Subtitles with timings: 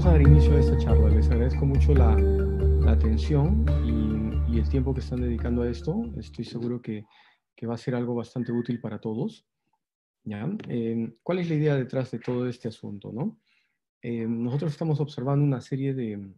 [0.00, 1.10] vamos a dar inicio a esta charla.
[1.10, 6.10] Les agradezco mucho la, la atención y, y, el tiempo que están dedicando a esto.
[6.16, 7.04] Estoy seguro que,
[7.54, 9.46] que va a ser algo bastante útil para todos.
[10.24, 10.48] ¿ya?
[10.68, 13.12] Eh, ¿Cuál es la idea detrás de todo este asunto?
[13.12, 13.38] ¿no?
[14.00, 16.32] Eh, nosotros estamos observando una serie de,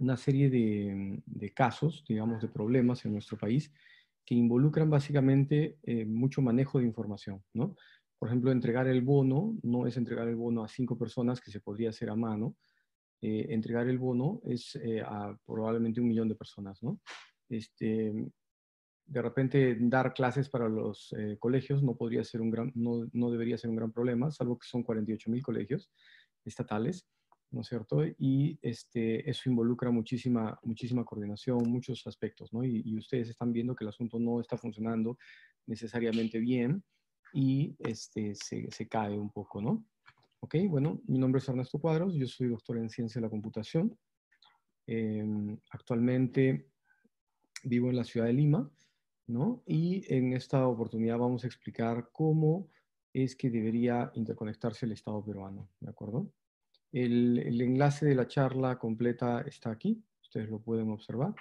[0.00, 3.72] una serie de, de, casos, digamos, de problemas en nuestro país
[4.24, 7.76] que involucran básicamente eh, mucho manejo de información, ¿no?
[8.18, 11.60] Por ejemplo, entregar el bono no es entregar el bono a cinco personas que se
[11.60, 12.56] podría hacer a mano.
[13.20, 17.00] Eh, entregar el bono es eh, a probablemente un millón de personas, ¿no?
[17.48, 18.12] Este,
[19.06, 23.30] de repente, dar clases para los eh, colegios no, podría ser un gran, no, no,
[23.30, 25.90] debería ser un gran problema, salvo que son 48 mil colegios
[26.44, 27.06] estatales,
[27.50, 28.04] ¿no es cierto?
[28.18, 32.64] Y este, eso involucra muchísima, muchísima coordinación, muchos aspectos, ¿no?
[32.64, 35.16] Y, y ustedes están viendo que el asunto no está funcionando
[35.66, 36.82] necesariamente bien
[37.32, 39.84] y este, se, se, cae un poco, ¿no?
[40.40, 43.98] Ok, bueno, mi nombre es Ernesto Cuadros, yo soy doctor en Ciencia de la Computación.
[44.86, 45.24] Eh,
[45.70, 46.70] actualmente
[47.64, 48.70] vivo en la ciudad de Lima,
[49.26, 49.62] ¿no?
[49.66, 52.68] Y en esta oportunidad vamos a explicar cómo
[53.12, 56.32] es que debería interconectarse el Estado peruano, ¿de acuerdo?
[56.92, 61.34] El, el enlace de la charla completa está aquí, ustedes lo pueden observar,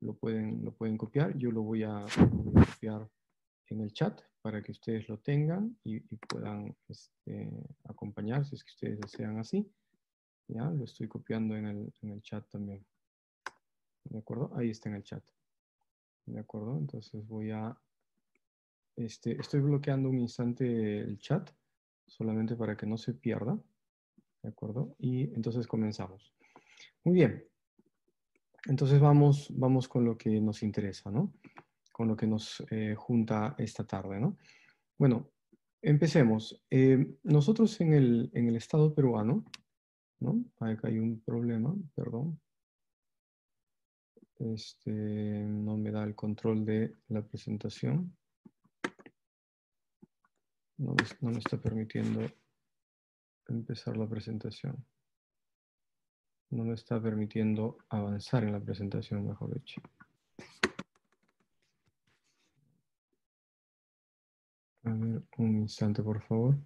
[0.00, 3.08] lo pueden, lo pueden copiar, yo lo voy a, voy a copiar
[3.70, 7.50] en el chat para que ustedes lo tengan y, y puedan este,
[7.84, 9.66] acompañar si es que ustedes desean así.
[10.48, 12.84] Ya, lo estoy copiando en el, en el chat también.
[14.04, 14.50] ¿De acuerdo?
[14.54, 15.24] Ahí está en el chat.
[16.26, 16.76] ¿De acuerdo?
[16.76, 17.74] Entonces voy a...
[18.96, 21.50] Este, estoy bloqueando un instante el chat,
[22.06, 23.58] solamente para que no se pierda.
[24.42, 24.94] ¿De acuerdo?
[24.98, 26.34] Y entonces comenzamos.
[27.02, 27.48] Muy bien.
[28.66, 31.32] Entonces vamos, vamos con lo que nos interesa, ¿no?
[31.94, 34.18] Con lo que nos eh, junta esta tarde.
[34.18, 34.36] ¿no?
[34.98, 35.30] Bueno,
[35.80, 36.60] empecemos.
[36.68, 39.44] Eh, nosotros en el, en el Estado peruano,
[40.18, 40.44] ¿no?
[40.58, 42.40] Acá hay un problema, perdón.
[44.40, 48.16] Este, no me da el control de la presentación.
[50.78, 52.22] No me, no me está permitiendo
[53.46, 54.84] empezar la presentación.
[56.50, 59.80] No me está permitiendo avanzar en la presentación, mejor dicho.
[64.84, 66.56] A ver, un instante, por favor.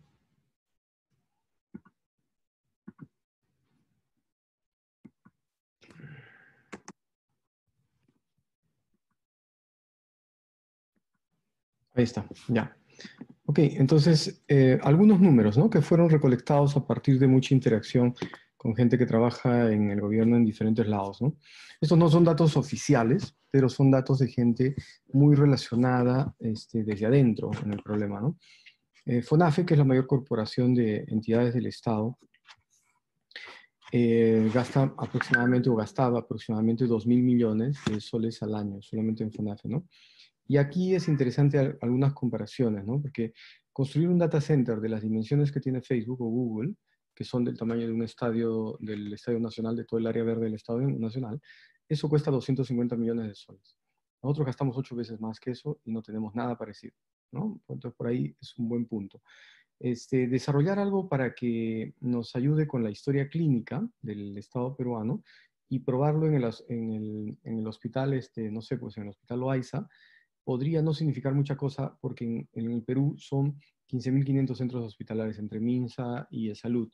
[11.95, 12.77] Ahí está, ya.
[13.47, 15.71] Ok, entonces, eh, algunos números, ¿no?
[15.71, 18.15] Que fueron recolectados a partir de mucha interacción
[18.58, 21.36] con gente que trabaja en el gobierno en diferentes lados, ¿no?
[21.80, 24.74] Estos no son datos oficiales, pero son datos de gente
[25.12, 28.36] muy relacionada este, desde adentro en el problema, ¿no?
[29.06, 32.19] Eh, FONAFE, que es la mayor corporación de entidades del Estado,
[33.92, 39.32] eh, gasta aproximadamente, o gastaba aproximadamente 2 mil millones de soles al año, solamente en
[39.32, 39.86] FONAFE, ¿no?
[40.48, 43.00] Y aquí es interesante algunas comparaciones, ¿no?
[43.00, 43.32] Porque
[43.72, 46.75] construir un data center de las dimensiones que tiene Facebook o Google,
[47.19, 50.45] que son del tamaño de un estadio, del Estadio Nacional, de todo el área verde
[50.45, 51.43] del Estadio Nacional,
[51.89, 53.77] eso cuesta 250 millones de soles.
[54.23, 56.95] Nosotros gastamos ocho veces más que eso y no tenemos nada parecido.
[57.33, 57.61] ¿no?
[57.67, 59.21] Entonces, por ahí es un buen punto.
[59.81, 65.25] Este, desarrollar algo para que nos ayude con la historia clínica del Estado peruano
[65.69, 69.09] y probarlo en el, en el, en el hospital, este, no sé, pues en el
[69.09, 69.89] hospital Loaiza,
[70.45, 75.60] podría no significar mucha cosa porque en, en el Perú son 15.500 centros hospitalarios entre
[75.60, 76.91] MINSA y Salud.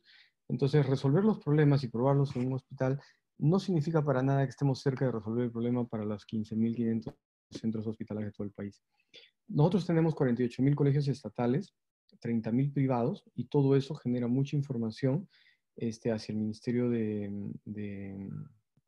[0.48, 3.00] Entonces, resolver los problemas y probarlos en un hospital
[3.38, 7.14] no significa para nada que estemos cerca de resolver el problema para los 15.500
[7.50, 8.82] centros hospitalarios de todo el país.
[9.48, 11.74] Nosotros tenemos 48.000 colegios estatales,
[12.20, 15.28] 30.000 privados, y todo eso genera mucha información
[15.76, 18.30] este, hacia el Ministerio de, de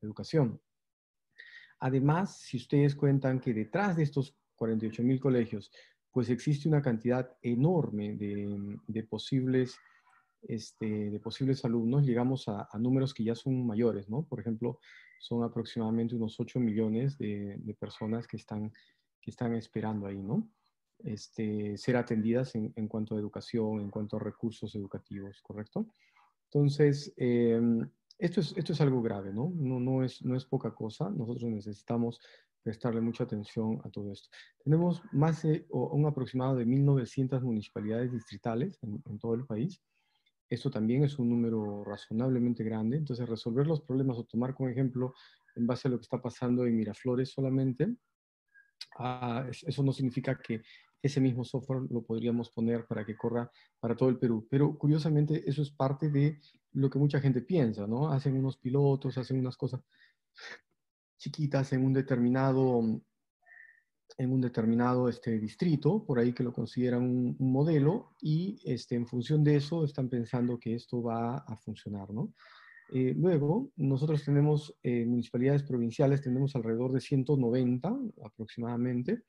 [0.00, 0.60] Educación.
[1.80, 5.70] Además, si ustedes cuentan que detrás de estos 48.000 colegios
[6.16, 9.78] pues existe una cantidad enorme de, de posibles,
[10.40, 14.22] este, de posibles alumnos, llegamos a, a, números que ya son mayores, ¿no?
[14.22, 14.78] Por ejemplo,
[15.20, 18.72] son aproximadamente unos 8 millones de, de personas que están,
[19.20, 20.48] que están esperando ahí, ¿no?
[21.00, 25.86] Este, ser atendidas en, en, cuanto a educación, en cuanto a recursos educativos, ¿correcto?
[26.46, 27.60] Entonces, eh,
[28.18, 29.52] esto, es, esto es algo grave, ¿no?
[29.54, 31.10] No, no, es, no es poca cosa.
[31.10, 32.22] Nosotros necesitamos
[32.66, 34.28] prestarle mucha atención a todo esto.
[34.64, 39.80] Tenemos más de un aproximado de 1.900 municipalidades distritales en, en, todo el país.
[40.50, 42.96] Esto también es un número razonablemente grande.
[42.96, 45.14] Entonces, resolver los problemas o tomar como ejemplo
[45.54, 47.94] en base a lo que está pasando en Miraflores solamente,
[48.98, 50.62] ah, eso no significa que
[51.00, 53.48] ese mismo software lo podríamos poner para que corra
[53.78, 54.44] para todo el Perú.
[54.50, 56.40] Pero curiosamente eso es parte de
[56.72, 58.08] lo que mucha gente piensa, ¿no?
[58.08, 59.82] Hacen unos pilotos, hacen unas cosas
[61.18, 62.80] chiquitas en un determinado,
[64.18, 69.06] en un determinado este, distrito, por ahí que lo consideran un, modelo, y este, en
[69.06, 72.32] función de eso están pensando que esto va a funcionar, ¿no?
[72.92, 79.24] Eh, luego, nosotros tenemos eh, municipalidades provinciales, tenemos alrededor de 190 aproximadamente,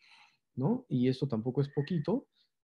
[0.56, 0.86] ¿no?
[0.89, 2.28] Y esto tampoco es poquito,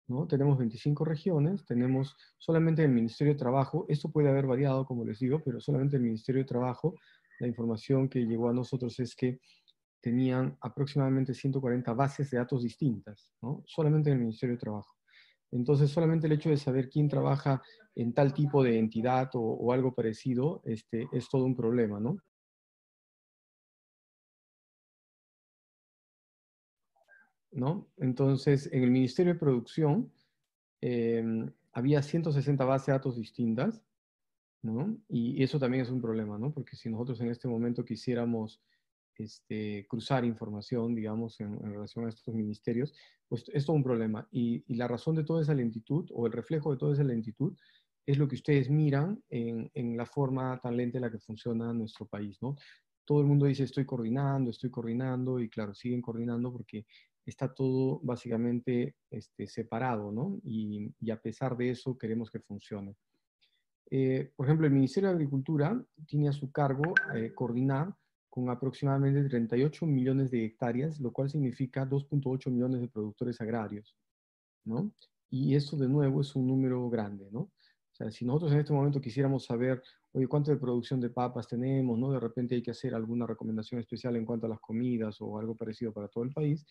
[0.08, 0.28] ¿no?
[0.28, 5.20] Tenemos 25 regiones, tenemos solamente el Ministerio de Trabajo, esto puede haber variado, como les
[5.20, 6.96] digo, pero solamente el Ministerio de Trabajo,
[7.40, 9.40] la información que llegó a nosotros es que
[10.02, 13.64] tenían aproximadamente 140 bases de datos distintas, ¿no?
[13.66, 14.96] Solamente en el Ministerio de Trabajo.
[15.52, 17.62] Entonces, solamente el hecho de saber quién trabaja
[17.96, 22.18] en tal tipo de entidad o, algo parecido este, es todo un problema, ¿no?
[27.52, 27.88] ¿No?
[27.98, 30.12] Entonces, en el Ministerio de Producción
[30.82, 33.82] em, había 160 bases de datos distintas,
[35.08, 36.52] Y eso también es un problema, ¿no?
[36.52, 38.62] Porque si nosotros en este momento quisiéramos
[39.18, 42.94] este, cruzar información, digamos, en, relación a estos ministerios,
[43.28, 44.28] pues es todo un problema.
[44.32, 47.56] Y, la razón de toda esa lentitud, o el reflejo de toda esa lentitud,
[48.06, 52.06] es lo que ustedes miran en, la forma tan lenta en la que funciona nuestro
[52.06, 52.56] país, ¿no?
[53.06, 56.86] Todo el mundo dice, estoy coordinando, estoy coordinando, y claro, siguen coordinando porque
[57.26, 60.40] está todo básicamente este, separado, ¿no?
[60.44, 62.96] Y, a pesar de eso queremos que funcione.
[63.90, 67.94] Eh, por ejemplo, el Ministerio de Agricultura tiene a su cargo eh, coordinar
[68.30, 73.96] con aproximadamente 38 millones de hectáreas, lo cual significa 2.8 millones de productores agrarios,
[74.66, 74.92] ¿no?
[75.30, 77.40] Y eso de nuevo es un número grande, ¿no?
[77.40, 79.82] O sea, si nosotros en este momento quisiéramos saber,
[80.12, 82.12] oye, ¿cuánto de producción de papas tenemos, no?
[82.12, 85.56] De repente hay que hacer alguna recomendación especial en cuanto a las comidas o algo
[85.56, 86.64] parecido para todo el país,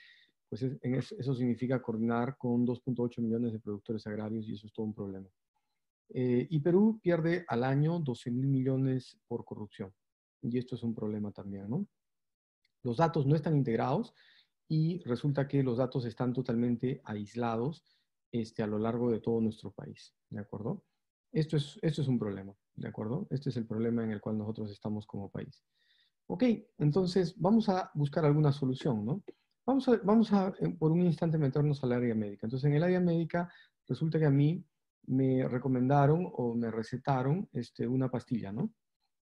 [0.48, 4.94] pues eso significa coordinar con 2.8 millones de productores agrarios y eso es todo un
[4.94, 5.28] problema.
[6.10, 9.92] Eh, y Perú pierde al año 12 mil millones por corrupción
[10.42, 11.86] y esto es un problema también, ¿no?
[12.82, 14.14] Los datos no están integrados
[14.68, 17.84] y resulta que los datos están totalmente aislados
[18.32, 20.84] este, a lo largo de todo nuestro país, ¿de acuerdo?
[21.32, 23.26] Esto es, esto es un problema, ¿de acuerdo?
[23.30, 25.64] Este es el problema en el cual nosotros estamos como país.
[26.28, 26.44] Ok,
[26.78, 29.22] entonces vamos a buscar alguna solución, ¿no?
[29.64, 32.46] Vamos a, vamos a eh, por un instante meternos al área médica.
[32.46, 33.52] Entonces, en el área médica
[33.88, 34.64] resulta que a mí
[35.06, 38.72] me recomendaron o me recetaron este, una pastilla, ¿no?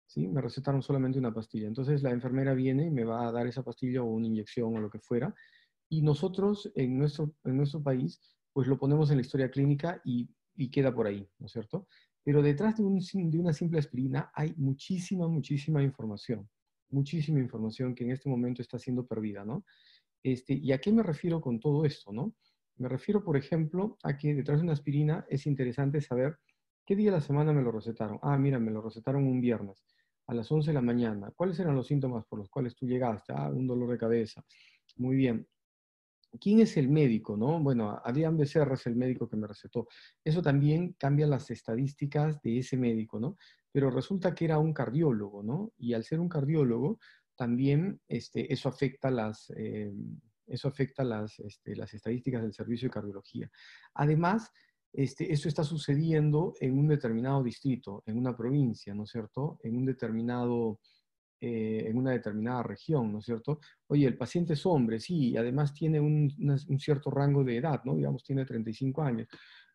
[0.06, 0.28] ¿sí?
[0.28, 1.66] Me recetaron solamente una pastilla.
[1.66, 4.80] Entonces la enfermera viene y me va a dar esa pastilla o una inyección o
[4.80, 5.34] lo que fuera.
[5.88, 8.20] Y nosotros en nuestro, en nuestro país,
[8.52, 11.86] pues lo ponemos en la historia clínica y, y queda por ahí, ¿no es cierto?
[12.24, 13.00] Pero detrás de, un,
[13.30, 16.48] de una simple aspirina hay muchísima, muchísima información.
[16.90, 19.64] Muchísima información que en este momento está siendo perdida, ¿no?
[20.22, 22.34] Este, ¿Y a qué me refiero con todo esto, no?
[22.76, 26.38] Me refiero, por ejemplo, a que detrás de una aspirina es interesante saber
[26.84, 28.18] qué día de la semana me lo recetaron.
[28.22, 29.84] Ah, mira, me lo recetaron un viernes
[30.26, 31.30] a las 11 de la mañana.
[31.34, 33.32] ¿Cuáles eran los síntomas por los cuales tú llegaste?
[33.36, 34.44] Ah, un dolor de cabeza.
[34.96, 35.46] Muy bien.
[36.40, 37.36] ¿Quién es el médico?
[37.36, 37.60] No?
[37.60, 39.86] Bueno, Adrián Becerra es el médico que me recetó.
[40.24, 43.36] Eso también cambia las estadísticas de ese médico, ¿no?
[43.70, 45.72] Pero resulta que era un cardiólogo, ¿no?
[45.76, 46.98] Y al ser un cardiólogo,
[47.36, 49.92] también este, eso afecta las, eh,
[50.46, 53.50] eso afecta las, este, las estadísticas del servicio de cardiología.
[53.94, 54.50] Además,
[54.92, 59.58] este, eso está sucediendo en un determinado distrito, en una provincia, ¿no es cierto?
[59.62, 60.80] En un determinado,
[61.40, 63.60] eh, en una determinada región, ¿no es cierto?
[63.86, 66.30] Oye, el paciente es hombre, sí, y además tiene un,
[66.78, 67.96] cierto rango de edad, ¿no?
[67.96, 69.28] Digamos, tiene 35 años.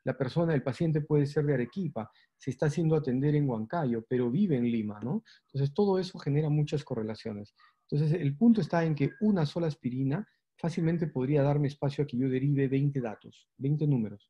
[0.03, 4.29] La persona, el paciente puede ser de Arequipa, se está haciendo atender en Huancayo, pero
[4.29, 5.23] vive en Lima, ¿no?
[5.47, 7.55] Entonces, todo eso genera muchas correlaciones.
[7.89, 10.27] Entonces, el punto está en que una sola aspirina
[10.57, 14.29] fácilmente podría darme espacio a que yo derive 20 datos, 20 números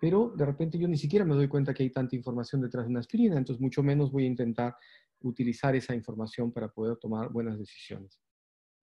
[0.00, 2.90] pero de repente yo ni siquiera me doy cuenta que hay tanta información detrás de
[2.90, 4.76] una aspirina, entonces mucho menos voy a intentar
[5.20, 8.20] utilizar esa información para poder tomar buenas decisiones.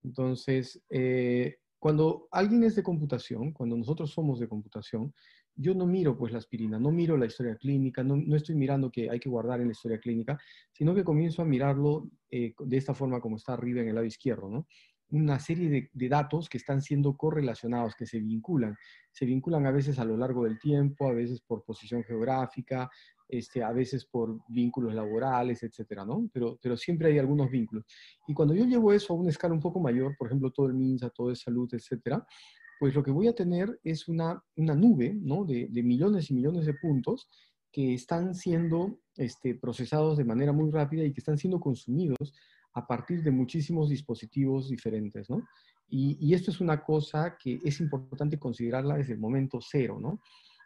[0.04, 5.13] Entonces, eh, cuando alguien es de computación, cuando nosotros somos de computación,
[5.56, 8.92] yo no miro pues la aspirina, no miro la historia clínica, no, no estoy mirando
[8.92, 10.38] que hay que guardar en la historia clínica,
[10.74, 14.06] sino que comienzo a mirarlo eh, de esta forma como está arriba en el lado
[14.06, 14.68] izquierdo, ¿no?
[15.15, 18.75] Una serie de, datos que están siendo correlacionados, que se vinculan.
[19.12, 22.89] Se vinculan a veces a lo largo del tiempo, a veces por posición geográfica,
[23.27, 26.29] este, a veces por vínculos laborales, etcétera, ¿no?
[26.34, 27.86] Pero, pero siempre hay algunos vínculos.
[28.27, 30.74] Y cuando yo llevo eso a una escala un poco mayor, por ejemplo, todo el
[30.74, 32.25] MINSA, todo de salud, etcétera,
[32.79, 35.45] pues lo que voy a tener es una, una nube, ¿no?
[35.45, 37.27] De, de millones y millones de puntos
[37.72, 42.34] que están siendo este, procesados de manera muy rápida y que están siendo consumidos
[42.75, 45.48] a partir de muchísimos dispositivos diferentes, ¿no?
[45.88, 50.20] Y, esto es una cosa que es importante considerarla desde el momento cero, ¿no?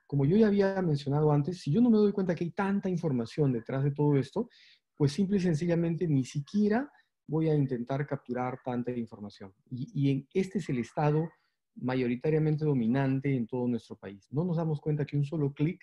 [0.07, 2.89] Como yo ya había mencionado antes, si yo no me doy cuenta que hay tanta
[2.89, 4.49] información detrás de todo esto,
[4.95, 6.91] pues simple y sencillamente ni siquiera
[7.27, 9.53] voy a intentar capturar tanta información.
[9.69, 11.29] Y, y este es el estado
[11.75, 14.25] mayoritariamente dominante en todo nuestro país.
[14.31, 15.79] No nos damos cuenta que un solo clic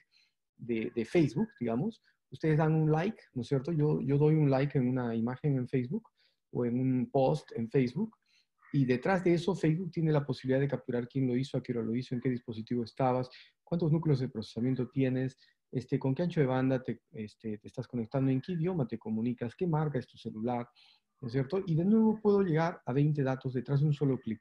[0.57, 3.71] de, de, Facebook, digamos, ustedes dan un like, ¿no es cierto?
[3.71, 6.09] Yo, yo doy un like en una imagen en Facebook
[6.53, 8.17] o en un post en Facebook
[8.73, 11.73] y detrás de eso Facebook tiene la posibilidad de capturar quién lo hizo, a qué
[11.73, 13.31] hora lo hizo, en qué dispositivo estabas,
[13.65, 15.39] cuántos núcleos de procesamiento tienes,
[15.73, 18.99] este, con qué ancho de banda te, este, te estás conectando, en qué idioma te
[18.99, 20.69] comunicas, qué marca es tu celular,
[21.21, 21.63] ¿no es cierto?
[21.67, 24.41] Y de nuevo puedo llegar a 20 datos detrás de un solo clic.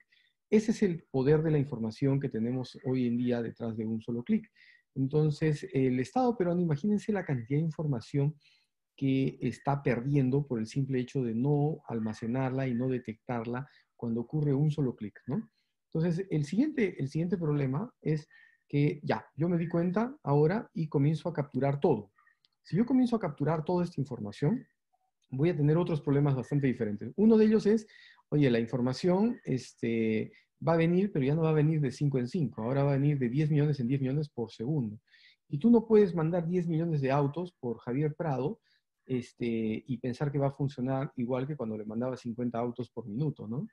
[0.50, 4.02] Ese es el poder de la información que tenemos hoy en día detrás de un
[4.02, 4.52] solo clic.
[4.96, 8.36] Entonces, el Estado peruano, imagínense la cantidad de información
[8.96, 14.54] que está perdiendo por el simple hecho de no almacenarla y no detectarla cuando ocurre
[14.54, 15.50] un solo clic, ¿no?
[15.94, 18.28] Entonces, el siguiente, el siguiente problema es
[18.68, 22.12] que ya, yo me di cuenta ahora y comienzo a capturar todo.
[22.64, 24.66] Si yo comienzo a capturar toda esta información,
[25.30, 27.14] voy a tener otros problemas bastante diferentes.
[27.16, 27.88] Uno de ellos es,
[28.30, 30.34] oye, la información este,
[30.66, 32.92] va a venir, pero ya no va a venir de 5 en 5, ahora va
[32.92, 35.00] a venir de 10 millones en 10 millones por segundo.
[35.48, 38.60] Y tú no puedes mandar 10 millones de autos por Javier Prado
[39.06, 43.06] este, y pensar que va a funcionar igual que cuando le mandaba 50 autos por
[43.08, 43.68] minuto, ¿no?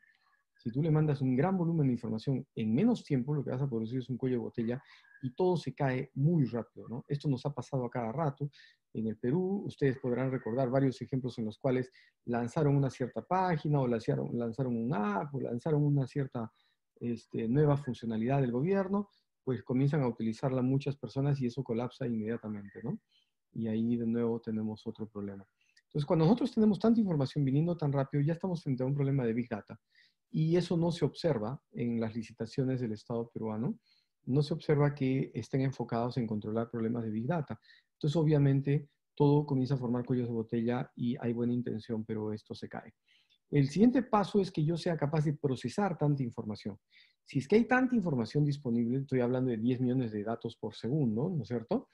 [0.63, 3.63] Si tú le mandas un gran volumen de información en menos tiempo, lo que vas
[3.63, 4.83] a producir es un cuello de botella
[5.21, 7.05] y todo se cae muy rápido, ¿no?
[7.09, 8.49] Esto nos ha pasado a cada rato.
[8.93, 11.91] En el Perú, ustedes podrán recordar varios ejemplos en los cuales
[12.27, 16.53] lanzaron una cierta página o lanzaron, lanzaron un app o lanzaron una cierta
[17.01, 19.09] este, nueva funcionalidad del gobierno,
[19.43, 23.01] pues comienzan a utilizarla muchas personas y eso colapsa inmediatamente, ¿no?
[23.53, 25.47] Y ahí de nuevo tenemos otro problema.
[25.85, 29.25] Entonces, cuando nosotros tenemos tanta información viniendo tan rápido, ya estamos frente a un problema
[29.25, 29.79] de Big Data
[30.31, 33.79] y eso no se observa en las licitaciones del Estado peruano.
[34.25, 37.61] No se observa que estén enfocados en controlar problemas de Big Data.
[37.93, 42.55] Entonces, obviamente, todo comienza a formar cuellos de botella y hay buena intención, pero esto
[42.55, 42.95] se cae.
[43.51, 46.79] El siguiente paso es que yo sea capaz de procesar tanta información.
[47.27, 50.75] Si es que hay tanta información disponible, estoy hablando de 10 millones de datos por
[50.75, 51.89] segundo, ¿no es cierto?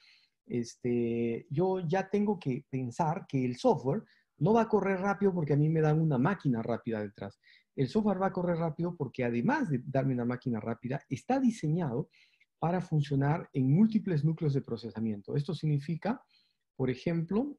[0.49, 4.03] Este, yo ya tengo que pensar que el software
[4.39, 7.39] no va a correr rápido porque a mí me dan una máquina rápida detrás.
[7.75, 12.09] El software va a correr rápido porque además de darme una máquina rápida, está diseñado
[12.57, 15.35] para funcionar en múltiples núcleos de procesamiento.
[15.35, 16.21] Esto significa,
[16.75, 17.57] por ejemplo,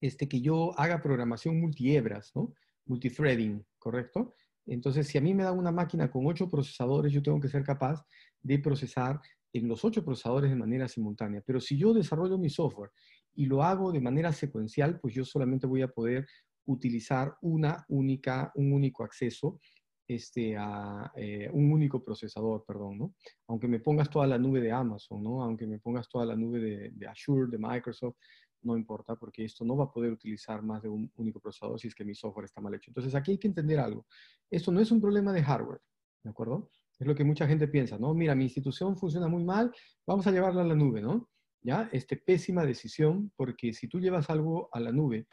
[0.00, 2.54] este, que yo haga programación multihebras, ¿no?
[2.86, 4.34] Multithreading, ¿correcto?
[4.66, 7.64] Entonces, si a mí me da una máquina con ocho procesadores, yo tengo que ser
[7.64, 8.04] capaz
[8.42, 9.20] de procesar
[9.54, 11.42] en los ocho procesadores de manera simultánea.
[11.46, 12.90] Pero si yo desarrollo mi software
[13.34, 16.26] y lo hago de manera secuencial, pues yo solamente voy a poder
[16.66, 19.60] utilizar una única, un único acceso
[20.08, 23.14] este, a eh, un único procesador, perdón, ¿no?
[23.46, 25.42] Aunque me pongas toda la nube de Amazon, ¿no?
[25.42, 28.16] Aunque me pongas toda la nube de, de, Azure, de Microsoft,
[28.62, 31.88] no importa porque esto no va a poder utilizar más de un único procesador si
[31.88, 32.90] es que mi software está mal hecho.
[32.90, 34.06] Entonces aquí hay que entender algo.
[34.50, 35.80] Esto no es un problema de hardware,
[36.24, 36.70] ¿de acuerdo?
[36.98, 38.14] Es lo que mucha gente piensa, ¿no?
[38.14, 39.72] Mira, mi institución funciona muy mal,
[40.06, 41.28] vamos a llevarla a la nube, ¿no?
[41.62, 41.88] ¿Ya?
[41.92, 45.26] Este, pésima decisión porque si tú llevas algo a la nube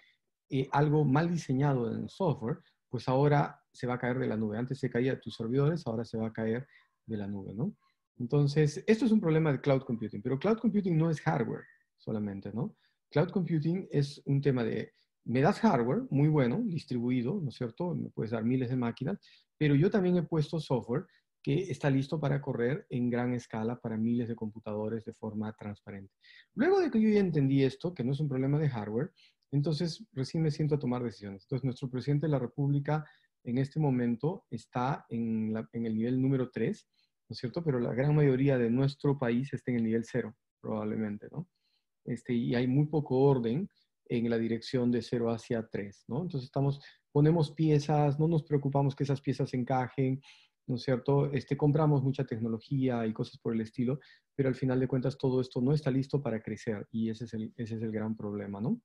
[0.53, 2.57] eh, algo mal diseñado en software,
[2.89, 4.57] pues ahora se va a caer de la nube.
[4.57, 6.67] Antes se caía de tus servidores, ahora se va a caer
[7.05, 7.73] de la nube, ¿no?
[8.19, 11.63] Entonces, esto es un problema de cloud computing, pero cloud computing no es hardware
[11.97, 12.75] solamente, ¿no?
[13.09, 14.91] Cloud computing es un tema de,
[15.23, 17.95] me das hardware muy bueno, distribuido, ¿no es cierto?
[17.95, 19.19] Me puedes dar miles de máquinas,
[19.57, 21.05] pero yo también he puesto software
[21.43, 26.13] que está listo para correr en gran escala para miles de computadores de forma transparente.
[26.55, 29.11] Luego de que yo ya entendí esto, que no es un problema de hardware,
[29.51, 31.43] entonces, recién me siento a tomar decisiones.
[31.43, 33.05] Entonces, nuestro presidente de la República
[33.43, 36.87] en este momento está en, el nivel número 3,
[37.29, 37.63] ¿no es cierto?
[37.63, 41.49] Pero la gran mayoría de nuestro país está en el nivel 0, probablemente, ¿no?
[42.05, 43.69] Este, y hay muy poco orden
[44.05, 46.21] en la dirección de 0 hacia 3, ¿no?
[46.21, 46.79] Entonces, estamos,
[47.11, 50.21] ponemos piezas, no nos preocupamos que esas piezas encajen,
[50.67, 51.31] ¿no es cierto?
[51.31, 53.99] Este, compramos mucha tecnología y cosas por el estilo,
[54.35, 57.33] pero al final de cuentas todo esto no está listo para crecer y ese es
[57.33, 58.81] el, ese es el gran problema, ¿no?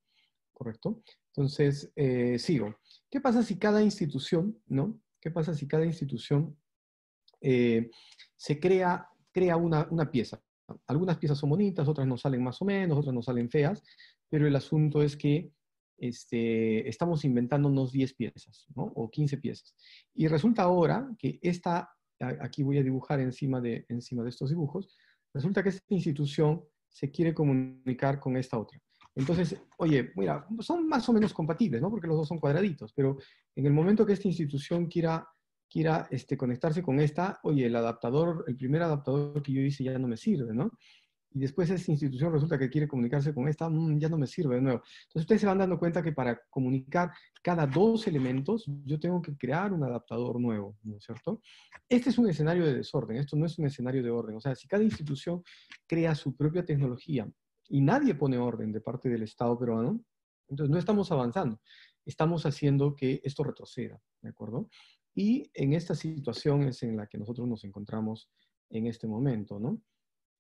[0.57, 1.03] ¿correcto?
[1.35, 2.75] Entonces, eh, sigo.
[3.11, 4.99] ¿Qué pasa si cada institución, ¿no?
[5.21, 6.57] ¿Qué pasa si cada institución
[7.43, 7.91] eh,
[8.37, 10.43] se crea, crea una, pieza?
[10.87, 13.83] Algunas piezas son bonitas, otras no salen más o menos, otras no salen feas,
[14.31, 15.53] pero el asunto es que
[15.99, 18.85] este, estamos inventándonos 10 piezas, ¿no?
[18.95, 19.75] O 15 piezas.
[20.15, 24.89] Y resulta ahora que esta, aquí voy a dibujar encima de, encima de estos dibujos,
[25.33, 28.81] resulta que esta institución se quiere comunicar con esta otra.
[29.15, 31.91] Entonces, oye, mira, son más o menos compatibles, ¿no?
[31.91, 33.17] Porque los dos son cuadraditos, pero
[33.55, 35.27] en el momento que esta institución quiera
[35.69, 39.99] quiera este, conectarse con esta, oye, el adaptador, el primer adaptador que yo hice ya
[39.99, 40.71] no me sirve, ¿no?
[41.33, 44.57] Y después esa institución resulta que quiere comunicarse con esta, mm, ya no me sirve
[44.57, 44.83] de nuevo.
[45.03, 49.37] Entonces ustedes se van dando cuenta que para comunicar cada dos elementos, yo tengo que
[49.37, 51.41] crear un adaptador nuevo, ¿no es cierto?
[51.89, 54.37] Este es un escenario de desorden, esto no es un escenario de orden.
[54.37, 55.43] O sea, si cada institución
[55.87, 57.29] crea su propia tecnología
[57.69, 60.01] y nadie pone orden de parte del Estado peruano,
[60.49, 61.61] entonces no estamos avanzando,
[62.05, 64.69] estamos haciendo que esto retroceda, ¿de acuerdo?
[65.15, 68.31] Y en esta situación es en la que nosotros nos encontramos
[68.71, 69.81] en este momento, ¿no?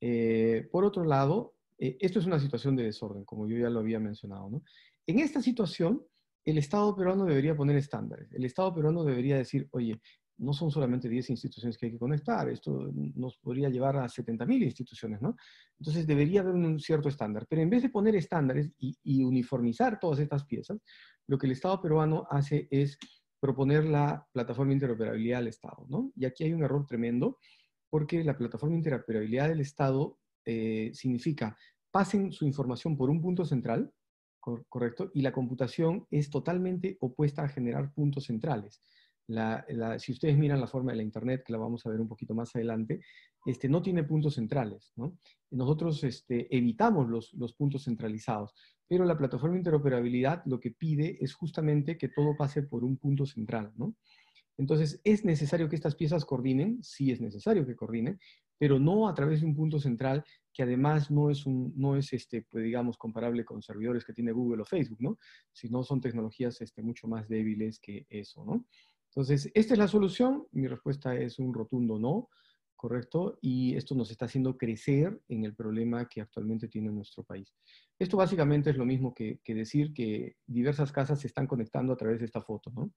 [0.01, 3.81] Eh, por otro lado, eh, esto es una situación de desorden, como yo ya lo
[3.81, 4.63] había mencionado, ¿no?
[5.07, 6.03] En esta situación,
[6.45, 8.33] el Estado peruano debería poner estándares.
[8.33, 10.01] El Estado peruano debería decir, oye,
[10.39, 14.63] no son solamente 10 instituciones que hay que conectar, esto nos podría llevar a 70.000
[14.63, 15.35] instituciones, ¿no?
[15.79, 19.99] Entonces debería haber un cierto estándar, pero en vez de poner estándares y, y, uniformizar
[19.99, 20.79] todas estas piezas,
[21.27, 22.99] lo que el Estado peruano hace es
[23.41, 26.13] proponer la plataforma de interoperabilidad al Estado, ¿no?
[26.17, 27.39] Y aquí hay un error tremendo,
[27.91, 31.57] porque la plataforma de interoperabilidad del Estado eh, significa
[31.91, 33.93] pasen su información por un punto central,
[34.41, 38.81] correcto, y la computación es totalmente opuesta a generar puntos centrales
[39.99, 42.35] si ustedes miran la forma de la Internet, que la vamos a ver un poquito
[42.35, 43.01] más adelante,
[43.45, 44.93] este, no tiene puntos centrales.
[44.97, 45.19] ¿no?
[45.51, 48.55] Nosotros este, evitamos los, los puntos centralizados,
[48.89, 52.97] pero la plataforma de interoperabilidad lo que pide es justamente que todo pase por un
[52.99, 53.73] punto central.
[53.77, 53.97] ¿no?
[54.59, 56.83] Entonces, ¿es necesario que estas piezas coordinen?
[56.83, 58.19] Sí es necesario que coordinen,
[58.59, 62.43] pero no a través de un punto central que además no es, no es este,
[62.43, 65.19] pues, digamos, comparable con servidores que tiene Google o Facebook, ¿no?
[65.53, 68.67] Sino son tecnologías este, mucho más débiles que eso, ¿no?
[69.11, 70.47] Entonces, ¿esta es la solución?
[70.53, 72.29] Mi respuesta es un rotundo no,
[72.77, 73.39] ¿correcto?
[73.41, 77.55] Y esto nos está haciendo crecer en el problema que actualmente tiene nuestro país.
[77.99, 82.19] Esto básicamente es lo mismo que, decir que diversas casas se están conectando a través
[82.21, 82.93] de esta foto, ¿no?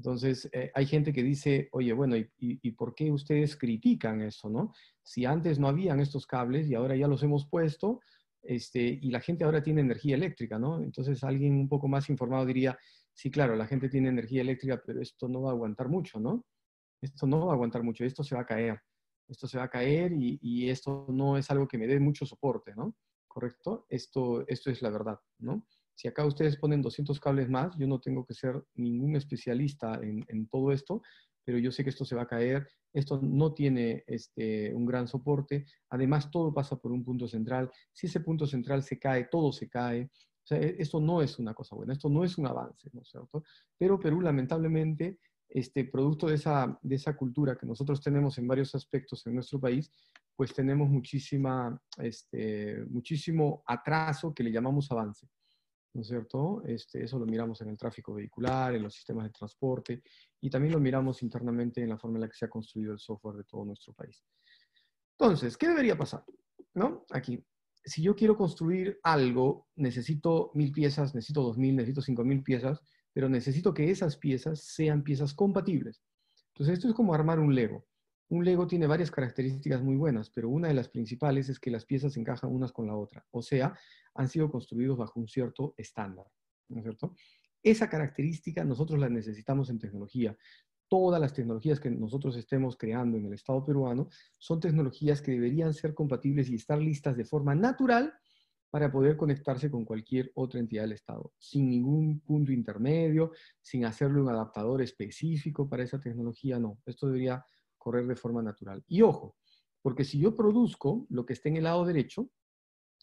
[0.00, 4.48] Entonces, eh, hay gente que dice, oye, bueno, ¿y, ¿y, por qué ustedes critican eso,
[4.48, 4.72] no?
[5.02, 8.00] Si antes no habían estos cables y ahora ya los hemos puesto,
[8.40, 10.82] este, y la gente ahora tiene energía eléctrica, ¿no?
[10.82, 12.78] Entonces, alguien un poco más informado diría,
[13.12, 16.46] sí, claro, la gente tiene energía eléctrica, pero esto no va a aguantar mucho, ¿no?
[17.02, 18.80] Esto no va a aguantar mucho, esto se va a caer,
[19.28, 22.74] esto se va a caer y, esto no es algo que me dé mucho soporte,
[22.74, 22.94] ¿no?
[23.28, 23.84] ¿Correcto?
[23.90, 25.66] Esto, esto es la verdad, ¿no?
[26.00, 30.46] Si acá ustedes ponen 200 cables más, yo no tengo que ser ningún especialista en,
[30.46, 31.02] todo esto,
[31.44, 35.06] pero yo sé que esto se va a caer, esto no tiene este, un gran
[35.06, 39.52] soporte, además todo pasa por un punto central, si ese punto central se cae, todo
[39.52, 40.10] se cae,
[40.48, 43.44] e, esto no es una cosa buena, esto no es un avance, ¿no es cierto?
[43.76, 45.18] Pero Perú, lamentablemente,
[45.50, 49.60] este, producto de esa, de esa cultura que nosotros tenemos en varios aspectos en nuestro
[49.60, 49.92] país,
[50.34, 55.28] pues tenemos muchísima, este, muchísimo atraso que le llamamos avance,
[55.92, 56.62] ¿no es cierto?
[56.64, 60.02] Este, eso lo miramos en el tráfico vehicular, en los sistemas de transporte,
[60.40, 62.98] y también lo miramos internamente en la forma en la que se ha construido el
[62.98, 64.24] software de todo nuestro país.
[65.18, 66.24] Entonces, ¿qué debería pasar?
[66.74, 67.04] ¿No?
[67.10, 67.44] Aquí,
[67.84, 72.80] si yo quiero construir algo, necesito mil piezas, necesito dos mil, necesito cinco mil piezas,
[73.12, 76.02] pero necesito que esas piezas sean piezas compatibles.
[76.54, 77.86] Entonces, esto es como armar un Lego.
[78.30, 81.84] Un Lego tiene varias características muy buenas, pero una de las principales es que las
[81.84, 83.26] piezas encajan unas con la otra.
[83.30, 83.76] O sea,
[84.14, 86.26] han sido construidos bajo un cierto estándar.
[86.68, 87.14] ¿No es cierto?
[87.62, 90.36] Esa característica nosotros la necesitamos en tecnología
[90.90, 95.72] todas las tecnologías que nosotros estemos creando en el Estado peruano son tecnologías que deberían
[95.72, 98.12] ser compatibles y estar listas de forma natural
[98.70, 104.20] para poder conectarse con cualquier otra entidad del Estado, sin ningún punto intermedio, sin hacerle
[104.20, 106.78] un adaptador específico para esa tecnología, no.
[106.86, 107.44] Esto debería
[107.80, 108.84] correr de forma natural.
[108.86, 109.36] Y ojo,
[109.82, 112.30] porque si yo produzco lo que esté en el lado derecho,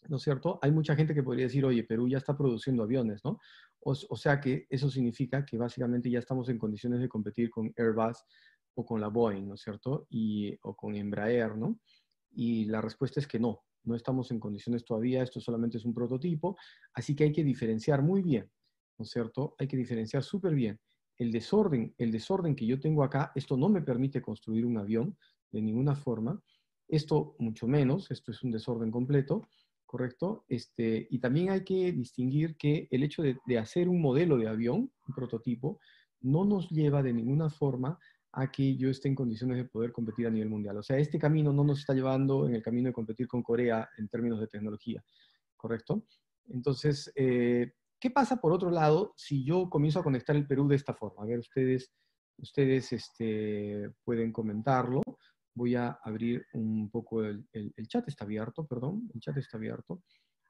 [0.08, 0.58] ¿no es cierto?
[0.62, 3.40] Hay mucha gente que podría decir, oye, Perú ya está produciendo aviones, ¿no?
[3.80, 8.22] O, sea que eso significa que básicamente ya estamos en condiciones de competir con Airbus
[8.74, 10.06] o con la Boeing, ¿no es cierto?
[10.10, 11.80] Y, o con Embraer, ¿no?
[12.32, 15.94] Y la respuesta es que no, no estamos en condiciones todavía, esto solamente es un
[15.94, 16.56] prototipo,
[16.92, 18.50] así que hay que diferenciar muy bien,
[18.98, 19.54] ¿no es cierto?
[19.58, 20.78] Hay que diferenciar súper bien.
[21.18, 25.16] El desorden, el desorden que yo tengo acá, esto no me permite construir un avión
[25.50, 26.40] de ninguna forma,
[26.88, 29.48] esto mucho menos, esto es un desorden completo,
[29.84, 30.44] ¿correcto?
[30.48, 34.92] Este, y también hay que distinguir que el hecho de, hacer un modelo de avión,
[35.06, 35.80] un prototipo,
[36.20, 37.98] no nos lleva de ninguna forma
[38.32, 40.76] a que yo esté en condiciones de poder competir a nivel mundial.
[40.76, 43.88] O sea, este camino no nos está llevando en el camino de competir con Corea
[43.96, 45.02] en términos de tecnología,
[45.56, 46.04] ¿correcto?
[46.48, 50.76] Entonces, eh, ¿qué pasa por otro lado si yo comienzo a conectar el Perú de
[50.76, 51.22] esta forma?
[51.22, 51.92] A ver, ustedes,
[52.38, 55.02] ustedes este, pueden comentarlo
[55.58, 57.44] voy a abrir un poco el,
[57.88, 60.04] chat, está abierto, perdón, el chat está abierto.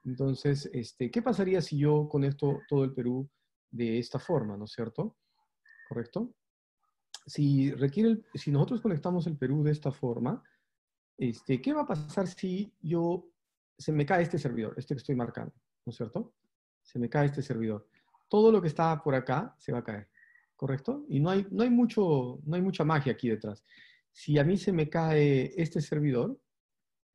[0.05, 3.29] Entonces, este, ¿qué pasaría si yo conecto todo el Perú
[3.71, 5.17] de esta forma, ¿no es cierto?
[5.89, 6.35] ¿Correcto?
[7.27, 10.43] si, requiere, si nosotros conectamos el Perú de esta forma,
[11.17, 13.31] este, ¿qué va a pasar si yo,
[13.77, 15.53] se me cae este servidor, este que estoy marcando,
[15.85, 16.35] ¿no es cierto?
[16.89, 17.87] Se me cae este servidor.
[18.29, 20.09] Todo lo que está por acá se va a caer,
[20.57, 21.05] ¿correcto?
[21.11, 23.63] Y no hay, no hay, mucho, no hay mucha magia aquí detrás.
[24.11, 26.41] Si a mí se me cae este servidor,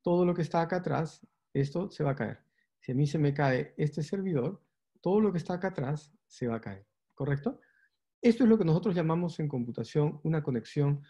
[0.00, 2.38] todo lo que está acá atrás, esto se va a caer.
[2.78, 4.62] Si a mí se me cae este servidor,
[5.00, 7.60] todo lo que está acá atrás se va a caer, ¿correcto?
[8.22, 11.02] Esto es lo que nosotros llamamos en computación una conexión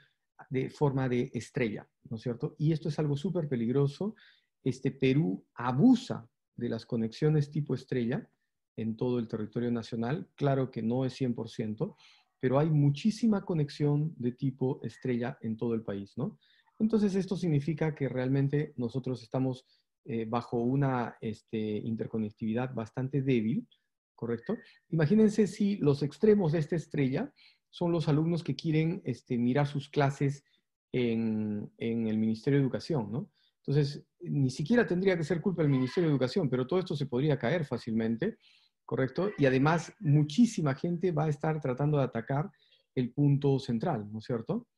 [0.48, 2.54] de forma de estrella, ¿no es cierto?
[2.56, 4.14] Y esto es algo súper peligroso.
[4.62, 8.26] Este Perú abusa de las conexiones tipo estrella
[8.76, 10.28] en todo el territorio nacional.
[10.34, 11.96] Claro que no es 100%,
[12.40, 16.38] pero hay muchísima conexión de tipo estrella en todo el país, ¿no?
[16.78, 19.64] Entonces esto significa que realmente nosotros estamos
[20.04, 23.66] eh, bajo una este, interconectividad bastante débil,
[24.14, 24.56] ¿correcto?
[24.90, 27.32] Imagínense si los extremos de esta estrella
[27.70, 30.44] son los alumnos que quieren este, mirar sus clases
[30.92, 33.30] en, el Ministerio de Educación, ¿no?
[33.66, 37.06] Entonces, ni siquiera tendría que ser culpa del Ministerio de Educación, pero todo esto se
[37.06, 38.36] podría caer fácilmente,
[38.84, 39.30] ¿correcto?
[39.38, 42.50] Y además, muchísima gente va a estar tratando de atacar
[42.94, 44.68] el punto central, ¿no es cierto?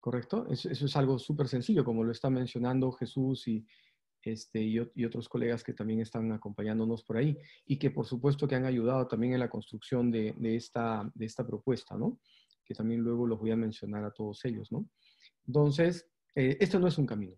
[0.00, 0.46] ¿Correcto?
[0.50, 3.66] Eso, eso es algo súper sencillo, como lo está mencionando Jesús y,
[4.22, 8.54] este, y, otros colegas que también están acompañándonos por ahí y que por supuesto que
[8.54, 12.20] han ayudado también en la construcción de, esta, de esta propuesta, ¿no?
[12.64, 14.88] Que también luego los voy a mencionar a todos ellos, ¿no?
[15.46, 17.34] Entonces, eh, esto no es un camino.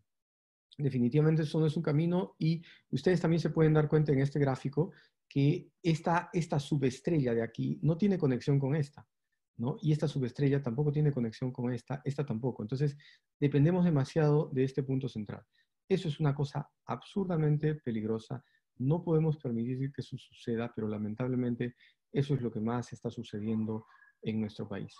[0.76, 4.40] Definitivamente esto no es un camino y ustedes también se pueden dar cuenta en este
[4.40, 4.92] gráfico
[5.32, 9.08] que esta, esta subestrella de aquí no tiene conexión con esta.
[9.56, 9.78] ¿no?
[9.80, 12.62] Y esta subestrella tampoco tiene conexión con esta, esta tampoco.
[12.62, 12.98] Entonces,
[13.40, 15.42] dependemos demasiado de este punto central.
[15.88, 18.44] Eso es una cosa absurdamente peligrosa.
[18.76, 21.76] No podemos permitir que eso suceda, pero lamentablemente
[22.12, 23.86] eso es lo que más está sucediendo
[24.20, 24.94] en nuestro país.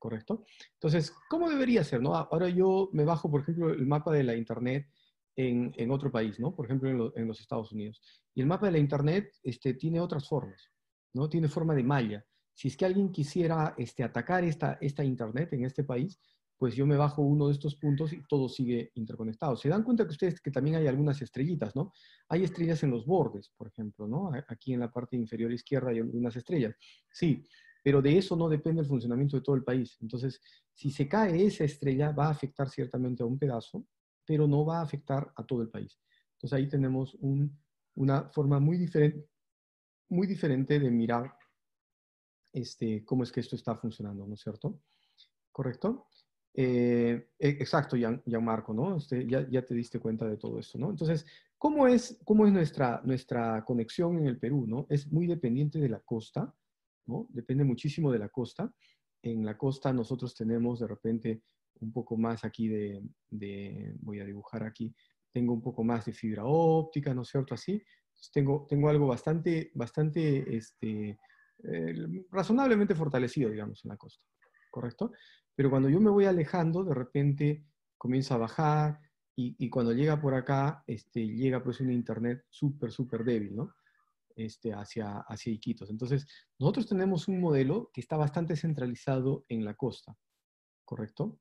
[0.00, 0.46] ¿Correcto?
[0.72, 2.02] Entonces, ¿cómo debería ser?
[2.02, 2.16] No?
[2.16, 4.88] Ahora yo me bajo, por ejemplo, el mapa de la Internet
[5.36, 6.54] en, otro país, ¿no?
[6.54, 8.00] Por ejemplo, en, los Estados Unidos.
[8.34, 10.70] Y el mapa de la Internet este, tiene otras formas,
[11.12, 11.28] ¿no?
[11.28, 12.24] Tiene forma de malla.
[12.54, 16.18] Si es que alguien quisiera este, atacar esta, esta Internet en este país,
[16.58, 19.56] pues yo me bajo uno de estos puntos y todo sigue interconectado.
[19.56, 21.92] Se dan cuenta que ustedes que también hay algunas estrellitas, ¿no?
[22.28, 24.30] Hay estrellas en los bordes, por ejemplo, ¿no?
[24.48, 26.74] Aquí en la parte inferior izquierda hay algunas estrellas.
[27.12, 27.44] Sí,
[27.82, 29.98] pero de eso no depende el funcionamiento de todo el país.
[30.00, 30.40] Entonces,
[30.72, 33.86] si se cae esa estrella, va a afectar ciertamente a un pedazo,
[34.26, 35.98] pero no va a afectar a todo el país.
[36.34, 37.16] Entonces ahí tenemos
[37.94, 39.26] una forma muy diferente,
[40.08, 41.34] muy diferente de mirar
[42.52, 44.80] este, cómo es que esto está funcionando, ¿no es cierto?
[45.52, 46.08] ¿Correcto?
[46.54, 48.96] Eh, e, exacto, ya, Marco, ¿no?
[48.96, 50.88] Este, ya, ya, te diste cuenta de todo esto, ¿no?
[50.90, 51.26] Entonces,
[51.58, 54.86] ¿cómo es, cómo es nuestra, nuestra conexión en el Perú, ¿no?
[54.88, 56.54] Es muy dependiente de la costa,
[57.06, 57.26] ¿no?
[57.28, 58.72] Depende muchísimo de la costa.
[59.22, 61.42] En la costa nosotros tenemos de repente
[61.80, 63.02] un poco más aquí de,
[64.00, 64.94] voy a dibujar aquí,
[65.32, 67.54] tengo un poco más de fibra óptica, ¿no es cierto?
[67.54, 67.82] Así,
[68.32, 71.18] tengo, tengo algo bastante, bastante, este,
[71.62, 74.24] eh, razonablemente fortalecido, digamos, en la costa,
[74.70, 75.12] ¿correcto?
[75.54, 77.64] Pero cuando yo me voy alejando, de repente
[77.96, 79.00] comienza a bajar
[79.38, 83.74] y, cuando llega por acá, este, llega pues un internet súper, súper débil, ¿no?
[84.34, 85.90] Este, hacia, hacia Iquitos.
[85.90, 86.26] Entonces,
[86.58, 90.16] nosotros tenemos un modelo que está bastante centralizado en la costa,
[90.86, 91.38] ¿correcto?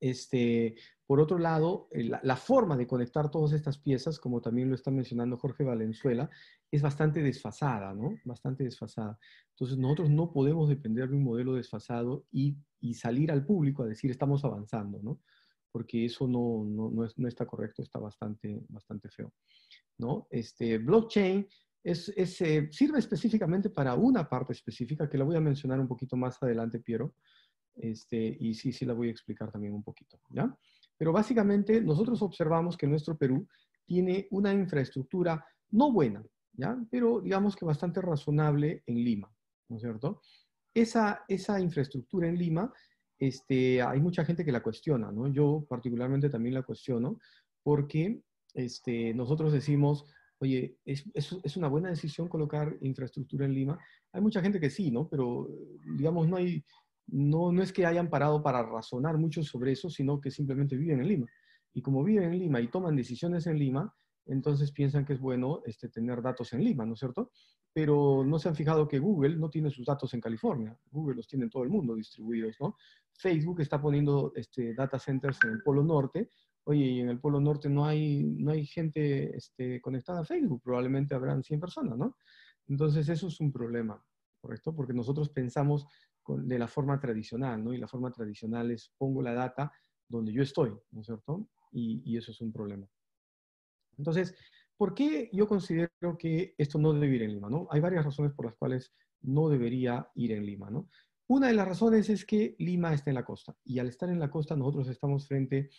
[0.00, 4.74] Este, por otro lado, eh, la, forma de conectar todas estas piezas, como también lo
[4.74, 6.30] está mencionando Jorge Valenzuela,
[6.70, 8.16] es bastante desfasada, ¿no?
[8.24, 9.18] Bastante desfasada.
[9.50, 12.56] Entonces, nosotros no podemos depender de un modelo desfasado y,
[12.94, 15.20] salir al público a decir estamos avanzando, ¿no?
[15.70, 19.32] Porque eso no, no, está correcto, está bastante, bastante feo,
[19.98, 20.28] ¿no?
[20.30, 21.46] Este, blockchain
[21.82, 26.16] es, eh, sirve específicamente para una parte específica que la voy a mencionar un poquito
[26.16, 27.14] más adelante, Piero,
[27.82, 30.54] este, y sí, sí la voy a explicar también un poquito, ¿ya?
[30.96, 33.46] Pero básicamente nosotros observamos que nuestro Perú
[33.84, 36.78] tiene una infraestructura no buena, ¿ya?
[36.90, 39.32] Pero digamos que bastante razonable en Lima,
[39.68, 40.20] ¿no es cierto?
[40.74, 42.72] Esa, esa infraestructura en Lima,
[43.18, 45.28] este, hay mucha gente que la cuestiona, ¿no?
[45.28, 47.18] Yo particularmente también la cuestiono
[47.62, 48.22] porque
[48.54, 50.06] este, nosotros decimos,
[50.38, 53.78] oye, ¿es, es, es una buena decisión colocar infraestructura en Lima?
[54.12, 55.08] Hay mucha gente que sí, ¿no?
[55.08, 55.48] Pero
[55.96, 56.64] digamos, no hay,
[57.12, 61.00] no, no es que hayan parado para razonar mucho sobre eso, sino que simplemente viven
[61.00, 61.26] en Lima.
[61.72, 63.94] Y como viven en Lima y toman decisiones en Lima,
[64.26, 67.30] entonces piensan que es bueno este, tener datos en Lima, ¿no es cierto?
[67.72, 70.76] Pero no se han fijado que Google no tiene sus datos en California.
[70.90, 72.76] Google los tiene en todo el mundo distribuidos, ¿no?
[73.12, 76.30] Facebook está poniendo este, data centers en el Polo Norte.
[76.64, 80.62] Oye, en el Polo Norte no hay, no hay gente este, conectada a Facebook.
[80.62, 82.16] Probablemente habrán 100 personas, ¿no?
[82.68, 84.02] Entonces eso es un problema,
[84.40, 84.74] ¿correcto?
[84.74, 85.86] Porque nosotros pensamos
[86.36, 87.72] de la forma tradicional, ¿no?
[87.72, 89.72] Y la forma tradicional es pongo la data
[90.08, 91.48] donde yo estoy, ¿no es cierto?
[91.72, 92.86] Y, y eso es un problema.
[93.96, 94.34] Entonces,
[94.76, 97.68] ¿por qué yo considero que esto no debe ir en Lima, ¿no?
[97.70, 100.88] Hay varias razones por las cuales no debería ir en Lima, ¿no?
[101.28, 104.18] Una de las razones es que Lima está en la costa y al estar en
[104.18, 105.70] la costa nosotros estamos frente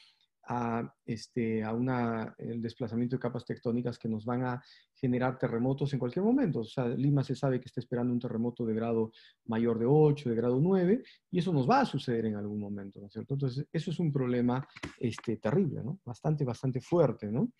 [0.47, 4.63] a, este, a una, el desplazamiento de capas tectónicas que nos van a
[5.01, 6.59] generar terremotos en cualquier momento.
[6.59, 9.11] O sea, Lima se sabe que está esperando un terremoto de grado
[9.45, 12.99] mayor de 8, de grado 9, y eso nos va a suceder en algún momento,
[12.99, 13.33] ¿no es cierto?
[13.33, 14.65] Entonces, eso es un problema
[14.99, 15.99] este, terrible, ¿no?
[16.05, 17.51] Bastante, bastante fuerte, ¿no?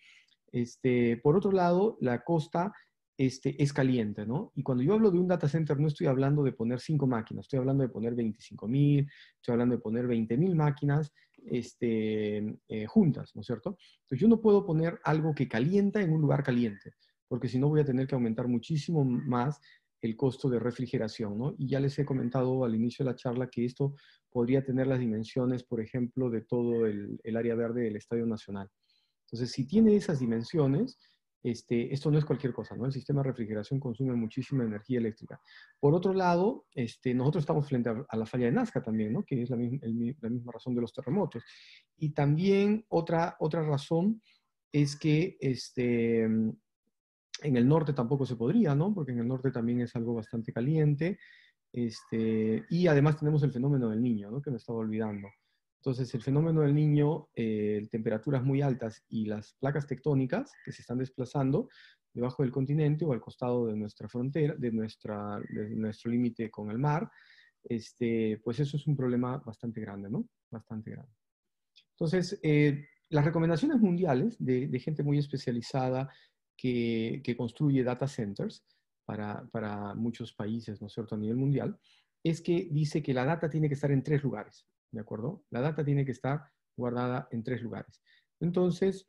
[0.52, 2.72] Este, por otro lado, la costa
[3.16, 4.52] este, es caliente, ¿no?
[4.54, 7.46] Y cuando yo hablo de un data center, no estoy hablando de poner cinco máquinas,
[7.46, 11.12] estoy hablando de poner 25 mil, estoy hablando de poner 20 mil máquinas
[11.46, 13.76] este, eh, juntas, ¿no es cierto?
[14.02, 16.94] Entonces yo no puedo poner algo que calienta en un lugar caliente,
[17.32, 19.58] porque si no voy a tener que aumentar muchísimo más
[20.02, 21.54] el costo de refrigeración, ¿no?
[21.56, 23.94] Y ya les he comentado al inicio de la charla que esto
[24.30, 28.68] podría tener las dimensiones, por ejemplo, de todo el, el área verde del Estadio Nacional.
[29.24, 30.98] Entonces, si tiene esas dimensiones,
[31.42, 32.84] este, esto no es cualquier cosa, ¿no?
[32.84, 35.40] El sistema de refrigeración consume muchísima energía eléctrica.
[35.80, 39.24] Por otro lado, este, nosotros estamos frente a, la falla de Nazca también, ¿no?
[39.24, 41.42] Que es la, misma razón de los terremotos.
[41.96, 44.20] Y también otra, otra razón
[44.70, 46.28] es que este,
[47.42, 48.94] en el norte tampoco se podría, ¿no?
[48.94, 51.18] Porque en el norte también es algo bastante caliente.
[51.72, 54.42] Este, y además tenemos el fenómeno del niño, ¿no?
[54.42, 55.28] Que me estaba olvidando.
[55.80, 60.82] Entonces, el fenómeno del niño, eh, temperaturas muy altas y las placas tectónicas que se
[60.82, 61.68] están desplazando
[62.14, 66.78] debajo del continente o al costado de nuestra frontera, de, nuestra, nuestro límite con el
[66.78, 67.10] mar,
[67.64, 70.28] este, pues eso es un problema bastante grande, ¿no?
[70.50, 71.12] Bastante grande.
[71.92, 76.08] Entonces, eh, las recomendaciones mundiales de gente muy especializada
[76.56, 78.64] que, construye data centers
[79.04, 81.78] para, para muchos países, ¿no es cierto?, a nivel mundial,
[82.24, 84.66] es que dice que la data tiene que estar en tres lugares.
[84.92, 85.44] ¿de acuerdo?
[85.50, 86.42] La data tiene que estar
[86.76, 88.00] guardada en tres lugares.
[88.40, 89.08] Entonces,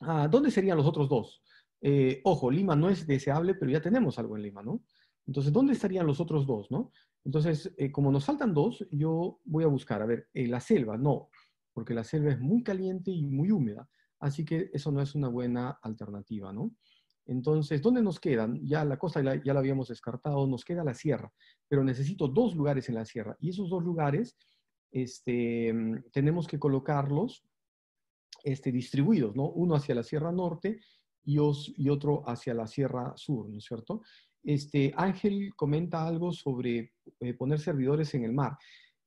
[0.00, 1.42] ah, ¿dónde serían los otros dos?
[1.80, 4.84] Eh, ojo, Lima no es deseable, pero ya tenemos algo en Lima, ¿no?
[5.26, 6.92] Entonces, ¿dónde estarían los otros dos, no?
[7.24, 10.96] Entonces, eh, como nos faltan dos, yo voy a buscar, a ver, eh, la selva,
[10.96, 11.28] no,
[11.72, 13.88] porque la selva es muy caliente y muy húmeda,
[14.20, 16.72] así que eso no es una buena alternativa, ¿no?
[17.26, 18.66] Entonces, ¿dónde nos quedan?
[18.66, 21.30] Ya la costa ya la habíamos descartado, nos queda la sierra,
[21.68, 24.36] pero necesito dos lugares en la sierra, y esos dos lugares
[24.90, 25.74] este,
[26.12, 27.44] tenemos que colocarlos
[28.44, 29.50] este, distribuidos, ¿no?
[29.50, 30.80] Uno hacia la Sierra Norte
[31.24, 34.02] y, y otro hacia la Sierra Sur, ¿no es cierto?
[34.42, 38.56] Este, Ángel comenta algo sobre eh, poner servidores en el mar.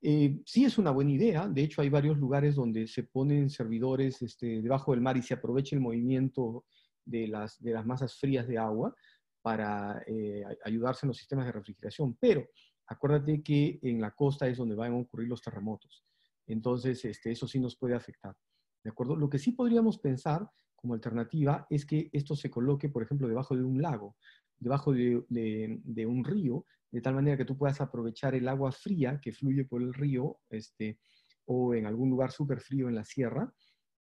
[0.01, 4.21] Eh, sí es una buena idea, de hecho hay varios lugares donde se ponen servidores
[4.21, 6.65] este, debajo del mar y se aprovecha el movimiento
[7.05, 8.95] de las, masas frías de agua
[9.41, 12.47] para eh, ayudarse en los sistemas de refrigeración, pero
[12.87, 16.03] acuérdate que en la costa es donde van a ocurrir los terremotos.
[16.47, 18.35] Entonces, este, eso sí nos puede afectar.
[18.83, 19.15] ¿De acuerdo?
[19.15, 23.55] Lo que sí podríamos pensar como alternativa es que esto se coloque, por ejemplo, debajo
[23.55, 24.15] de un lago,
[24.59, 29.32] debajo de, un río, de tal manera que tú puedas aprovechar el agua fría que
[29.32, 30.99] fluye por el río, este,
[31.45, 33.51] o en algún lugar súper frío en la sierra,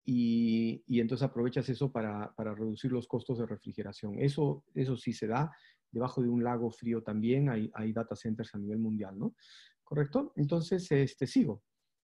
[0.07, 4.19] y, entonces aprovechas eso para, reducir los costos de refrigeración.
[4.19, 5.51] Eso, eso sí se da,
[5.91, 9.35] debajo de un lago frío también hay, hay data centers a nivel mundial, ¿no?
[9.83, 10.31] ¿Correcto?
[10.35, 11.63] Entonces, este, sigo.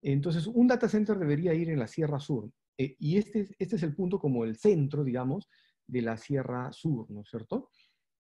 [0.01, 2.49] Entonces, un data center debería ir en la Sierra Sur.
[2.77, 5.49] Eh, y este, este es el punto como el centro, digamos,
[5.85, 7.69] de la Sierra Sur, ¿no es cierto?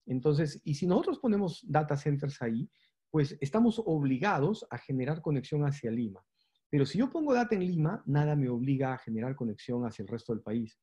[0.06, 2.70] Entonces, y si nosotros ponemos data centers ahí,
[3.10, 6.24] pues estamos obligados a generar conexión hacia Lima.
[6.70, 10.08] Pero si yo pongo data en Lima, nada me obliga a generar conexión hacia el
[10.08, 10.80] resto del país.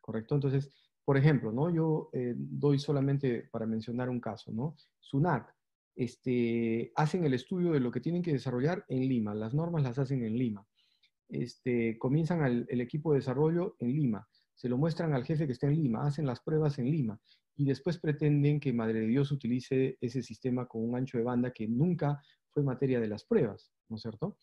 [0.00, 0.34] ¿Correcto?
[0.34, 0.70] Entonces,
[1.04, 1.70] por ejemplo, ¿no?
[1.70, 4.76] Yo eh, doy solamente para mencionar un caso, ¿no?
[5.00, 5.48] SUNAT,
[5.94, 9.98] este, hacen el estudio de lo que tienen que desarrollar en Lima, las normas las
[9.98, 10.66] hacen en Lima.
[11.28, 15.66] Este, comienzan el equipo de desarrollo en Lima, se lo muestran al jefe que está
[15.66, 17.20] en Lima, hacen las pruebas en Lima
[17.58, 21.50] y después pretenden que Madre de Dios utilice ese sistema con un ancho de banda
[21.52, 24.38] que nunca fue materia de las pruebas, ¿no es cierto?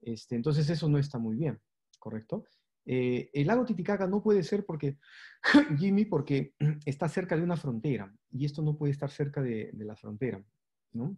[0.00, 1.60] Este, entonces eso no está muy bien,
[2.00, 2.46] ¿correcto?
[2.84, 4.98] Eh, el lago Titicaca no puede ser porque,
[5.78, 9.94] Jimmy, porque está cerca de una frontera y esto no puede estar cerca de, la
[9.94, 10.44] frontera,
[10.92, 11.16] ¿no?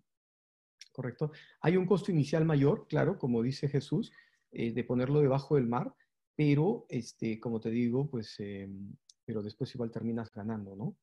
[0.92, 1.32] ¿Correcto?
[1.62, 4.12] Hay un costo inicial mayor, claro, como dice Jesús,
[4.52, 5.94] eh, de ponerlo debajo del mar,
[6.36, 8.68] pero, este, como te digo, pues, eh,
[9.24, 10.96] pero después igual terminas ganando, ¿no?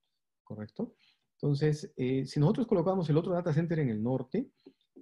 [0.47, 0.95] ¿Correcto?
[1.33, 4.49] Entonces, si nosotros colocamos el otro data center en el norte,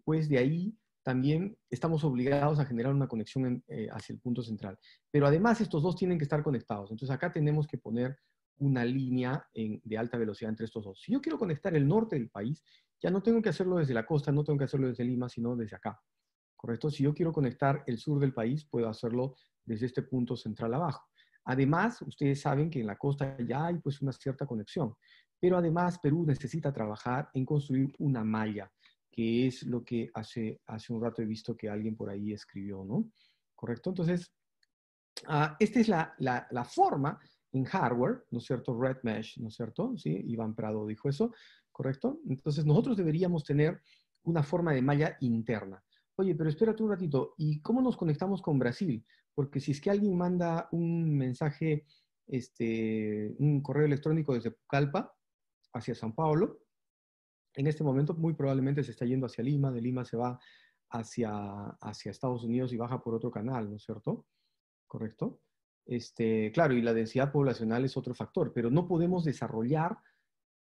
[0.03, 4.75] pues de ahí también estamos obligados a generar una conexión eh, hacia el punto central.
[5.11, 6.89] Pero además estos dos tienen que estar conectados.
[6.89, 8.17] Entonces acá tenemos que poner
[8.57, 10.99] una línea de alta velocidad entre estos dos.
[10.99, 12.63] Si yo quiero conectar el norte del país,
[12.99, 15.55] ya no tengo que hacerlo desde la costa, no tengo que hacerlo desde Lima, sino
[15.55, 16.01] desde acá.
[16.55, 16.89] ¿Correcto?
[16.89, 21.05] Si yo quiero conectar el sur del país, puedo hacerlo desde este punto central abajo.
[21.45, 24.95] Además, ustedes saben que en la costa ya hay pues una cierta conexión,
[25.39, 28.71] pero además Perú necesita trabajar en construir una malla,
[29.11, 32.83] que es lo que hace, hace un rato he visto que alguien por ahí escribió,
[32.83, 33.11] ¿no?
[33.55, 33.89] ¿Correcto?
[33.91, 34.33] Entonces,
[35.27, 37.19] uh, esta es la, la, forma
[37.51, 38.79] en hardware, ¿no es cierto?
[38.79, 39.95] Red Mesh, ¿no es cierto?
[39.97, 41.33] Sí, Iván Prado dijo eso,
[41.71, 42.19] ¿correcto?
[42.27, 43.81] Entonces, nosotros deberíamos tener
[44.23, 45.81] una forma de malla interna.
[46.17, 49.05] Oye, pero espérate un ratito, ¿y cómo nos conectamos con Brasil?
[49.35, 51.85] porque si es que alguien manda un mensaje,
[52.25, 55.13] este, un correo electrónico desde Pucallpa
[55.75, 56.59] hacia San Paulo,
[57.53, 60.39] en este momento muy probablemente se está yendo hacia Lima, de Lima se va
[60.89, 64.25] hacia, hacia Estados Unidos y baja por otro canal, ¿no es cierto?
[64.87, 65.41] ¿Correcto?
[65.85, 69.97] Este, claro, y la densidad poblacional es otro factor, pero no podemos desarrollar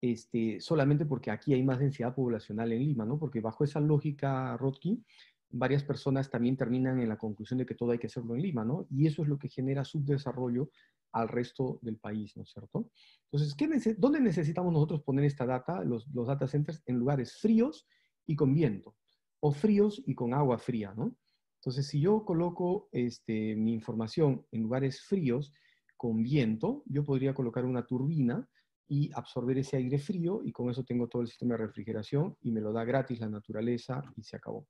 [0.01, 3.17] este, solamente porque aquí hay más densidad poblacional en Lima, ¿no?
[3.17, 5.05] Porque bajo esa lógica, Rodkin,
[5.49, 8.65] varias personas también terminan en la conclusión de que todo hay que hacerlo en Lima,
[8.65, 8.85] ¿no?
[8.89, 10.69] Y eso es lo que genera subdesarrollo
[11.13, 12.89] al resto del país, ¿no es cierto?
[13.31, 16.83] Entonces, ¿qué ¿dónde necesitamos nosotros poner esta data, los, los data centers?
[16.85, 17.87] En lugares fríos
[18.25, 18.95] y con viento,
[19.39, 21.15] o fríos y con agua fría, ¿no?
[21.59, 25.53] Entonces, si yo coloco este, mi información en lugares fríos
[25.95, 28.49] con viento, yo podría colocar una turbina
[28.87, 32.51] y absorber ese aire frío y con eso tengo todo el sistema de refrigeración y
[32.51, 34.67] me lo da gratis la naturaleza y se acabó.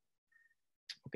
[1.04, 1.16] ¿Ok?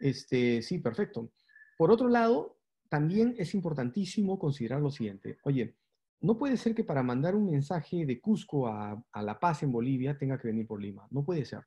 [0.00, 1.30] Este, sí, perfecto.
[1.78, 2.59] Por otro lado,
[2.90, 5.38] también es importantísimo considerar lo siguiente.
[5.44, 5.76] Oye,
[6.20, 10.18] no puede ser que para mandar un mensaje de Cusco a, La Paz en Bolivia
[10.18, 11.06] tenga que venir por Lima.
[11.10, 11.64] No puede ser.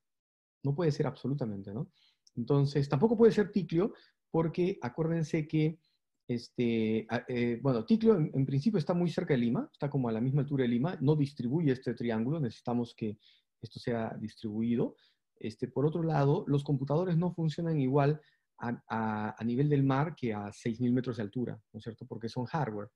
[0.63, 1.89] No puede ser absolutamente, ¿no?
[2.35, 3.93] Entonces, tampoco puede ser Ticlio,
[4.29, 5.79] porque acuérdense que,
[6.27, 10.11] este, eh, bueno, Ticlio en, en, principio está muy cerca de Lima, está como a
[10.11, 13.17] la misma altura de Lima, no distribuye este triángulo, necesitamos que
[13.61, 14.95] esto sea distribuido.
[15.35, 18.21] Este, por otro lado, los computadores no funcionan igual
[18.59, 22.05] a, nivel del mar que a 6.000 metros de altura, ¿no es cierto?
[22.05, 22.89] Porque son hardware,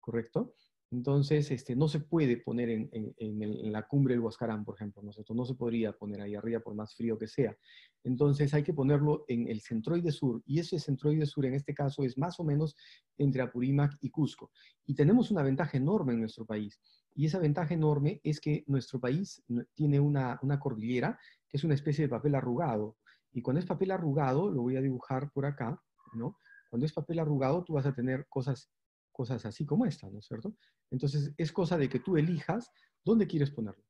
[0.00, 0.54] ¿correcto?
[0.90, 5.16] Entonces, este, no se puede poner en, la cumbre del Huascarán, por ejemplo, ¿no es
[5.16, 5.32] cierto?
[5.32, 7.56] No se podría poner ahí arriba por más frío que sea.
[8.04, 12.04] Entonces, hay que ponerlo en el centroide sur, y ese centroide sur en este caso
[12.04, 12.76] es más o menos
[13.16, 14.50] entre Apurímac y Cusco.
[14.84, 16.78] Y tenemos una ventaja enorme en nuestro país,
[17.14, 19.42] y esa ventaja enorme es que nuestro país
[19.74, 22.96] tiene una, una cordillera que es una especie de papel arrugado.
[23.32, 25.80] Y cuando es papel arrugado, lo voy a dibujar por acá,
[26.14, 26.38] ¿no?
[26.70, 28.70] Cuando es papel arrugado, tú vas a tener cosas,
[29.10, 30.54] cosas así como esta, ¿no es cierto?
[30.90, 32.70] Entonces, es cosa de que tú elijas
[33.04, 33.84] dónde quieres ponerlo.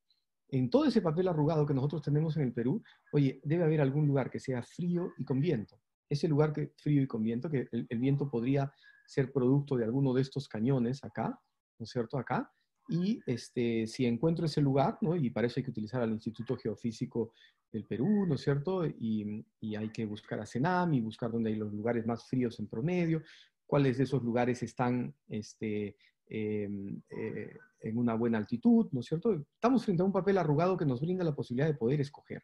[0.49, 4.07] En todo ese papel arrugado que nosotros tenemos en el Perú, oye, debe haber algún
[4.07, 5.81] lugar que sea frío y con viento.
[6.09, 8.71] Ese lugar que frío y con viento, que el, viento podría
[9.07, 11.41] ser producto de alguno de estos cañones acá,
[11.79, 12.19] ¿no es cierto?
[12.19, 12.53] Acá,
[12.89, 15.17] y este, si encuentro ese lugar, ¿no?
[15.17, 17.33] y para eso hay que utilizar al Instituto Geofísico
[17.73, 18.87] del Perú, ¿no es cierto?
[18.87, 19.45] Y,
[19.77, 23.23] hay que buscar a CENAM y buscar dónde hay los lugares más fríos en promedio,
[23.67, 29.33] cuáles de esos lugares están este, em, eh, en una buena altitud, ¿no es cierto?
[29.55, 32.43] Estamos frente a un papel arrugado que nos brinda la posibilidad de poder escoger.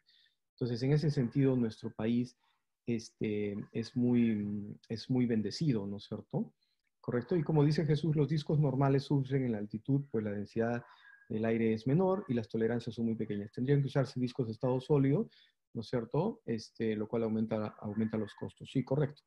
[0.55, 2.35] Entonces, en ese sentido, nuestro país
[2.87, 6.53] este, es, muy, es muy bendecido, ¿no es cierto?
[7.09, 7.35] ¿correcto?
[7.35, 10.83] Y como dice Jesús, los discos normales sufren en la altitud, pues la densidad
[11.29, 13.51] del aire es menor y las tolerancias son muy pequeñas.
[13.51, 15.29] Tendrían que usarse discos de estado sólido,
[15.73, 16.41] ¿no es cierto?
[16.45, 18.69] Este, lo cual aumenta, aumenta los costos.
[18.71, 19.21] Sí, correcto.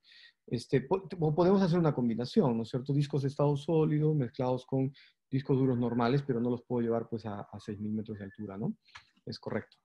[0.46, 2.92] Este, podemos hacer una combinación, ¿no es cierto?
[2.92, 4.92] Discos de estado sólido mezclados con
[5.30, 8.58] discos duros normales, pero no los puedo llevar pues a, a 6.000 metros de altura,
[8.58, 8.76] ¿no?
[9.24, 9.78] Es correcto.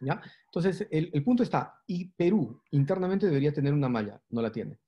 [0.00, 0.20] ¿Ya?
[0.46, 4.78] Entonces, el, el punto está, y Perú internamente debería tener una malla, no la tiene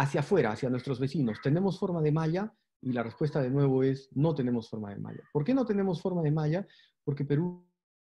[0.00, 2.52] hacia afuera, hacia nuestros vecinos, ¿tenemos forma de malla?
[2.82, 5.22] Y la respuesta de nuevo es, no tenemos forma de malla.
[5.32, 6.66] ¿Por qué no tenemos forma de malla?
[7.04, 7.66] Porque Perú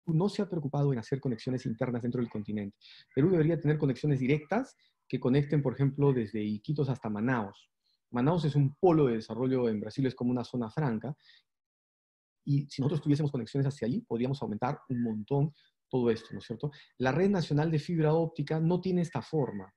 [0.06, 2.76] no se ha preocupado en hacer conexiones internas dentro del continente.
[3.14, 4.76] Perú debería tener conexiones directas
[5.08, 7.70] que conecten, por ejemplo, desde Iquitos hasta Manaos.
[8.10, 11.14] Manaos es un polo de desarrollo en Brasil, es como una zona franca.
[12.44, 15.52] Y si nosotros tuviésemos conexiones hacia allí, podríamos aumentar un montón
[15.88, 16.70] todo esto, ¿no es cierto?
[16.98, 19.72] La red nacional de fibra óptica no tiene esta forma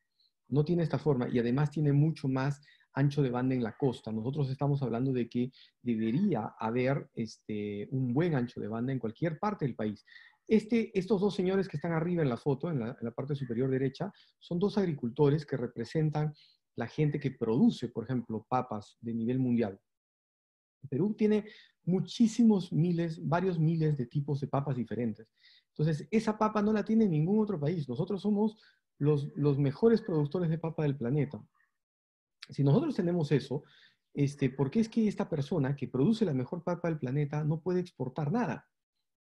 [0.50, 2.62] no tiene esta forma y además tiene mucho más
[2.98, 4.12] ancho de banda en la costa.
[4.12, 5.52] Nosotros estamos hablando de que
[5.82, 10.04] debería haber este, un buen ancho de banda en cualquier parte del país.
[10.48, 14.12] Este, estos dos señores que están arriba en la foto, en la, parte superior derecha,
[14.40, 16.34] son dos agricultores que representan
[16.76, 19.80] la gente que produce, por ejemplo, papas de nivel mundial.
[20.90, 21.46] Perú tiene
[21.84, 25.28] muchísimos miles, varios miles de tipos de papas diferentes.
[25.70, 27.88] Entonces, esa papa no la tiene ningún otro país.
[27.90, 28.58] Nosotros somos
[28.98, 31.44] los, mejores productores de papa del planeta.
[32.50, 33.64] Si nosotros tenemos eso,
[34.14, 37.60] este, ¿por qué es que esta persona que produce la mejor papa del planeta no
[37.60, 38.68] puede exportar nada?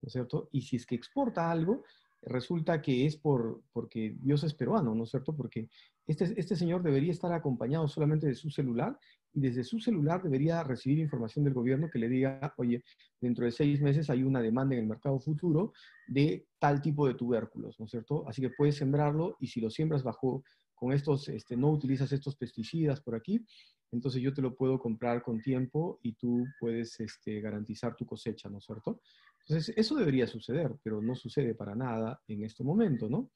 [0.01, 0.49] ¿no es cierto?
[0.51, 1.83] Y si es que exporta algo,
[2.21, 5.35] resulta que es por, porque Dios es peruano, ¿no es cierto?
[5.35, 5.69] Porque
[6.05, 8.97] este, este señor debería estar acompañado solamente de su celular
[9.33, 12.83] y desde su celular debería recibir información del gobierno que le diga, oye,
[13.21, 15.73] dentro de seis meses hay una demanda en el mercado futuro
[16.07, 18.27] de tal tipo de tubérculos, ¿no es cierto?
[18.27, 20.43] Así que puedes sembrarlo y si lo siembras bajo,
[20.79, 23.45] con estos, este, no utilizas estos pesticidas por aquí,
[23.91, 28.49] entonces yo te lo puedo comprar con tiempo y tú puedes este, garantizar tu cosecha,
[28.49, 29.01] ¿no es cierto?
[29.41, 33.31] Entonces, eso debería suceder, pero no sucede para nada en este momento, ¿no?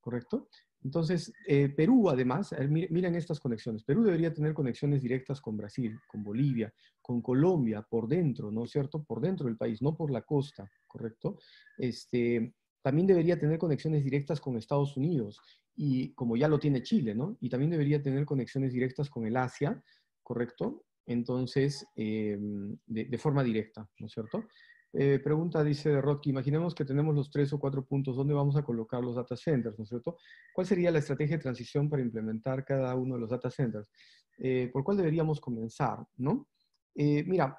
[0.00, 0.48] ¿Correcto?
[0.82, 3.82] Entonces, eh, Perú, además, miren estas conexiones.
[3.82, 8.70] Perú debería tener conexiones directas con Brasil, con Bolivia, con Colombia, por dentro, ¿no es
[8.70, 9.02] cierto?
[9.02, 11.38] Por dentro del país, no por la costa, ¿correcto?
[11.78, 12.52] Este,
[12.84, 15.40] también debería tener conexiones directas con Estados Unidos,
[15.74, 17.38] y como ya lo tiene Chile, ¿no?
[17.40, 19.82] Y también debería tener conexiones directas con el Asia,
[20.22, 20.84] ¿correcto?
[21.06, 22.38] Entonces, eh,
[22.84, 24.44] de, forma directa, ¿no es cierto?
[24.92, 28.62] Eh, pregunta, dice Rodki, imaginemos que tenemos los tres o cuatro puntos, ¿dónde vamos a
[28.62, 30.18] colocar los data centers, ¿no es cierto?
[30.54, 33.90] ¿Cuál sería la estrategia de transición para implementar cada uno de los data centers?
[34.36, 36.48] Eh, ¿Por cuál deberíamos comenzar, no?
[36.96, 37.58] Mira,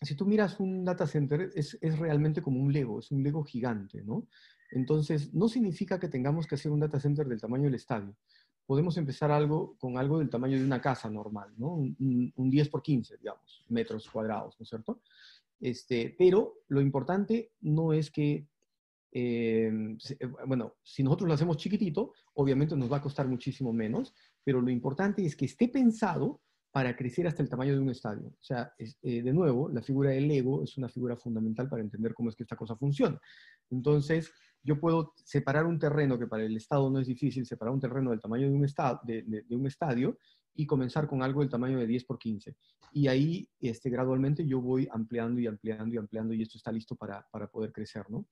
[0.00, 3.42] si tú miras un data center, es, es, realmente como un Lego, es un Lego
[3.44, 4.26] gigante, ¿no?
[4.70, 8.14] Entonces, no significa que tengamos que hacer un data center del tamaño del estadio.
[8.66, 11.74] Podemos empezar algo con algo del tamaño de una casa normal, ¿no?
[11.74, 15.00] Un, un 10 por 15, digamos, metros cuadrados, ¿no es cierto?
[15.60, 18.46] Este, pero lo importante no es que,
[19.10, 24.14] eh, eh, bueno, si nosotros lo hacemos chiquitito, obviamente nos va a costar muchísimo menos,
[24.44, 26.40] pero lo importante es que esté pensado
[26.70, 28.28] para crecer hasta el tamaño de un estadio.
[28.28, 32.14] O sea, eh, de nuevo, la figura del ego es una figura fundamental para entender
[32.14, 33.18] cómo es que esta cosa funciona.
[33.70, 37.80] Entonces, yo puedo separar un terreno que para el Estado no es difícil, separar un
[37.80, 38.54] terreno del tamaño de
[39.56, 40.18] un, estadio
[40.54, 42.54] y comenzar con algo del tamaño de 10 por 15.
[42.92, 46.96] Y ahí, este, gradualmente, yo voy ampliando y ampliando y ampliando y esto está listo
[46.96, 48.26] para, para poder crecer, ¿no?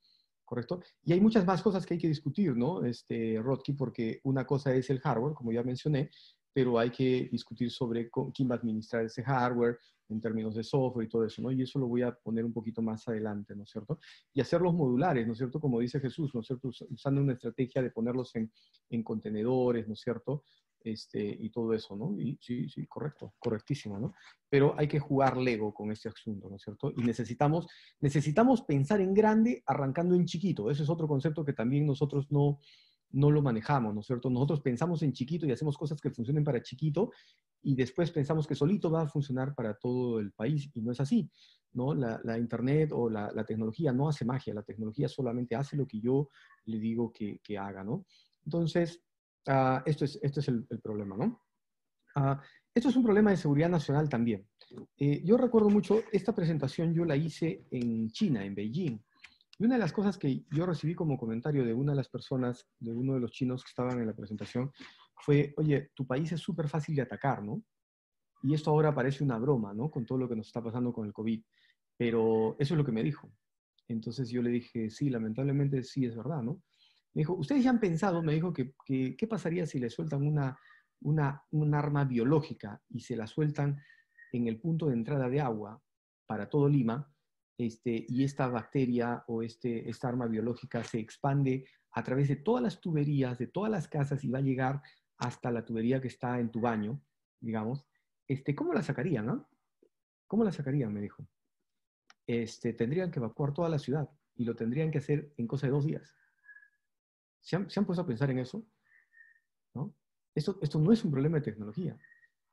[0.44, 0.80] ¿Correcto?
[1.04, 2.84] Y hay muchas más cosas que hay que discutir, ¿no?
[2.84, 6.10] Este, Rodki, porque una cosa es el hardware, como ya mencioné,
[6.56, 9.78] pero hay que discutir sobre quién va a administrar ese hardware
[10.08, 11.52] en términos de software y todo eso, ¿no?
[11.52, 13.98] Y eso lo voy a poner un poquito más adelante, ¿no es cierto?
[14.32, 15.60] Y hacerlos modulares, ¿no es cierto?
[15.60, 16.70] Como dice Jesús, ¿no es cierto?
[16.88, 18.50] Usando una estrategia de ponerlos en,
[18.88, 20.44] en contenedores, ¿no es cierto?
[20.80, 22.18] Este, y todo eso, ¿no?
[22.18, 24.14] Y sí, sí, correcto, correctísimo, ¿no?
[24.48, 26.90] Pero hay que jugar Lego con este asunto, ¿no es cierto?
[26.96, 27.66] Y necesitamos,
[28.00, 30.70] necesitamos pensar en grande arrancando en chiquito.
[30.70, 32.60] Ese es otro concepto que también nosotros no,
[33.12, 34.30] no lo manejamos, ¿no es cierto?
[34.30, 37.10] Nosotros pensamos en chiquito y hacemos cosas que funcionen para chiquito
[37.62, 41.00] y después pensamos que solito va a funcionar para todo el país y no es
[41.00, 41.30] así,
[41.72, 41.94] ¿no?
[41.94, 45.86] La, la Internet o la, la, tecnología no hace magia, la tecnología solamente hace lo
[45.86, 46.28] que yo
[46.64, 48.04] le digo que, que haga, ¿no?
[48.44, 49.02] Entonces,
[49.46, 51.42] Uh, esto es, esto es el, el problema, ¿no?
[52.16, 52.36] Uh,
[52.74, 54.46] esto es un problema de seguridad nacional también.
[54.98, 58.98] Eh, yo recuerdo mucho, esta presentación yo la hice en China, en Beijing.
[59.58, 62.68] Y una de las cosas que yo recibí como comentario de una de las personas,
[62.78, 64.70] de uno de los chinos que estaban en la presentación,
[65.16, 67.62] fue, oye, tu país es súper fácil de atacar, ¿no?
[68.42, 69.90] Y esto ahora parece una broma, ¿no?
[69.90, 71.42] Con todo lo que nos está pasando con el COVID.
[71.96, 73.32] Pero eso es lo que me dijo.
[73.88, 76.62] Entonces yo le dije, sí, lamentablemente sí es verdad, ¿no?
[77.14, 80.58] Me dijo, ¿ustedes ya han pensado, me dijo, que, qué pasaría si le sueltan una,
[81.00, 83.80] una, un arma biológica y se la sueltan
[84.32, 85.80] en el punto de entrada de agua
[86.26, 87.10] para todo Lima,
[87.58, 92.62] este, y esta bacteria o este, esta arma biológica se expande a través de todas
[92.62, 94.82] las tuberías, de todas las casas y va a llegar
[95.16, 97.00] hasta la tubería que está en tu baño,
[97.40, 97.86] digamos,
[98.28, 99.30] este, ¿cómo la sacarían?
[99.30, 99.48] Ah?
[100.26, 100.92] ¿Cómo la sacarían?
[100.92, 101.26] Me dijo.
[102.26, 105.72] Este, tendrían que evacuar toda la ciudad y lo tendrían que hacer en cosa de
[105.72, 106.14] dos días.
[107.40, 108.66] ¿Se han, puesto a pensar en eso?
[109.72, 109.94] ¿No?
[110.34, 111.96] Esto, esto no es un problema de tecnología.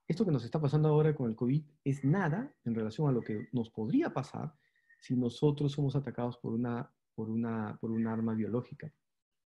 [0.07, 3.21] Esto que nos está pasando ahora con el COVID es nada en relación a lo
[3.21, 4.53] que nos podría pasar
[5.03, 8.89] si nosotros somos atacados por una, por una, por un arma biológica.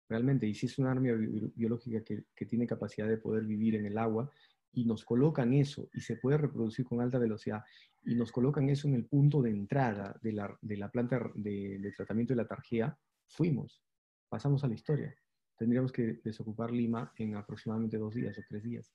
[0.09, 1.07] Realmente, y si es un arma
[1.55, 4.29] biológica que, que, tiene capacidad de poder vivir en el agua
[4.73, 7.63] y nos colocan eso y se puede reproducir con alta velocidad
[8.03, 11.93] y nos colocan eso en el punto de entrada de la, de la planta de,
[11.95, 13.81] tratamiento de la tarjea, fuimos,
[14.29, 15.15] pasamos a la historia
[15.57, 18.93] tendríamos que desocupar Lima en aproximadamente dos días o tres días,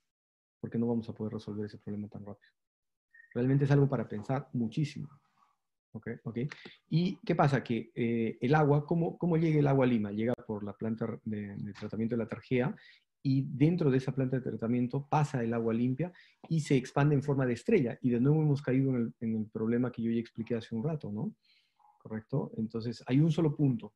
[0.60, 2.52] porque no vamos a poder resolver ese problema tan rápido.
[3.34, 5.08] Realmente es algo para pensar muchísimo.
[5.92, 6.08] ¿Ok?
[6.24, 6.48] okay.
[6.88, 7.62] ¿Y qué pasa?
[7.62, 10.10] Que eh, el agua, ¿cómo, ¿cómo llega el agua a Lima?
[10.10, 12.74] Llega por la planta de, tratamiento de la tarjea
[13.22, 16.12] y dentro de esa planta de tratamiento pasa el agua limpia
[16.48, 17.98] y se expande en forma de estrella.
[18.02, 21.12] Y de nuevo hemos caído en el, problema que yo ya expliqué hace un rato,
[21.12, 21.34] ¿no?
[21.98, 22.50] ¿Correcto?
[22.56, 23.94] Entonces, hay un solo punto.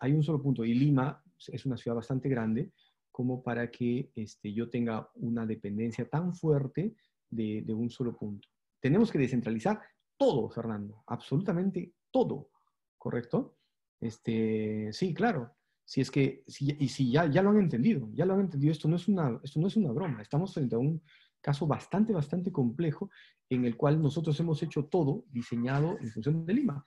[0.00, 0.64] Hay un solo punto.
[0.64, 2.70] Y Lima es una ciudad bastante grande
[3.10, 6.94] como para que este, yo tenga una dependencia tan fuerte
[7.28, 8.48] de, de un solo punto.
[8.80, 9.80] Tenemos que descentralizar
[10.16, 12.50] todo, Fernando, absolutamente todo,
[12.98, 13.56] ¿correcto?
[14.00, 15.54] Este, sí, claro.
[15.84, 18.72] Si es que, si, y si ya, ya lo han entendido, ya lo han entendido,
[18.72, 20.22] esto no, es una, esto no es una broma.
[20.22, 21.02] Estamos frente a un
[21.40, 23.10] caso bastante, bastante complejo
[23.48, 26.84] en el cual nosotros hemos hecho todo diseñado en función de Lima.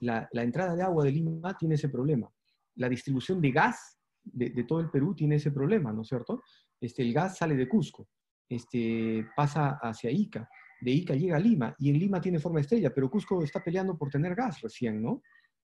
[0.00, 2.30] La, la entrada de agua de Lima tiene ese problema.
[2.76, 6.42] La distribución de gas de, de, todo el Perú tiene ese problema, ¿no es cierto?
[6.80, 8.08] Este, el gas sale de Cusco,
[8.48, 10.48] este, pasa hacia Ica,
[10.80, 13.96] de Ica llega a Lima, y en Lima tiene forma estrella, pero Cusco está peleando
[13.96, 15.22] por tener gas recién, ¿no?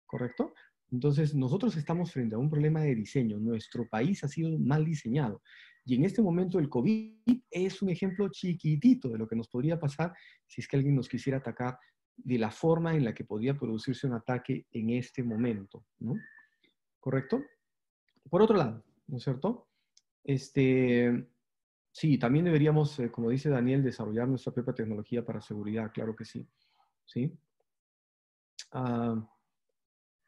[0.05, 0.53] ¿Correcto?
[0.91, 3.39] Entonces, nosotros estamos frente a un problema de diseño.
[3.39, 5.41] Nuestro país ha sido mal diseñado.
[5.85, 9.79] Y en este momento el COVID es un ejemplo chiquitito de lo que nos podría
[9.79, 10.13] pasar
[10.47, 11.77] si es que alguien nos quisiera atacar
[12.15, 16.13] de la forma en la que podría producirse un ataque en este momento, ¿no?
[16.99, 17.43] ¿Correcto?
[18.29, 19.67] Por otro lado, ¿no es cierto?
[20.23, 21.27] Este,
[21.93, 26.25] sí, también deberíamos, eh, como dice Daniel, desarrollar nuestra propia tecnología para seguridad, claro que
[26.25, 26.45] sí.
[27.05, 27.31] ¿Sí?
[28.71, 29.15] Ah,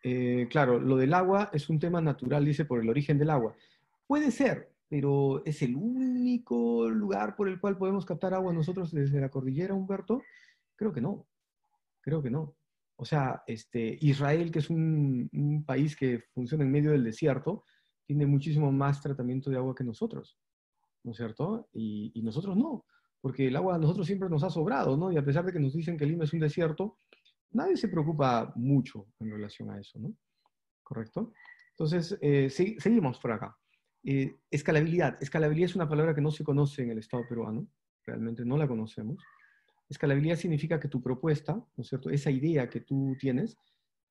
[0.04, 3.56] eh, claro, lo del agua es un tema natural, dice, por el origen del agua.
[4.06, 9.20] Puede ser, pero ¿es el único lugar por el cual podemos captar agua nosotros desde
[9.20, 10.22] la cordillera, Humberto?
[10.76, 11.26] Creo que no,
[12.02, 12.56] creo que no.
[12.98, 17.64] O sea, este, Israel, que es un, un país que funciona en medio del desierto,
[18.06, 20.38] tiene muchísimo más tratamiento de agua que nosotros,
[21.06, 21.70] ¿no es cierto?
[21.72, 22.86] Y, y, nosotros no,
[23.22, 25.12] porque el agua a nosotros siempre nos ha sobrado, ¿no?
[25.12, 26.98] Y a pesar de que nos dicen que Lima es un desierto,
[27.52, 30.14] nadie se preocupa mucho en relación a eso, ¿no?
[30.84, 31.32] ¿Correcto?
[31.72, 33.56] Entonces, eh, sí, seguimos por acá.
[34.04, 35.18] Eh, escalabilidad.
[35.22, 37.68] Escalabilidad es una palabra que no se conoce en el Estado peruano,
[38.06, 39.24] realmente no la conocemos.
[39.90, 42.10] Escalabilidad significa que tu propuesta, ¿no es cierto?
[42.10, 43.58] Esa idea que tú tienes,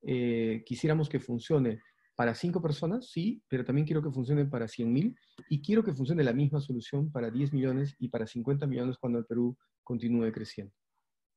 [0.02, 1.80] eh, quisiéramos que funcione
[2.16, 5.16] para cinco personas, sí, pero también quiero que funcione para 100 mil
[5.48, 9.18] y quiero que funcione la misma solución para 10 millones y para 50 millones cuando
[9.18, 10.72] el Perú continúe creciendo.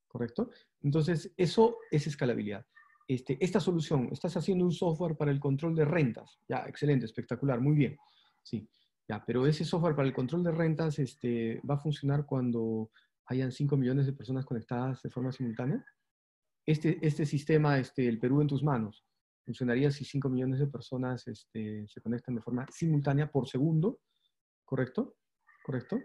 [0.07, 0.49] ¿Correcto?
[0.82, 2.65] Entonces, eso es escalabilidad.
[3.07, 6.39] Este, esta solución, estás haciendo un software para el control de rentas.
[6.47, 7.97] Ya, excelente, espectacular, muy bien.
[8.43, 8.69] Sí,
[9.07, 12.91] ya, pero ese software para el control de rentas este, va a funcionar cuando
[13.28, 15.84] hayan 5 millones de personas conectadas de forma simultánea.
[16.65, 19.05] Este, este sistema, este, el Perú en tus manos,
[19.47, 24.01] funcionaría si 5 millones de personas este, se conectan de forma simultánea por segundo,
[24.65, 25.15] ¿correcto?
[25.63, 26.01] ¿Correcto?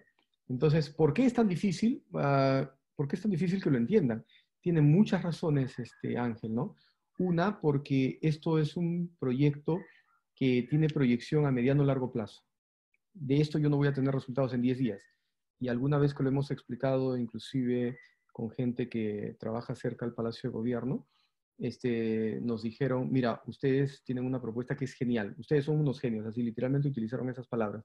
[0.49, 2.05] Entonces, ¿por qué es tan difícil?
[2.13, 2.65] Uh,
[2.95, 4.25] ¿Por qué es tan difícil que lo entiendan?
[4.61, 6.77] Tiene muchas razones, este, Ángel, ¿no?
[7.19, 9.81] Una, porque esto es un proyecto
[10.37, 12.43] que tiene proyección a mediano largo plazo.
[13.13, 15.03] De esto yo no voy a tener resultados en 10 días.
[15.59, 17.99] Y alguna vez que lo hemos explicado, inclusive
[18.33, 21.09] con gente que trabaja cerca del Palacio de Gobierno,
[21.59, 26.27] este, nos dijeron, mira, ustedes tienen una propuesta que es genial, ustedes son unos genios,
[26.27, 27.85] así literalmente utilizaron esas palabras.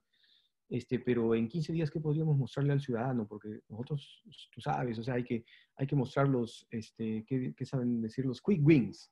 [0.68, 3.26] Este, pero en 15 días, ¿qué podríamos mostrarle al ciudadano?
[3.26, 5.44] Porque nosotros, tú sabes, o sea, hay que,
[5.76, 8.26] hay que mostrar los, este, ¿qué, ¿qué, saben decir?
[8.26, 9.10] Los quick wins,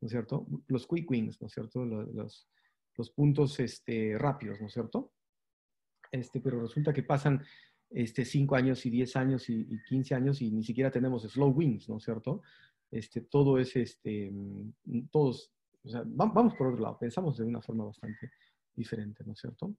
[0.00, 0.46] ¿no es cierto?
[0.66, 1.84] Los quick wins, ¿no es cierto?
[1.84, 2.48] Los, los,
[2.96, 5.12] los puntos este, rápidos, ¿no es cierto?
[6.10, 7.44] Este, pero resulta que pasan
[7.90, 11.50] este, 5 años y 10 años y, y 15 años y ni siquiera tenemos slow
[11.50, 12.42] wins, ¿no es cierto?
[12.90, 15.52] Este, todo es, este, mm, todos,
[15.84, 18.30] o sea, vamos por otro lado, pensamos de una forma bastante
[18.74, 19.74] diferente, ¿no es cierto?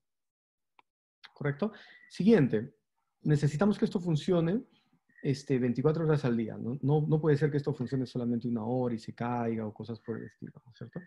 [1.34, 1.72] ¿Correcto?
[2.08, 2.74] Siguiente,
[3.22, 4.62] necesitamos que esto funcione
[5.22, 6.56] este, 24 horas al día.
[6.56, 6.78] ¿no?
[6.82, 10.00] No, no puede ser que esto funcione solamente una hora y se caiga o cosas
[10.00, 11.00] por el estilo, ¿no es cierto?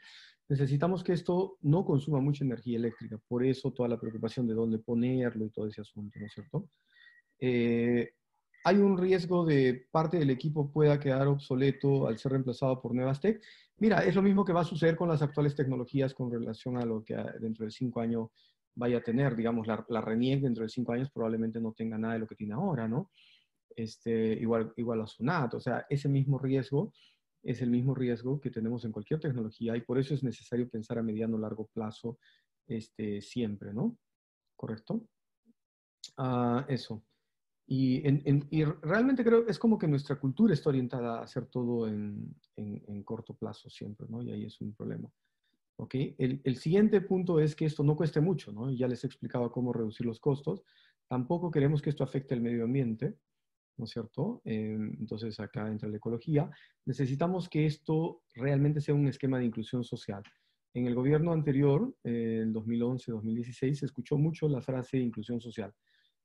[0.49, 4.79] Necesitamos que esto no consuma mucha energía eléctrica, por eso toda la preocupación de dónde
[4.79, 6.69] ponerlo y todo ese asunto, ¿no es cierto?
[7.39, 8.13] Eh,
[8.63, 13.19] hay un riesgo de parte del equipo pueda quedar obsoleto al ser reemplazado por nuevas
[13.19, 13.41] tech.
[13.77, 16.85] Mira, es lo mismo que va a suceder con las actuales tecnologías con relación a
[16.85, 18.29] lo que dentro de cinco años
[18.75, 19.35] vaya a tener.
[19.35, 22.35] Digamos, la, la RENIEC dentro de cinco años probablemente no tenga nada de lo que
[22.35, 23.11] tiene ahora, ¿no?
[23.75, 25.55] Este, igual, igual a SUNAT.
[25.55, 26.93] O sea, ese mismo riesgo
[27.41, 30.97] es el mismo riesgo que tenemos en cualquier tecnología y por eso es necesario pensar
[30.97, 32.17] a mediano o largo plazo
[32.65, 33.97] este, siempre, ¿no?
[34.55, 35.05] ¿Correcto?
[36.17, 37.03] Uh, eso.
[37.65, 41.87] Y, en, en, realmente creo es como que nuestra cultura está orientada a hacer todo
[41.87, 44.21] en, en corto plazo siempre, ¿no?
[44.21, 45.09] Y ahí es un problema.
[45.77, 45.95] ¿Ok?
[46.17, 48.71] El, el, siguiente punto es que esto no cueste mucho, ¿no?
[48.71, 50.61] Ya les he explicado cómo reducir los costos.
[51.07, 53.17] Tampoco queremos que esto afecte al medio ambiente,
[53.77, 54.41] ¿no es cierto?
[54.45, 56.49] Eh, entonces acá entra la ecología.
[56.85, 60.23] Necesitamos que esto realmente sea un esquema de inclusión social.
[60.75, 65.73] En el gobierno anterior, eh, el 2011-2016, se escuchó mucho la frase inclusión social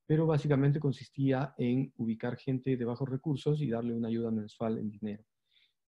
[0.08, 4.90] pero básicamente consistía en ubicar gente de bajos recursos y darle una ayuda mensual en
[4.90, 5.22] dinero.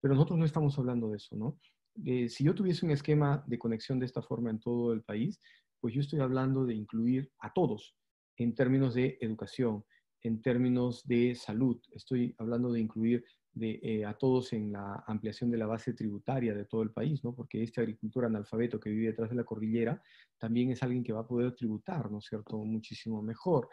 [0.02, 1.58] Pero nosotros no estamos hablando de eso, ¿no?
[2.06, 5.40] Eh, si yo tuviese un esquema de conexión de esta forma en todo el país,
[5.80, 7.96] pues yo estoy hablando de incluir a todos
[8.36, 9.86] en términos de educación,
[10.22, 15.58] en términos de salud, estoy hablando de incluir de, a todos en la ampliación de
[15.58, 17.34] la base tributaria de todo el país, ¿no?
[17.34, 20.02] Porque este agricultor analfabeto que vive detrás de la cordillera
[20.38, 23.70] también es alguien que va a poder tributar, ¿no es cierto?, muchísimo mejor,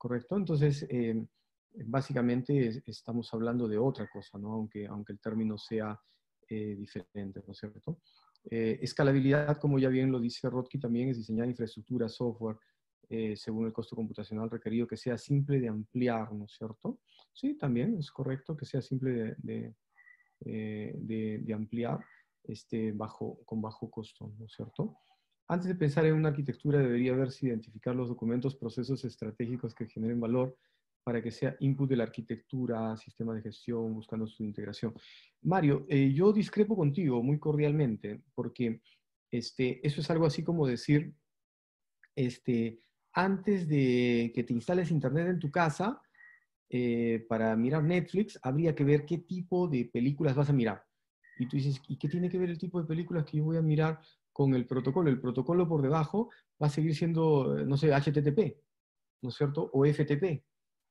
[0.00, 0.36] ¿correcto?
[0.36, 0.88] Entonces,
[1.84, 4.52] básicamente estamos hablando de otra cosa, ¿no?
[4.54, 6.00] Aunque, aunque el término sea
[6.48, 8.00] diferente, ¿no es cierto?
[8.42, 12.56] escalabilidad, como ya bien lo dice Rodki, también es diseñar infraestructura, software,
[13.12, 17.00] eh, según el costo computacional requerido, que sea simple de ampliar, ¿no es cierto?
[17.32, 19.74] Sí, también es correcto que sea simple de,
[20.46, 21.98] de, eh, ampliar
[22.44, 24.96] este, bajo, con bajo costo, ¿no es cierto?
[25.50, 30.20] Antes de pensar en una arquitectura, debería verse identificar los documentos, procesos estratégicos que generen
[30.20, 30.56] valor
[31.02, 34.94] para que sea input de la arquitectura, sistema de gestión, buscando su integración.
[35.42, 38.80] Mario, eh, yo discrepo contigo muy cordialmente, porque
[39.28, 41.12] este, eso es algo así como decir,
[42.14, 42.78] este,
[43.12, 46.00] antes de que te instales Internet en tu casa,
[46.68, 50.84] eh, para mirar Netflix, habría que ver qué tipo de películas vas a mirar.
[51.40, 53.56] Y tú dices, ¿y qué tiene que ver el tipo de películas que yo voy
[53.56, 53.98] a mirar
[54.40, 55.10] con el protocolo?
[55.10, 56.30] El protocolo por debajo
[56.62, 58.56] va a seguir siendo, no sé, HTTP,
[59.20, 59.70] ¿no es cierto?
[59.74, 60.42] O FTP,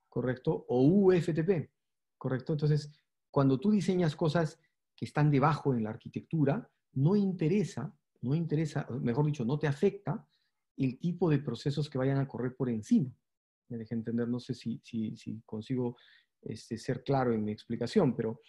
[0.07, 0.67] ¿correcto?
[0.69, 1.71] O UFTP,
[2.15, 2.53] ¿correcto?
[2.53, 2.91] Entonces,
[3.31, 4.59] cuando tú diseñas cosas
[4.95, 7.91] que están debajo en la arquitectura, no interesa,
[8.21, 10.27] no interesa, mejor dicho, no te afecta
[10.77, 13.11] el tipo de procesos que vayan a correr por encima.
[13.69, 15.97] Me dejé entender, no sé si, si, si consigo
[16.43, 18.41] este, ser claro en mi explicación, pero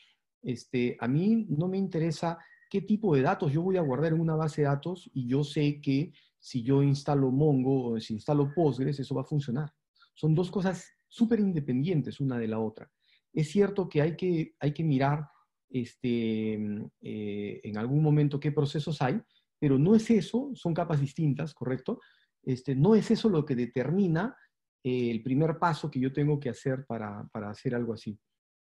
[0.42, 2.38] este, a mí no me interesa
[2.70, 5.44] qué tipo de datos yo voy a guardar en una base de datos y yo
[5.44, 9.70] sé que si yo instalo Mongo o si instalo Postgres, eso va a funcionar.
[10.14, 12.90] Son dos cosas súper independientes una de la otra.
[13.32, 15.28] Es cierto que hay que, hay que mirar
[15.68, 16.54] este,
[17.00, 19.20] eh, en algún momento qué procesos hay,
[19.58, 22.00] pero no es eso, son capas distintas, ¿correcto?
[22.42, 24.34] Este, no es eso lo que determina
[24.82, 28.18] eh, el primer paso que yo tengo que hacer para, hacer algo así.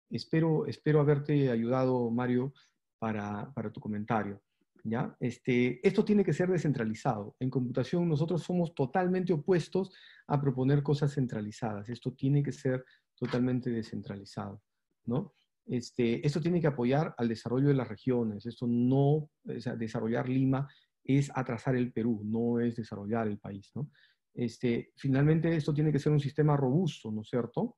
[0.09, 2.53] Espero, espero haberte ayudado, Mario,
[2.99, 4.41] para, tu comentario.
[4.83, 5.15] ¿ya?
[5.19, 7.35] Este, esto tiene que ser descentralizado.
[7.39, 9.93] En computación nosotros somos totalmente opuestos
[10.27, 11.89] a proponer cosas centralizadas.
[11.89, 12.85] Esto tiene que ser
[13.15, 14.61] totalmente descentralizado.
[15.05, 15.33] ¿no?
[15.65, 18.45] Este, esto tiene que apoyar al desarrollo de las regiones.
[18.45, 20.67] Esto no, desarrollar Lima
[21.03, 23.89] es atrasar el Perú, no es desarrollar el país, ¿no?
[24.33, 27.77] Este, finalmente, esto tiene que ser un sistema robusto, ¿no es cierto?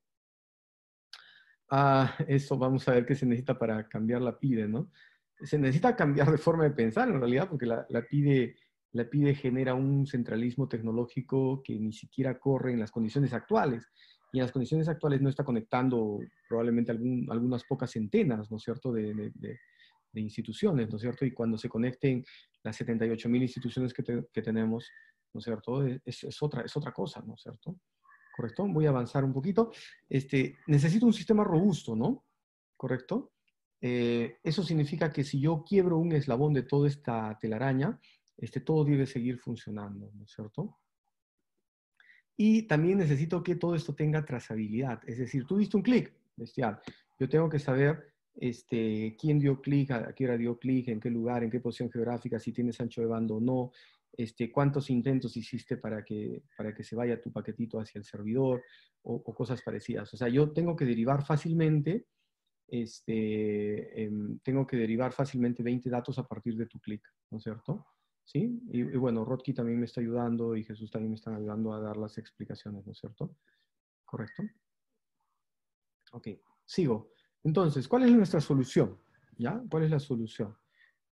[1.70, 4.92] Ah, eso vamos a ver qué se necesita para cambiar la PIDE, ¿no?
[5.42, 8.56] Se necesita cambiar de forma de pensar, en realidad, porque la, la, PIDE,
[8.92, 13.88] la PIDE genera un centralismo tecnológico que ni siquiera corre en las condiciones actuales.
[14.32, 18.92] Y en las condiciones actuales no está conectando probablemente algunas pocas centenas, ¿no es cierto?,
[18.92, 19.32] de,
[20.12, 21.26] de instituciones, ¿no es cierto?
[21.26, 22.24] Y cuando se conecten
[22.64, 24.90] las 78 mil instituciones que, que, tenemos,
[25.34, 25.86] ¿no es cierto?
[25.86, 27.78] Es, es, otra, es otra cosa, ¿no es cierto?
[28.36, 28.68] ¿Correcto?
[28.68, 29.72] Voy a avanzar un poquito.
[30.08, 32.26] Este, necesito un sistema robusto, ¿no?
[32.76, 33.34] ¿Correcto?
[33.82, 38.00] Eh, eso significa que si yo quiebro un eslabón de toda esta telaraña,
[38.38, 40.78] este, todo debe seguir funcionando, ¿no es cierto?
[42.36, 45.02] Y también necesito que todo esto tenga trazabilidad.
[45.08, 46.80] Es decir, tú diste un clic, bestial.
[47.20, 51.10] Yo tengo que saber este, quién dio clic, a qué hora dio clic, en qué
[51.10, 53.72] lugar, en qué posición geográfica, si tienes ancho de banda o no,
[54.14, 58.64] este, cuántos intentos hiciste para que, para que se vaya tu paquetito hacia el servidor
[59.04, 60.14] o, cosas parecidas.
[60.14, 62.06] O sea, yo tengo que derivar fácilmente,
[62.72, 67.02] este, em, tengo que derivar fácilmente 20 datos a partir de tu clic,
[67.32, 67.86] ¿no es cierto?
[68.24, 68.62] ¿Sí?
[68.72, 71.98] Y, bueno, Rodki también me está ayudando y Jesús también me están ayudando a dar
[71.98, 73.36] las explicaciones, ¿no es cierto?
[74.06, 74.44] ¿Correcto?
[76.12, 76.28] Ok,
[76.66, 77.12] sigo.
[77.44, 79.00] Entonces, ¿cuál es nuestra solución?
[79.38, 79.64] ¿Ya?
[79.70, 80.56] ¿Cuál es la solución?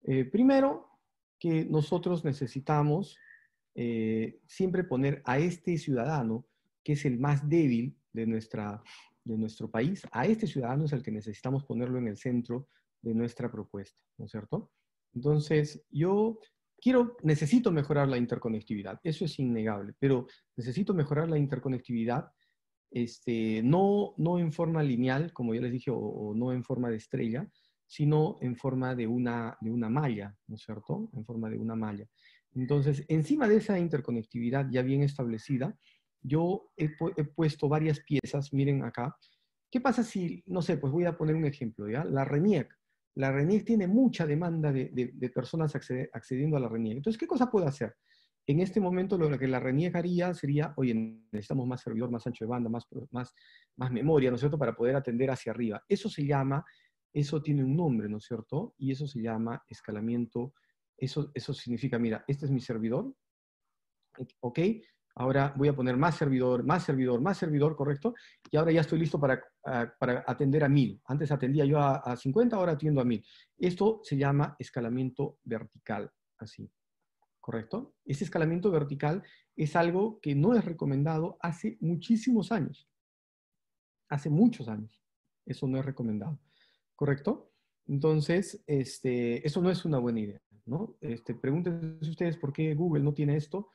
[0.03, 0.89] Eh, primero,
[1.39, 3.17] que nosotros necesitamos
[3.75, 6.47] eh, siempre poner a este ciudadano,
[6.83, 8.83] que es el más débil de, nuestra,
[9.25, 12.69] de nuestro país, a este ciudadano es el que necesitamos ponerlo en el centro
[13.03, 14.71] de nuestra propuesta, ¿no es cierto?
[15.15, 16.39] Entonces, yo
[16.81, 22.31] quiero, necesito mejorar la interconectividad, eso es innegable, pero necesito mejorar la interconectividad
[22.91, 26.97] este, no, no en forma lineal, como ya les dije, o, no en forma de
[26.97, 27.49] estrella,
[27.87, 31.11] sino en forma de una, de una malla, ¿no es cierto?
[31.13, 32.07] En forma de una malla.
[32.53, 35.77] Entonces, encima de esa interconectividad ya bien establecida,
[36.25, 36.89] yo he,
[37.37, 39.17] puesto varias piezas, miren acá.
[39.71, 42.05] ¿Qué pasa si, no sé, pues voy a poner un ejemplo, ¿ya?
[42.05, 42.75] La RENIEC.
[43.17, 46.97] La RENIEC tiene mucha demanda de, de, personas accediendo a la RENIEC.
[46.97, 47.95] Entonces, ¿qué cosa puedo hacer?
[48.47, 50.95] En este momento lo que la reniegaría sería, oye,
[51.33, 53.35] necesitamos más servidor, más ancho de banda, más, más,
[53.77, 55.83] más memoria, ¿no es cierto?, para poder atender hacia arriba.
[55.89, 56.65] Eso se llama,
[57.13, 58.75] eso tiene un nombre, ¿no es cierto?
[58.79, 60.55] Y eso se llama escalamiento.
[60.97, 63.15] Eso, eso significa, mira, este es mi servidor,
[64.41, 64.59] ¿ok?
[65.17, 68.15] Ahora voy a poner más servidor, más servidor, más servidor, ¿correcto?
[68.51, 69.41] Y ahora ya estoy listo para,
[69.99, 71.01] para atender a 1000.
[71.05, 73.25] Antes atendía yo a, a 50, ahora atiendo a 1000.
[73.59, 76.69] Esto se llama escalamiento vertical, así.
[77.41, 77.95] ¿Correcto?
[78.05, 79.23] Ese escalamiento vertical
[79.55, 82.89] es algo que no es recomendado hace muchísimos años.
[84.09, 85.01] Hace muchos años.
[85.47, 86.41] Eso no es recomendado.
[86.97, 87.53] ¿Correcto?
[87.87, 90.41] Entonces, este, eso no es una buena idea.
[90.67, 90.97] ¿no?
[91.01, 93.69] Este, pregúntense ustedes por qué Google no tiene esto,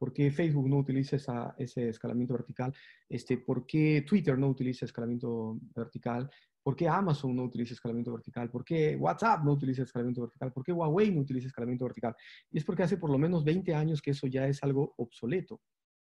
[0.00, 2.74] por qué Facebook no utiliza ese escalamiento vertical,
[3.06, 6.30] este, por qué Twitter no utiliza escalamiento vertical,
[6.62, 10.64] por qué Amazon no utiliza escalamiento vertical, por qué WhatsApp no utiliza escalamiento vertical, por
[10.64, 12.16] qué Huawei no utiliza escalamiento vertical.
[12.50, 15.60] Y es porque hace por lo menos 20 años que eso ya es algo obsoleto,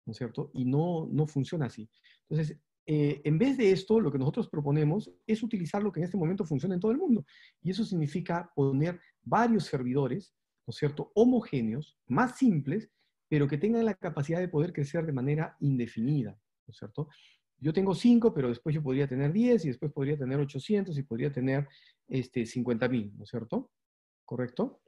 [0.08, 0.50] ¿no es cierto?
[0.56, 1.88] Y no, no funciona así.
[2.28, 6.06] Entonces, eh, en vez de esto, lo que nosotros proponemos es utilizar lo que en
[6.06, 7.24] este momento funciona en todo el mundo.
[7.62, 10.34] Y eso significa poner varios servidores,
[10.66, 12.90] ¿no es cierto?, homogéneos, más simples,
[13.36, 17.10] pero que tengan la capacidad de poder crecer de manera indefinida, ¿no es cierto?
[17.58, 21.04] Yo tengo 5, pero después yo podría tener 10 y después podría tener 800 y
[21.04, 21.68] podría tener
[22.08, 23.74] este, 50.000, ¿no es cierto?
[24.24, 24.80] ¿Correcto?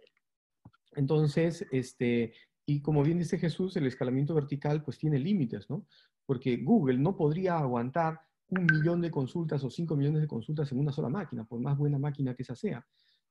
[0.95, 2.36] Entonces, este,
[2.66, 5.86] y como bien dice Jesús, el escalamiento vertical pues tiene límites, ¿no?
[6.26, 10.80] porque Google no podría aguantar un millón de consultas o cinco millones de consultas en
[10.80, 12.88] una sola máquina, por más buena máquina que esa sea.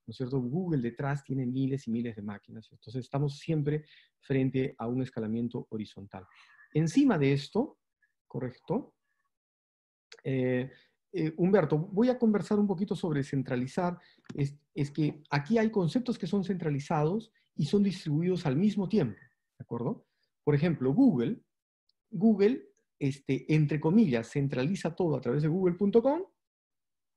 [0.06, 0.40] ¿No es cierto?
[0.40, 2.68] Google detrás tiene miles y miles de máquinas.
[2.70, 3.84] Entonces estamos siempre
[4.20, 6.24] frente a un escalamiento horizontal.
[6.72, 7.78] Encima de esto,
[8.26, 8.94] ¿correcto?
[10.22, 10.70] Eh,
[11.12, 13.98] eh, Humberto, voy a conversar un poquito sobre centralizar.
[14.34, 19.18] Es, es, que aquí hay conceptos que son centralizados y son distribuidos al mismo tiempo,
[19.58, 20.06] ¿de acuerdo?
[20.44, 21.40] Por ejemplo, Google,
[22.10, 26.22] Google este, entre comillas, centraliza todo a través de google.com,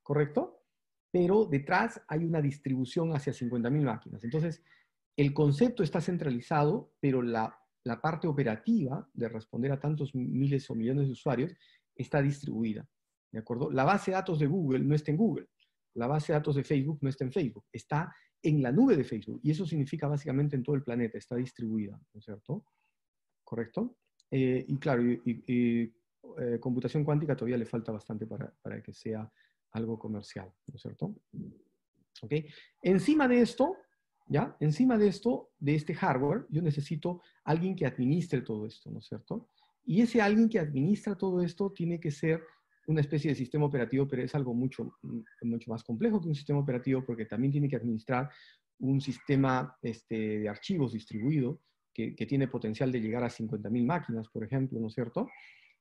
[0.04, 0.59] ¿correcto?
[1.12, 4.24] Pero detrás hay una distribución hacia 50.000 máquinas.
[4.24, 4.64] Entonces,
[5.18, 7.56] el concepto está centralizado, pero la,
[8.02, 11.54] parte operativa de responder a tantos miles o millones de usuarios
[11.96, 12.88] está distribuida.
[13.32, 13.72] ¿De acuerdo?
[13.72, 15.48] La base de datos de Google no está en Google.
[15.96, 17.66] La base de datos de Facebook no está en Facebook.
[17.72, 19.42] Está en la nube de Facebook.
[19.44, 21.18] Y eso significa básicamente en todo el planeta.
[21.18, 22.00] Está distribuida.
[22.14, 22.64] ¿No es cierto?
[23.44, 23.98] ¿Correcto?
[24.30, 25.92] Eh, y claro, y,
[26.38, 29.30] eh, computación cuántica todavía le falta bastante para, para, que sea
[29.72, 31.16] algo comercial, ¿no es cierto?
[32.22, 32.34] ¿Ok?
[32.82, 33.78] Encima de esto,
[34.28, 34.56] ¿ya?
[34.60, 39.06] Encima de esto, de este hardware, yo necesito alguien que administre todo esto, ¿no es
[39.06, 39.50] cierto?
[39.86, 42.44] Y ese alguien que administra todo esto tiene que ser
[42.88, 44.98] una especie de sistema operativo, pero es algo mucho,
[45.42, 48.30] mucho más complejo que un sistema operativo porque también tiene que administrar
[48.80, 51.62] un sistema este, de archivos distribuido
[51.94, 55.28] que, tiene potencial de llegar a 50.000 máquinas, por ejemplo, ¿no es cierto?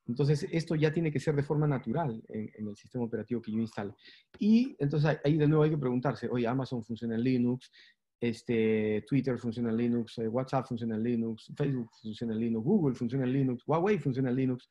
[0.09, 3.59] Entonces, esto ya tiene que ser de forma natural en, el sistema operativo que yo
[3.59, 3.95] instale.
[4.39, 7.71] Y entonces ahí de nuevo hay que preguntarse, oye, Amazon funciona en Linux,
[8.19, 12.95] este, Twitter funciona en Linux, eh, WhatsApp funciona en Linux, Facebook funciona en Linux, Google
[12.95, 14.71] funciona en Linux, Huawei funciona en Linux.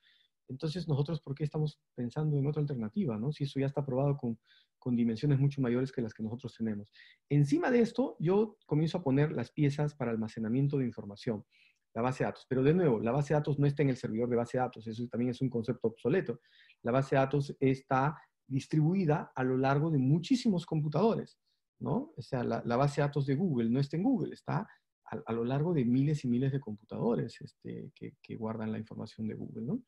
[0.49, 3.17] Entonces, nosotros, ¿por qué estamos pensando en otra alternativa?
[3.17, 3.31] ¿no?
[3.31, 4.39] Si eso ya está probado con,
[4.79, 6.91] con dimensiones mucho mayores que las que nosotros tenemos.
[7.29, 11.45] Encima de esto, yo comienzo a poner las piezas para almacenamiento de información,
[11.93, 12.45] la base de datos.
[12.47, 14.63] Pero de nuevo, la base de datos no está en el servidor de base de
[14.63, 16.39] datos, eso también es un concepto obsoleto.
[16.83, 18.17] La base de datos está
[18.47, 21.39] distribuida a lo largo de muchísimos computadores,
[21.79, 22.13] ¿no?
[22.15, 24.67] O sea, la, base de datos de Google no está en Google, está
[25.05, 29.27] a, lo largo de miles y miles de computadores este, que, que guardan la información
[29.27, 29.81] de Google, ¿no?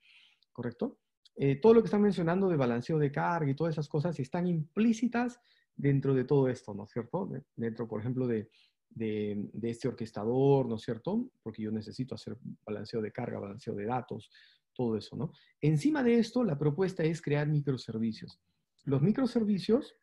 [0.60, 1.00] ¿correcto?
[1.38, 4.46] Eh, todo lo que están mencionando de balanceo de carga y todas esas cosas están
[4.46, 5.40] implícitas
[5.74, 7.30] dentro de todo esto, ¿no es cierto?
[7.56, 8.50] Dentro, por ejemplo, de,
[8.90, 11.30] de, este orquestador, ¿no es cierto?
[11.42, 14.30] Porque yo necesito hacer balanceo de carga, balanceo de datos,
[14.74, 15.32] todo eso, ¿no?
[15.62, 18.40] Encima de esto, la propuesta es crear microservicios.
[18.86, 19.96] Los microservicios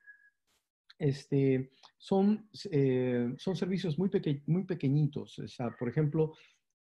[0.99, 4.11] este, son, eh, son servicios muy,
[4.47, 5.39] muy pequeñitos.
[5.39, 6.35] O sea, por ejemplo,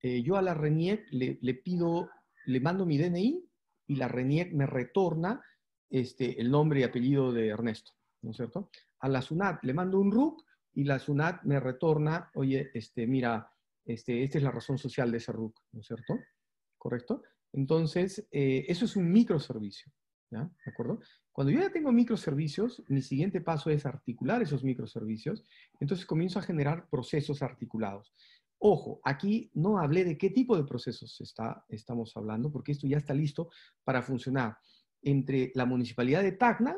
[0.01, 2.09] eh, yo a la RENIEC le, le pido,
[2.45, 3.45] le mando mi DNI
[3.87, 5.41] y la RENIEC me retorna
[5.91, 7.91] este, el nombre y apellido de Ernesto,
[8.21, 8.69] ¿no es cierto?
[9.01, 10.41] A la SUNAT le mando un RUC
[10.73, 13.51] y la SUNAT me retorna, oye, este, mira,
[13.85, 16.19] este, esta es la razón social de ese RUC, ¿no es cierto?
[16.77, 17.23] ¿Correcto?
[17.53, 19.91] Entonces, eh, eso es un microservicio,
[20.29, 20.43] ¿ya?
[20.65, 20.99] ¿De acuerdo?
[21.31, 25.43] Cuando yo ya tengo microservicios, mi siguiente paso es articular esos microservicios,
[25.79, 28.13] entonces comienzo a generar procesos articulados.
[28.59, 32.97] Ojo, aquí no hablé de qué tipo de procesos está, estamos hablando, porque esto ya
[32.97, 33.49] está listo
[33.83, 34.57] para funcionar
[35.01, 36.77] entre la Municipalidad de Tacna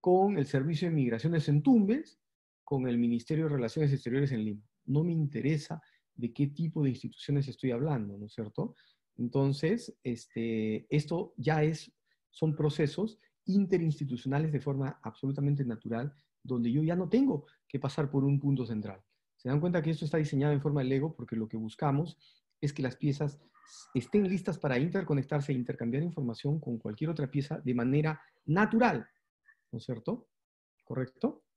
[0.00, 2.20] con el Servicio de Migraciones en Tumbes,
[2.68, 4.62] con el Ministerio de Relaciones Exteriores en Lima.
[4.84, 5.80] No me interesa
[6.14, 8.74] de qué tipo de instituciones estoy hablando, ¿no es cierto?
[9.16, 11.90] Entonces, este, esto ya es,
[12.28, 16.12] son procesos interinstitucionales de forma absolutamente natural,
[16.42, 19.00] donde yo ya no tengo que pasar por un punto central.
[19.36, 22.18] Se dan cuenta que esto está diseñado en forma de Lego porque lo que buscamos
[22.60, 23.40] es que las piezas
[23.94, 29.08] estén listas para interconectarse e intercambiar información con cualquier otra pieza de manera natural,
[29.72, 30.28] ¿no es cierto?
[30.84, 31.47] ¿Correcto?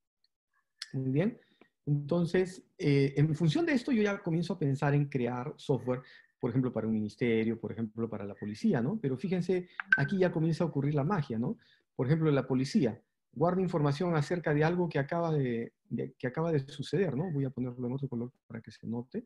[0.93, 1.39] Bien.
[1.85, 6.01] Entonces, eh, en función de esto, yo ya comienzo a pensar en crear software,
[6.39, 8.99] por ejemplo, para un ministerio, por ejemplo, para la policía, ¿no?
[9.01, 11.57] Pero fíjense, aquí ya comienza a ocurrir la magia, ¿no?
[11.95, 13.01] Por ejemplo, la policía
[13.33, 15.73] guarda información acerca de algo que acaba de,
[16.17, 17.31] que acaba de suceder, ¿no?
[17.31, 19.25] Voy a ponerlo en otro color para que se note.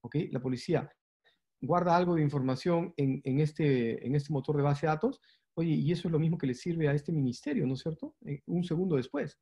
[0.00, 0.16] ¿Ok?
[0.30, 0.90] La policía
[1.60, 5.20] guarda algo de información en, en, este, en este motor de base de datos.
[5.54, 8.16] Oye, y eso es lo mismo que le sirve a este ministerio, ¿no es cierto?
[8.24, 9.38] Eh, un segundo después.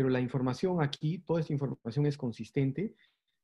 [0.00, 2.96] Pero la información aquí, toda esta información es consistente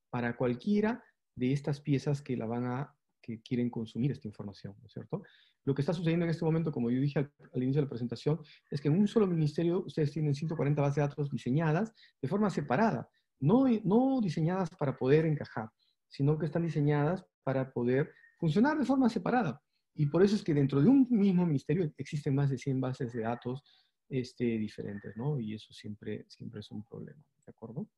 [0.08, 1.04] para cualquiera
[1.34, 5.22] de estas piezas que la van a que quieren consumir esta información, ¿no cierto?
[5.66, 7.30] Lo que está sucediendo en este momento, como yo dije al,
[7.62, 8.40] inicio de la presentación,
[8.70, 11.92] es que en un solo ministerio ustedes tienen 140 bases de datos diseñadas
[12.22, 13.06] de forma separada,
[13.38, 15.68] no, no diseñadas para poder encajar,
[16.08, 19.60] sino que están diseñadas para poder funcionar de forma separada.
[19.94, 23.12] Y por eso es que dentro de un mismo ministerio existen más de 100 bases
[23.12, 23.62] de datos
[24.08, 25.38] este, diferentes, ¿no?
[25.38, 27.88] Y eso siempre, siempre es un problema, ¿de acuerdo?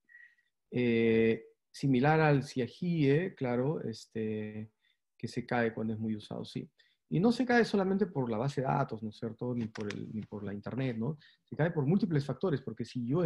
[0.70, 4.70] Eh, similar al CIAGIE, claro, este,
[5.16, 6.68] que se cae cuando es muy usado, sí.
[7.10, 9.54] Y no se cae solamente por la base de datos, ¿no es cierto?
[9.54, 11.18] Ni por, el, ni por la Internet, ¿no?
[11.44, 13.22] Se cae por múltiples factores, porque si yo,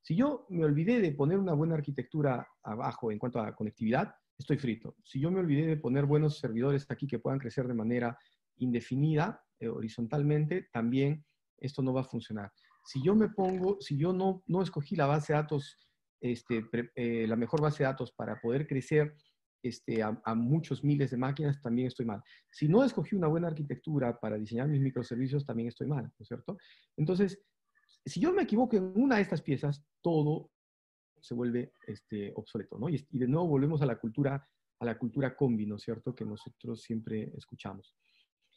[0.00, 4.56] si yo me olvidé de poner una buena arquitectura abajo en cuanto a conectividad, estoy
[4.56, 4.96] frito.
[5.04, 8.18] Si yo me olvidé de poner buenos servidores aquí que puedan crecer de manera
[8.56, 11.24] indefinida, eh, horizontalmente, también
[11.60, 12.52] esto no va a funcionar.
[12.84, 15.76] Si yo me pongo, si yo no, no escogí la base de datos,
[16.20, 19.14] este, eh, la mejor base de datos para poder crecer
[19.62, 22.22] este, a, muchos miles de máquinas, también estoy mal.
[22.50, 26.28] Si no escogí una buena arquitectura para diseñar mis microservicios, también estoy mal, ¿no es
[26.28, 26.56] cierto?
[26.96, 27.40] Entonces,
[28.04, 30.50] si yo me equivoco en una de estas piezas, todo
[31.20, 32.88] se vuelve este, obsoleto, ¿no?
[32.88, 34.48] Y, de nuevo volvemos a la cultura,
[34.78, 36.14] a la cultura combi, ¿no es cierto?
[36.14, 37.94] Que nosotros siempre escuchamos.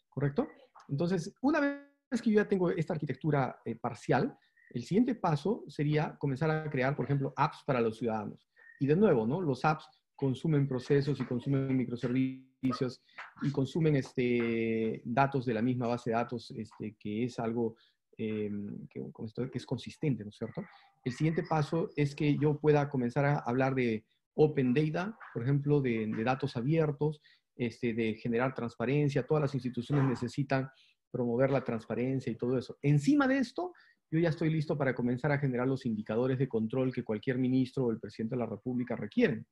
[0.10, 0.48] ¿Correcto?
[0.88, 4.36] Entonces, una vez que yo ya tengo esta arquitectura eh, parcial,
[4.72, 8.50] el siguiente paso sería comenzar a crear, por ejemplo, apps para los ciudadanos.
[8.80, 9.42] Y de nuevo, ¿no?
[9.42, 13.04] Los apps consumen procesos y consumen microservicios
[13.42, 17.76] y consumen este, datos de la misma base de datos, este, que es algo
[18.16, 18.52] que,
[18.90, 19.10] que,
[19.54, 20.64] es consistente, ¿no es cierto?
[21.04, 24.06] El siguiente paso es que yo pueda comenzar a hablar de
[24.36, 27.22] open data, por ejemplo, de, de datos abiertos,
[27.56, 29.26] este, de generar transparencia.
[29.26, 30.70] Todas las instituciones necesitan
[31.12, 32.78] promover la transparencia y todo eso.
[32.82, 33.74] Encima de esto,
[34.10, 37.86] yo ya estoy listo para comenzar a generar los indicadores de control que cualquier ministro
[37.86, 39.46] o el presidente de la República requieren.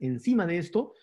[0.00, 0.94] Encima de esto,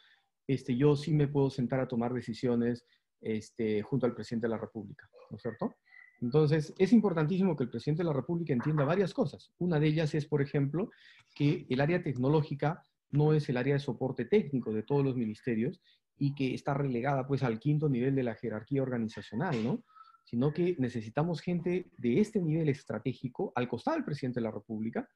[0.48, 2.86] este, yo sí me puedo sentar a tomar decisiones
[3.22, 5.76] este, junto al presidente de la República, ¿no es cierto?
[6.22, 9.52] Entonces, es importantísimo que el presidente de la República entienda varias cosas.
[9.58, 10.92] Una de ellas es, por ejemplo,
[11.34, 15.82] que el área tecnológica no es el área de soporte técnico de todos los ministerios
[16.24, 19.84] y que está relegada pues al quinto nivel de la jerarquía organizacional, ¿no?
[20.24, 25.10] Sino que necesitamos gente de este nivel estratégico al costado del presidente de la República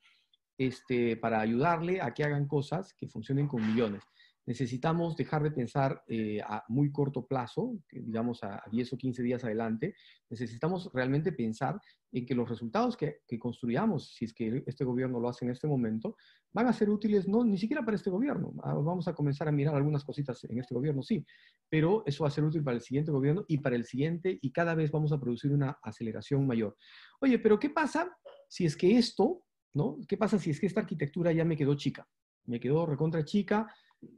[0.58, 4.04] este, para ayudarle a que hagan cosas que funcionen con millones.
[4.46, 9.44] Necesitamos dejar de pensar eh, a muy corto plazo, digamos a 10 o 15 días
[9.44, 9.96] adelante.
[10.30, 11.82] Necesitamos realmente pensar
[12.12, 15.52] en que los resultados que, que, construyamos, si es que este gobierno lo hace en
[15.52, 16.16] este momento,
[16.54, 18.54] van a ser útiles no ni siquiera para este gobierno.
[18.64, 21.26] Ah, vamos a comenzar a mirar algunas cositas en este gobierno, sí,
[21.70, 24.52] pero eso va a ser útil para el siguiente gobierno y para el siguiente y
[24.52, 26.78] cada vez vamos a producir una aceleración mayor.
[27.20, 28.16] Oye, pero ¿qué pasa
[28.48, 30.00] si es que esto ¿no?
[30.08, 32.08] ¿Qué pasa si es que esta arquitectura ya me quedó chica?
[32.46, 33.68] Me quedó recontra chica,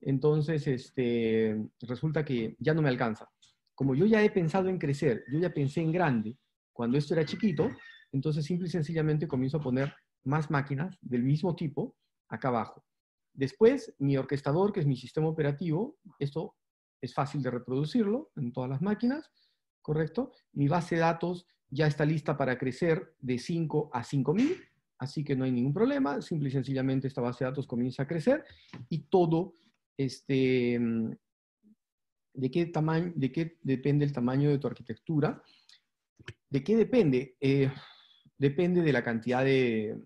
[0.02, 3.30] entonces este, resulta que ya no me alcanza.
[3.76, 6.38] Como yo ya he pensado en crecer, yo ya pensé en grande
[6.74, 7.70] cuando esto era chiquito,
[8.12, 11.96] entonces simple y sencillamente comienzo a poner más máquinas del mismo tipo
[12.30, 12.84] acá abajo.
[13.34, 16.56] Después, mi orquestador, que es mi sistema operativo, esto
[17.02, 19.32] es fácil de reproducirlo en todas las máquinas,
[19.82, 20.34] ¿correcto?
[20.54, 24.68] Mi base de datos ya está lista para crecer de 5 a 5000
[25.00, 28.08] Así que no hay ningún problema, simple y sencillamente esta base de datos comienza a
[28.08, 28.44] crecer
[28.90, 29.54] y todo,
[29.98, 31.12] este, mm,
[32.34, 35.42] ¿de qué, tamaño, de qué depende el tamaño de tu arquitectura?
[36.50, 37.36] ¿De qué depende?
[37.42, 37.70] Eh,
[38.38, 40.00] depende de la cantidad de,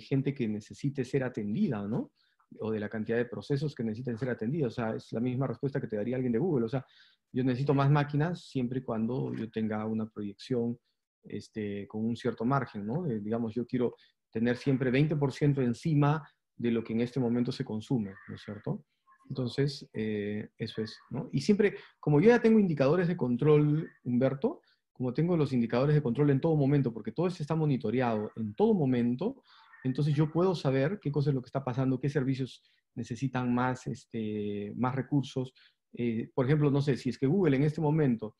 [0.00, 2.12] gente que necesite ser atendida, ¿no?
[2.60, 4.72] O de la cantidad de procesos que necesiten ser atendidos.
[4.72, 6.66] O sea, es la misma respuesta que te daría alguien de Google.
[6.66, 6.84] O sea,
[7.32, 10.78] yo necesito más máquinas siempre y cuando yo tenga una proyección
[11.22, 13.04] este, con un cierto margen, ¿no?
[13.04, 13.94] digamos, yo quiero
[14.30, 18.84] tener siempre 20% encima de lo que en este momento se consume, ¿no es cierto?
[19.30, 21.30] Entonces, eh, eso es, ¿no?
[21.32, 24.60] Y siempre, como yo ya tengo indicadores de control, Humberto,
[24.92, 28.54] como tengo los indicadores de control en todo momento, porque todo esto está monitoreado en
[28.54, 29.42] todo momento,
[29.84, 32.62] entonces yo puedo saber qué cosa es lo que está pasando, qué servicios
[32.96, 35.54] necesitan más, este, más recursos,
[35.92, 38.34] eh, por ejemplo, no sé, si es que Google en este momento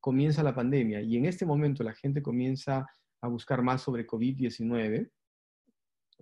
[0.00, 2.86] comienza la pandemia y en este momento la gente comienza
[3.20, 5.10] a buscar más sobre COVID-19,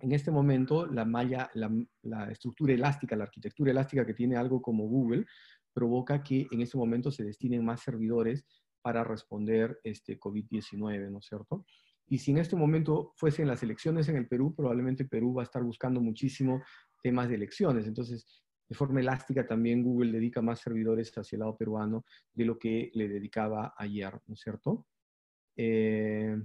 [0.01, 4.87] en este momento la malla, la, estructura elástica, la arquitectura elástica que tiene algo como
[4.87, 5.25] Google,
[5.73, 8.45] provoca que en este momento se destinen más servidores
[8.81, 11.65] para responder este COVID-19, ¿no es cierto?
[12.07, 15.45] Y si en este momento fuesen las elecciones en el Perú, probablemente Perú va a
[15.45, 16.63] estar buscando muchísimo
[17.03, 17.85] temas de elecciones.
[17.85, 22.57] Entonces, de forma elástica también Google dedica más servidores hacia el lado peruano de lo
[22.57, 24.87] que le dedicaba ayer, ¿no es cierto?
[25.55, 26.35] Eh,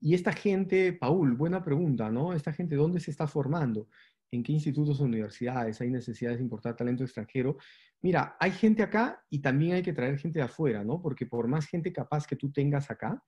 [0.00, 2.32] y esta gente, Paul, buena pregunta, ¿no?
[2.32, 3.88] Esta gente, ¿dónde se está formando?
[4.30, 7.58] ¿En qué institutos o universidades hay necesidades de importar talento extranjero?
[8.00, 11.02] Mira, hay gente acá y también hay que traer gente de afuera, ¿no?
[11.02, 13.22] Porque por más gente capaz que tú tengas acá,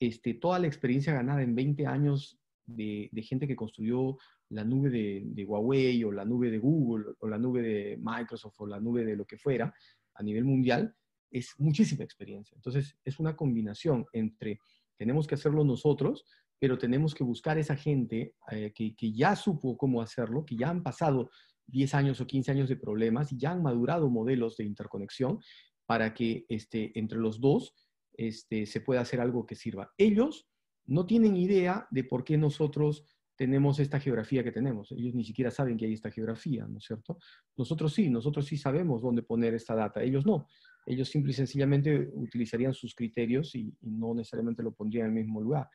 [0.00, 4.16] este, toda la experiencia ganada en 20 años de, gente que construyó
[4.48, 8.66] la nube de, Huawei o la nube de Google o la nube de Microsoft o
[8.66, 9.72] la nube de lo que fuera
[10.14, 10.94] a nivel mundial,
[11.30, 12.56] es muchísima experiencia.
[12.56, 14.58] Entonces, es una combinación entre
[15.00, 16.26] tenemos que hacerlo nosotros,
[16.58, 20.68] pero tenemos que buscar esa gente eh, que, que, ya supo cómo hacerlo, que ya
[20.68, 21.30] han pasado
[21.68, 25.38] 10 años o 15 años de problemas y ya han madurado modelos de interconexión
[25.86, 27.74] para que este, entre los dos
[28.12, 29.90] este, se pueda hacer algo que sirva.
[29.96, 30.46] Ellos
[30.84, 34.92] no tienen idea de por qué nosotros tenemos esta geografía que tenemos.
[34.92, 37.16] Ellos ni siquiera saben que hay esta geografía, ¿no es cierto?
[37.56, 40.02] Nosotros sí, nosotros sí sabemos dónde poner esta data.
[40.02, 40.46] Ellos no.
[40.86, 45.40] Ellos simple y sencillamente utilizarían sus criterios y, no necesariamente lo pondrían en el mismo
[45.40, 45.68] lugar,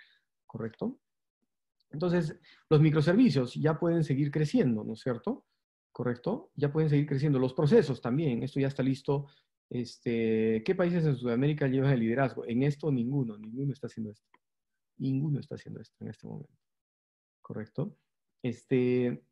[0.45, 0.99] ¿correcto?
[1.91, 2.37] Entonces,
[2.69, 5.45] los microservicios ya pueden seguir creciendo, ¿no es cierto?
[5.91, 6.51] ¿Correcto?
[6.55, 7.39] Ya pueden seguir creciendo.
[7.39, 9.27] Los procesos también, esto ya está listo
[9.69, 12.45] este, ¿Qué países en Sudamérica llevan el liderazgo?
[12.45, 14.27] En esto ninguno, ninguno está haciendo esto.
[14.97, 16.53] Ninguno está haciendo esto en este momento.
[17.41, 17.97] ¿Correcto?
[18.43, 19.23] Este,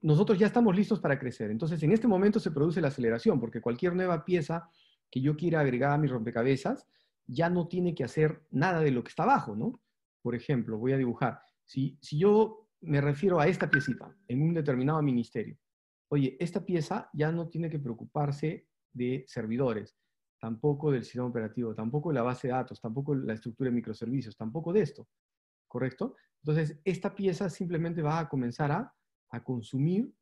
[0.00, 1.50] nosotros ya estamos listos para crecer.
[1.50, 4.68] Entonces, en este momento se produce la aceleración, porque cualquier nueva pieza
[5.10, 6.86] que yo quiera agregar a mi rompecabezas
[7.26, 9.80] ya no tiene que hacer nada de lo que está abajo, ¿no?
[10.22, 11.40] Por ejemplo, voy a dibujar.
[11.64, 15.58] Si, si yo me refiero a esta piecita en un determinado ministerio,
[16.08, 19.96] oye, esta pieza ya no tiene que preocuparse de servidores,
[20.40, 24.36] tampoco del sistema operativo, tampoco de la base de datos, tampoco la estructura de microservicios,
[24.36, 25.08] tampoco de esto,
[25.66, 26.16] ¿correcto?
[26.42, 28.90] Entonces, esta pieza simplemente va a comenzar
[29.30, 30.12] a, consumir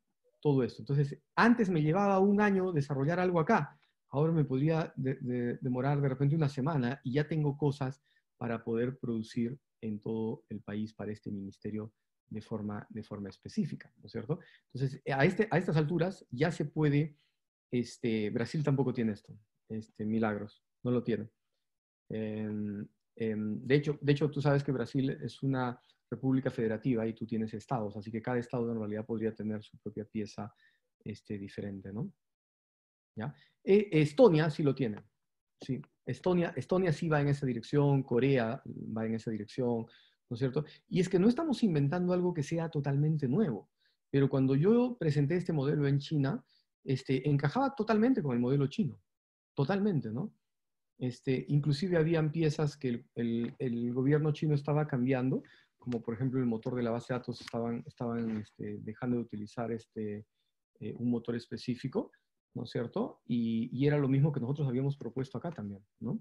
[0.41, 0.81] todo esto.
[0.81, 3.79] Entonces, antes me llevaba un año desarrollar algo acá,
[4.09, 8.01] ahora me podría demorar de repente una semana y ya tengo cosas
[8.37, 11.93] para poder producir en todo el país para este ministerio
[12.29, 14.39] de forma, de forma específica, ¿no es cierto?
[14.73, 17.17] Entonces, a, este, a estas alturas ya se puede
[17.71, 19.37] este, Brasil tampoco tiene esto,
[19.69, 21.29] este, milagros, no lo tiene.
[22.09, 25.79] Em, em, de, hecho, de hecho, tú sabes que Brasil es una
[26.09, 29.77] república federativa y tú tienes estados, así que cada estado en realidad podría tener su
[29.77, 30.53] propia pieza
[31.03, 32.11] este, diferente, ¿no?
[33.15, 33.35] ¿Ya?
[33.63, 35.03] E, Estonia sí lo tiene,
[35.61, 35.81] sí.
[36.05, 39.85] Estonia, Estonia sí va en esa dirección, Corea va en esa dirección,
[40.29, 40.63] ¿no es cierto?
[40.87, 43.69] Y es que no estamos inventando algo que sea totalmente nuevo,
[44.09, 46.43] pero cuando yo presenté este modelo en China,
[46.85, 49.01] este, encajaba totalmente con el modelo chino,
[49.53, 50.33] totalmente, ¿no?
[50.99, 55.43] Este, inclusive habían piezas que el, gobierno chino estaba cambiando,
[55.87, 59.21] como por ejemplo el motor de la base de datos estaban, estaban este, dejando de
[59.21, 60.25] utilizar este,
[60.81, 62.11] eh, un motor específico,
[62.55, 63.21] ¿no es cierto?
[63.25, 66.19] Y, y, era lo mismo que nosotros habíamos propuesto acá también, ¿no?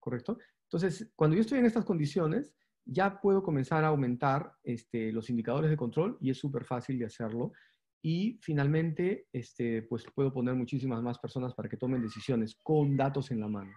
[0.00, 0.38] ¿Correcto?
[0.62, 2.54] Entonces, cuando yo estoy en estas condiciones,
[2.86, 7.04] ya puedo comenzar a aumentar este, los indicadores de control y es súper fácil de
[7.04, 7.52] hacerlo.
[8.00, 13.30] Y finalmente, este, pues puedo poner muchísimas más personas para que tomen decisiones con datos
[13.32, 13.72] en la mano.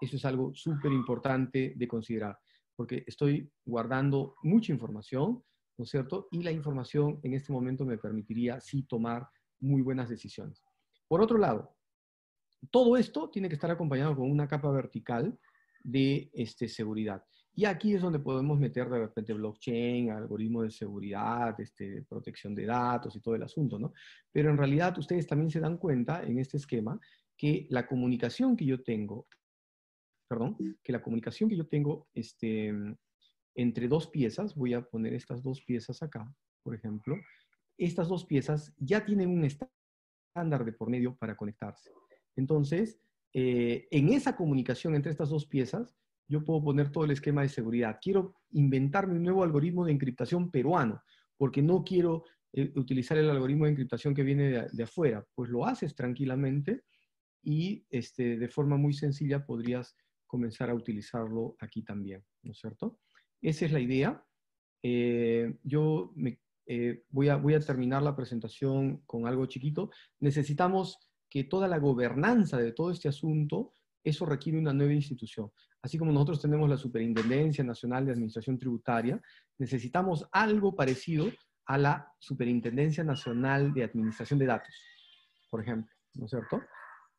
[0.00, 2.36] Eso es algo súper importante de considerar,
[2.80, 5.44] porque estoy guardando mucha información,
[5.76, 6.28] ¿no es cierto?
[6.30, 9.28] Y la información en este momento me permitiría sí tomar
[9.58, 10.64] muy buenas decisiones.
[11.06, 11.76] Por otro lado,
[12.70, 15.38] todo esto tiene que estar acompañado con una capa vertical
[15.84, 17.22] de este, seguridad.
[17.54, 22.64] Y aquí es donde podemos meter de repente blockchain, algoritmo de seguridad, este, protección de
[22.64, 23.92] datos y todo el asunto, ¿no?
[24.32, 26.98] Pero en realidad ustedes también se dan cuenta en este esquema
[27.36, 29.26] que la comunicación que yo tengo,
[30.30, 32.72] perdón, que la comunicación que yo tengo este,
[33.56, 37.16] entre dos piezas, voy a poner estas dos piezas acá, por ejemplo,
[37.76, 41.90] estas dos piezas ya tienen un estándar de por medio para conectarse.
[42.36, 43.00] Entonces,
[43.32, 45.96] eh, en esa comunicación entre estas dos piezas,
[46.28, 47.98] yo puedo poner todo el esquema de seguridad.
[48.00, 51.02] Quiero inventarme un nuevo algoritmo de encriptación peruano,
[51.36, 52.22] porque no quiero
[52.52, 55.26] eh, utilizar el algoritmo de encriptación que viene de, afuera.
[55.34, 56.84] Pues lo haces tranquilamente
[57.42, 59.96] y este, de forma muy sencilla podrías
[60.30, 63.00] comenzar a utilizarlo aquí también, ¿no es cierto?
[63.42, 64.24] Esa es la idea.
[64.80, 69.90] Eh, yo me, eh, voy, a, voy a terminar la presentación con algo chiquito.
[70.20, 73.72] Necesitamos que toda la gobernanza de todo este asunto,
[74.04, 75.50] eso requiere una nueva institución.
[75.82, 79.20] Así como nosotros tenemos la Superintendencia Nacional de Administración Tributaria,
[79.58, 81.26] necesitamos algo parecido
[81.66, 84.74] a la Superintendencia Nacional de Administración de Datos,
[85.50, 86.62] por ejemplo, ¿no es cierto?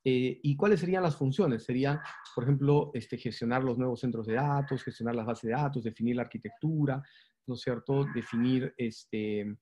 [0.04, 1.64] Eh, ¿Y cuáles serían las funciones?
[1.64, 2.02] Sería,
[2.34, 6.16] por ejemplo, este, gestionar los nuevos centros de datos, gestionar las bases de datos, definir
[6.16, 7.02] la arquitectura,
[7.46, 8.06] ¿no es cierto?
[8.16, 9.58] Definir este,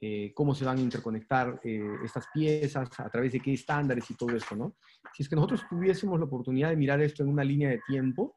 [0.00, 4.14] eh, cómo se van a interconectar eh, estas piezas, a través de qué estándares y
[4.14, 4.76] todo eso, ¿no?
[5.12, 8.36] Si es que nosotros tuviésemos la oportunidad de mirar esto en una línea de tiempo,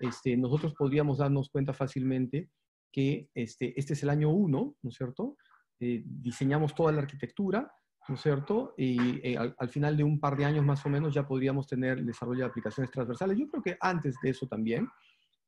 [0.00, 2.50] este, nosotros podríamos darnos cuenta fácilmente
[2.92, 5.36] que este, este es el año uno, ¿no es cierto?
[5.78, 7.70] diseñamos toda la arquitectura,
[8.08, 8.74] ¿no es cierto?
[8.76, 11.98] Y eh, al, final de un par de años más o menos ya podríamos tener
[11.98, 13.36] el desarrollo de aplicaciones transversales.
[13.38, 14.88] Yo creo que antes de eso también,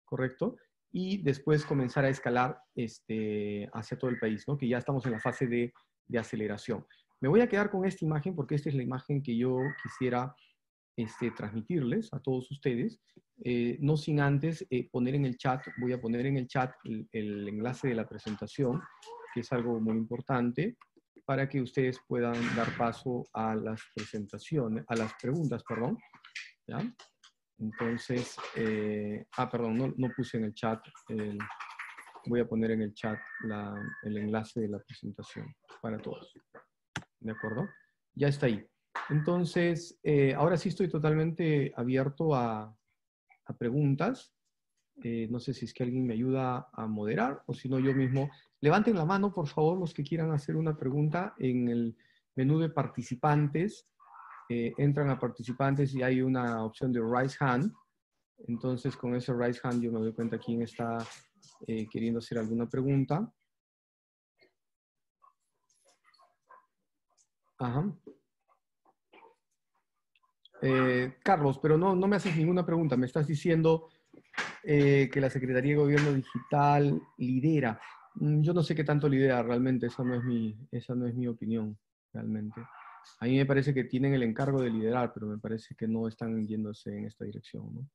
[0.04, 0.56] ¿correcto?
[0.90, 4.56] Y después comenzar a escalar este, hacia todo el país, ¿no?
[4.56, 5.72] Que ya estamos en la fase de,
[6.06, 6.84] de aceleración.
[7.20, 10.34] Me voy a quedar con esta imagen porque esta es la imagen que yo quisiera
[10.96, 13.00] este, transmitirles a todos ustedes.
[13.44, 16.72] Eh, no sin antes eh, poner en el chat, voy a poner en el chat
[16.84, 18.80] el, el enlace de la presentación,
[19.32, 20.76] que es algo muy importante
[21.29, 25.99] para que ustedes puedan dar paso a las presentaciones, a las preguntas, perdón.
[26.66, 26.79] ¿ya?
[27.59, 30.83] Entonces, eh, ah, perdón, no, puse en el chat,
[32.24, 33.18] voy a poner en el chat
[34.05, 36.33] el enlace de la presentación para todos.
[37.20, 37.68] ¿De acuerdo?
[38.14, 38.66] Ya está ahí.
[39.11, 42.74] Entonces, eh, ahora sí estoy totalmente abierto a
[43.59, 44.35] preguntas.
[45.05, 47.94] Eh, no sé si es que alguien me ayuda a moderar o si no yo
[47.94, 48.30] mismo.
[48.61, 51.96] Levanten la mano, por favor, los que quieran hacer una pregunta en el
[52.34, 53.86] menú de participantes.
[54.49, 57.72] Eh, entran a participantes y hay una opción de raise hand.
[58.49, 60.99] Entonces, con ese raise hand yo me doy cuenta quién está
[61.66, 63.32] eh, queriendo hacer alguna pregunta.
[67.59, 67.92] Ajá.
[71.22, 72.96] Carlos, pero no, no me haces ninguna pregunta.
[72.96, 73.88] Me estás diciendo
[74.71, 77.81] eh, que la Secretaría de Gobierno Digital lidera.
[78.16, 81.14] Mm, yo no sé qué tanto lidera realmente, esa no es mi, esa no es
[81.14, 81.79] mi opinión
[82.12, 82.61] realmente.
[83.21, 86.07] A mí me parece que tienen el encargo de liderar, pero me parece que no
[86.07, 87.77] están yéndose en esta dirección.
[87.77, 87.89] ¿no?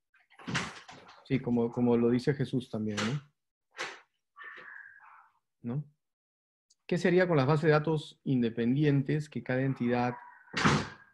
[1.26, 2.98] Sí, como, como lo dice Jesús también.
[5.62, 5.76] ¿no?
[5.76, 5.86] ¿No?
[6.88, 10.16] ¿Qué sería con las bases de datos independientes que cada entidad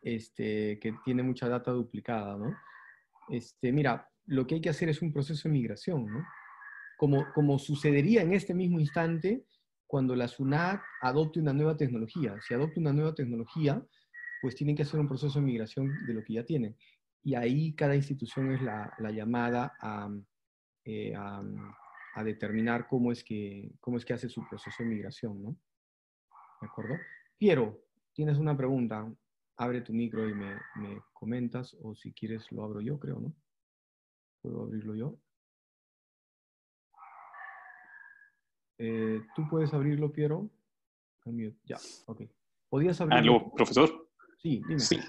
[0.03, 2.38] este, que tiene mucha data duplicada?
[2.38, 2.55] ¿no?
[3.28, 6.23] Este, mira, lo que hay que hacer es un proceso de migración, ¿no?
[6.97, 9.45] Como, como sucedería en este mismo instante
[9.88, 12.36] cuando la SUNAT adopte una nueva tecnología.
[12.47, 13.84] Si adopta una nueva tecnología,
[14.41, 16.77] pues tienen que hacer un proceso de migración de lo que ya tienen.
[17.23, 19.73] Y ahí cada institución es la, llamada
[20.86, 21.41] eh, a,
[22.13, 25.57] a, determinar cómo es, que, cómo es que hace su proceso de migración, ¿no?
[26.61, 26.95] ¿De acuerdo?
[27.38, 27.82] Piero,
[28.13, 29.11] tienes una pregunta.
[29.57, 33.34] Abre tu micro y me, me comentas, o si quieres lo abro yo, creo, ¿no?
[34.41, 35.17] ¿Puedo abrirlo yo?
[38.77, 40.49] Eh, ¿Tú puedes abrirlo, Piero?
[41.65, 42.21] Ya, ok.
[42.69, 43.35] ¿Podías abrirlo?
[43.35, 44.09] Aló, profesor.
[44.37, 44.79] Sí, dime.
[44.79, 44.99] Sí.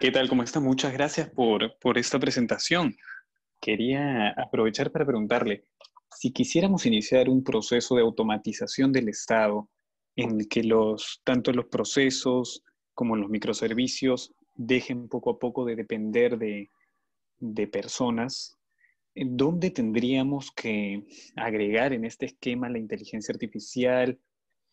[0.00, 0.28] ¿Qué tal?
[0.28, 0.58] ¿Cómo está?
[0.58, 2.96] Muchas gracias por, por esta presentación.
[3.60, 5.64] Quería aprovechar para preguntarle,
[6.10, 9.68] si quisiéramos iniciar un proceso de automatización del Estado
[10.16, 15.76] en el que los, tanto los procesos como los microservicios dejen poco a poco de
[15.76, 16.70] depender de,
[17.38, 18.58] de personas,
[19.14, 21.06] ¿dónde tendríamos que
[21.36, 24.18] agregar en este esquema la inteligencia artificial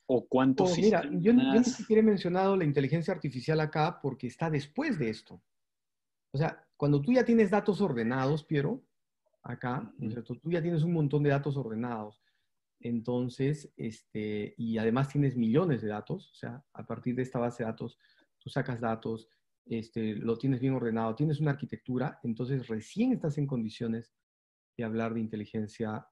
[0.06, 4.50] o cuántos oh, Mira, yo, ni siquiera he mencionado la inteligencia artificial acá porque está
[4.50, 5.42] después de esto.
[6.34, 8.84] O sea, cuando tú ya tienes datos ordenados, Piero,
[9.44, 9.94] acá,
[10.26, 12.22] tú ya tienes un montón de datos ordenados.
[12.80, 17.64] Entonces, este, y además tienes millones de datos, o sea, a partir de esta base
[17.64, 18.00] de datos,
[18.40, 19.30] tú sacas datos,
[19.66, 24.14] este, lo tienes bien ordenado, tienes una arquitectura, entonces recién estás en condiciones
[24.78, 26.06] de hablar de inteligencia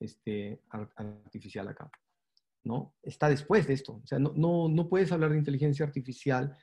[0.00, 1.90] este, artificial acá.
[2.64, 2.96] ¿no?
[3.02, 4.00] Está después de esto.
[4.02, 6.56] O sea, no, no, no puedes hablar de inteligencia artificial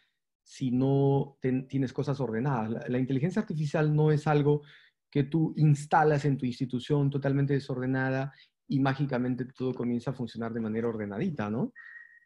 [0.43, 2.89] si no tienes cosas ordenadas.
[2.89, 4.61] La, inteligencia artificial no es algo
[5.09, 8.33] que tú instalas en tu institución totalmente desordenada
[8.67, 11.71] y mágicamente todo comienza a funcionar de manera ordenadita, ¿no?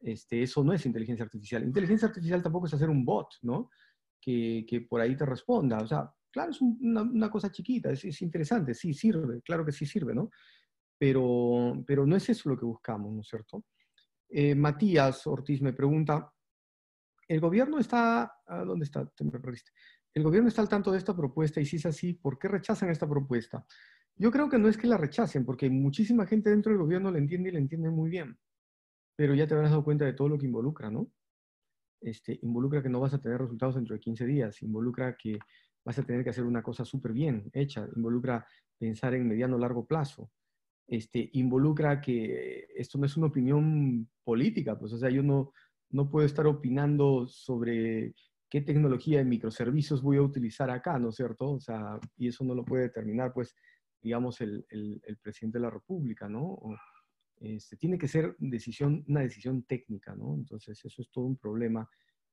[0.02, 1.64] Este, eso no es inteligencia artificial.
[1.64, 3.70] Inteligencia artificial tampoco es hacer un bot, ¿no?
[4.22, 5.78] Que, por ahí te responda.
[5.78, 10.14] O sea, claro, es una, cosa chiquita, es, interesante, sí sirve, claro que sí sirve,
[10.14, 10.30] ¿no?
[10.98, 13.66] Pero, pero no es eso lo que buscamos, ¿no es cierto?
[14.30, 16.32] Eh, Matías Ortiz me pregunta,
[17.28, 18.34] ¿el gobierno está,
[18.66, 19.10] ¿dónde está?
[20.14, 21.62] ¿El gobierno está al tanto de esta propuesta?
[21.62, 23.66] Y si es así, ¿por qué rechazan esta propuesta?
[24.16, 27.20] Yo creo que no es que la rechacen, porque muchísima gente dentro del gobierno la
[27.20, 28.38] entiende y la entiende muy bien.
[29.16, 31.12] Pero ya te habrás dado cuenta de todo lo que involucra, ¿no?
[32.02, 35.38] Este, involucra que no vas a tener resultados dentro de 15 días, involucra que
[35.84, 38.46] vas a tener que hacer una cosa súper bien hecha, involucra
[38.78, 40.32] pensar en mediano largo plazo,
[40.88, 45.52] este, involucra que esto no es una opinión política, pues, o sea, yo no,
[45.90, 48.14] no puedo estar opinando sobre
[48.50, 51.52] qué tecnología de microservicios voy a utilizar acá, ¿no es cierto?
[51.52, 53.56] O sea, y eso no lo puede determinar, pues,
[54.02, 56.58] digamos, el, el, presidente de la República, ¿no?
[57.40, 60.36] Este, tiene que ser una decisión técnica, ¿no?
[60.36, 61.90] Entonces, eso es todo un problema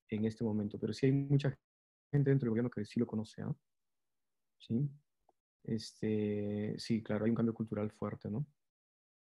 [0.09, 0.79] en este momento.
[0.79, 1.51] Pero sí hay mucha
[2.11, 3.55] gente dentro del gobierno que sí lo conoce, ¿ah?
[4.59, 4.89] ¿Sí?
[5.65, 8.47] Este, sí, claro, hay un cambio cultural fuerte, ¿no?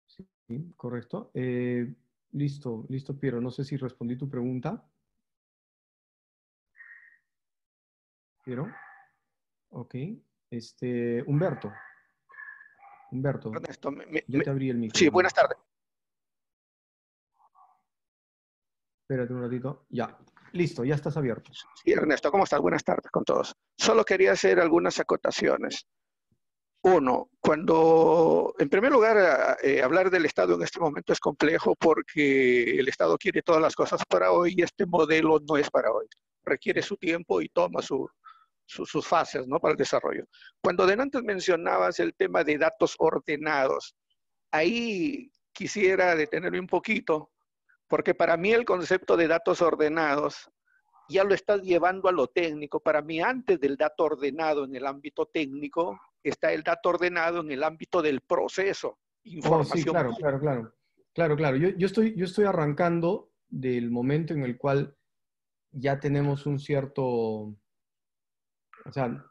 [0.06, 1.30] Sí, correcto.
[1.34, 1.94] Eh,
[2.32, 3.40] listo, listo, Piero.
[3.40, 4.84] No sé si respondí tu pregunta.
[8.44, 8.66] Piero.
[9.70, 9.94] Ok.
[10.50, 11.72] Este, Humberto.
[13.14, 13.52] Humberto.
[13.54, 13.92] Ernesto,
[14.26, 14.98] yo te abrí el micrófono.
[14.98, 15.56] Sí, buenas tardes.
[19.02, 19.86] Espérate un ratito.
[19.88, 20.18] Ya.
[20.52, 21.52] Listo, ya estás abierto.
[21.52, 22.60] Sí, Ernesto, ¿cómo estás?
[22.60, 23.54] Buenas tardes con todos.
[23.76, 25.86] Solo quería hacer algunas acotaciones.
[26.82, 32.78] Uno, cuando, en primer lugar, eh, hablar del Estado en este momento es complejo porque
[32.78, 36.06] el Estado quiere todas las cosas para hoy y este modelo no es para hoy.
[36.42, 38.08] Requiere su tiempo y toma su,
[38.66, 39.60] sus fases ¿no?
[39.60, 40.24] para el desarrollo.
[40.62, 43.94] Cuando de antes mencionabas el tema de datos ordenados,
[44.50, 47.30] ahí quisiera detenerme un poquito,
[47.88, 50.50] porque para mí el concepto de datos ordenados
[51.08, 52.80] ya lo estás llevando a lo técnico.
[52.80, 57.50] Para mí, antes del dato ordenado en el ámbito técnico, está el dato ordenado en
[57.50, 58.98] el ámbito del proceso.
[59.24, 59.78] Información.
[59.78, 60.74] Oh, sí, claro, claro, claro.
[61.12, 61.56] Claro, claro.
[61.56, 64.96] Yo, yo, estoy, yo estoy arrancando del momento en el cual
[65.70, 67.54] ya tenemos un cierto
[68.86, 69.24] o sea,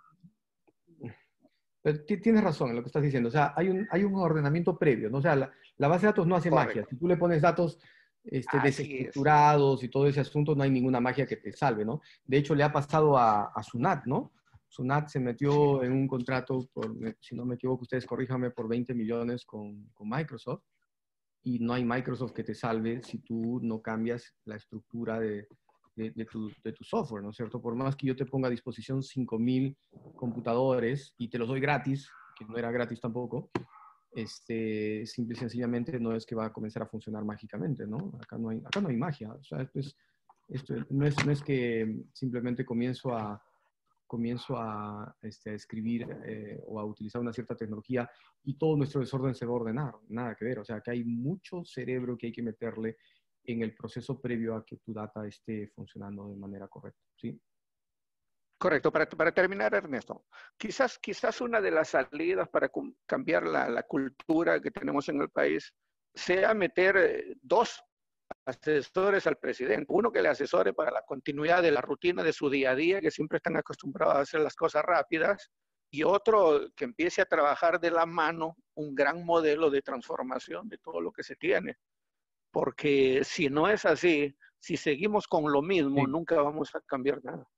[2.05, 3.29] tienes razón en lo que estás diciendo.
[3.29, 5.17] O sea, hay un, hay un ordenamiento previo, ¿no?
[5.17, 6.85] O sea, la, base de datos no hace magia.
[6.89, 7.79] Si tú le pones datos
[8.23, 12.01] este, desestructurados y todo ese asunto, no hay ninguna magia que te salve, ¿no?
[12.23, 14.31] De hecho, le ha pasado a, a Sunat, ¿no?
[14.69, 18.93] Sunat se metió en un contrato, por, si no me equivoco, ustedes corríjame, por 20
[18.93, 20.63] millones con, con Microsoft.
[21.45, 25.47] Y no hay Microsoft que te salve si tú no cambias la estructura de,
[25.95, 27.61] de, tu, de, tu, software, ¿no es cierto?
[27.61, 29.75] Por más que yo te ponga a disposición 5.000
[30.15, 33.51] computadores y te los doy gratis, que no era gratis tampoco,
[34.15, 38.17] este, simple y sencillamente no es que va a comenzar a funcionar mágicamente, ¿no?
[38.21, 39.31] Acá no hay, acá no hay magia.
[39.33, 39.95] O sea, esto es,
[40.49, 43.41] esto no, es, no es que simplemente comienzo a,
[44.05, 48.09] comienzo a, este, a escribir eh, o a utilizar una cierta tecnología
[48.43, 49.93] y todo nuestro desorden se va a ordenar.
[50.09, 50.59] Nada que ver.
[50.59, 52.97] O sea, que hay mucho cerebro que hay que meterle
[53.45, 57.01] en el proceso previo a que tu data esté funcionando de manera correcta.
[57.15, 57.39] ¿sí?
[58.57, 58.91] Correcto.
[58.91, 60.25] Para, para terminar, Ernesto,
[60.57, 62.71] quizás, quizás una de las salidas para
[63.05, 65.73] cambiar la, la cultura que tenemos en el país
[66.13, 67.83] sea meter eh, dos
[68.45, 69.85] asesores al presidente.
[69.89, 73.01] Uno que le asesore para la continuidad de la rutina de su día a día,
[73.01, 75.51] que siempre están acostumbrados a hacer las cosas rápidas,
[75.91, 80.79] y otro que empiece a trabajar de la mano un gran modelo de transformación de
[80.79, 81.77] todo lo que se tiene
[82.53, 87.49] porque si no es así, si seguimos con lo mismo, nunca vamos a cambiar nada.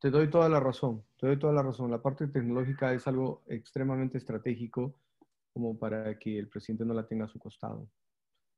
[0.00, 1.90] Te doy toda la razón, te doy toda la razón.
[1.90, 5.00] La parte tecnológica es algo extremadamente estratégico
[5.52, 7.90] como para que el presidente no la tenga a su costado.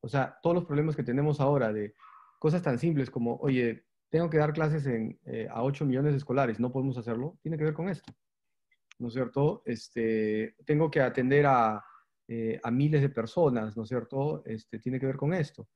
[0.03, 1.95] O sea, todos los problemas que tenemos ahora de
[2.39, 6.61] cosas tan simples como, oye, tengo que dar clases eh, a 8 millones de escolares,
[6.61, 8.13] no podemos hacerlo, tiene que ver con esto.
[8.99, 9.63] ¿No es cierto?
[9.65, 11.83] Este, tengo que atender a
[12.33, 14.45] eh, a miles de personas, ¿no es cierto?
[14.47, 15.67] Este, tiene que ver con esto.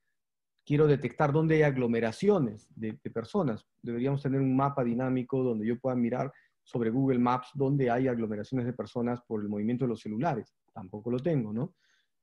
[0.64, 3.66] Quiero detectar dónde hay aglomeraciones de, personas.
[3.82, 6.32] Deberíamos tener un mapa dinámico donde yo pueda mirar
[6.62, 10.54] sobre Google Maps dónde hay aglomeraciones de personas por el movimiento de los celulares.
[10.72, 11.74] Tampoco lo tengo, ¿no?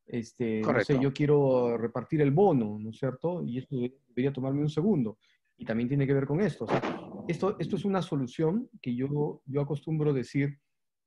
[0.05, 3.43] Este, no sé, yo quiero repartir el bono, ¿no es cierto?
[3.43, 3.75] Y esto
[4.07, 5.17] debería tomarme un segundo.
[5.57, 6.67] Y también tiene que ver con esto.
[7.27, 10.57] esto, esto es una solución que yo, yo acostumbro decir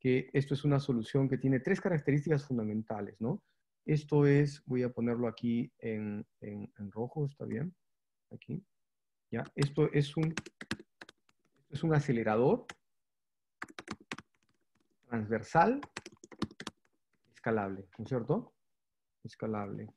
[0.04, 3.42] que esto es una solución que tiene tres características fundamentales, ¿no?
[3.86, 7.74] Esto es, voy a ponerlo aquí en, en, rojo, ¿está bien?
[8.30, 8.62] Aquí.
[9.30, 9.44] ¿Ya?
[9.54, 10.34] Esto es un,
[11.70, 12.66] es un acelerador
[15.08, 15.80] transversal
[17.32, 18.52] escalable, ¿no es cierto?
[19.22, 19.88] Escalable.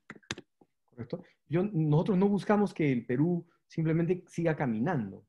[0.86, 1.22] ¿Correcto?
[1.50, 5.26] Yo, nosotros no buscamos que el Perú simplemente siga caminando,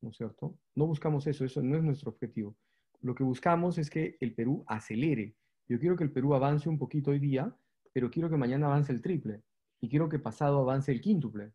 [0.00, 0.56] ¿no es cierto?
[0.74, 2.56] No buscamos eso, eso no es nuestro objetivo
[3.02, 5.36] lo que buscamos es que el Perú acelere.
[5.68, 7.54] Yo quiero que el Perú avance un poquito hoy día,
[7.92, 9.42] pero quiero que mañana avance el triple
[9.80, 11.46] y quiero que pasado avance el quíntuple.
[11.46, 11.52] ¿No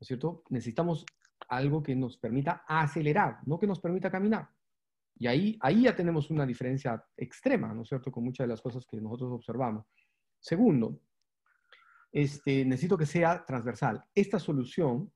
[0.00, 0.44] es cierto?
[0.50, 1.06] Necesitamos
[1.48, 4.48] algo que nos permita acelerar, no que nos permita caminar.
[5.16, 8.60] Y ahí, ahí ya tenemos una diferencia extrema, ¿no es cierto?, con muchas de las
[8.60, 9.86] cosas que nosotros observamos.
[10.38, 11.00] Segundo,
[12.10, 14.04] este, necesito que sea transversal.
[14.14, 15.12] Esta solución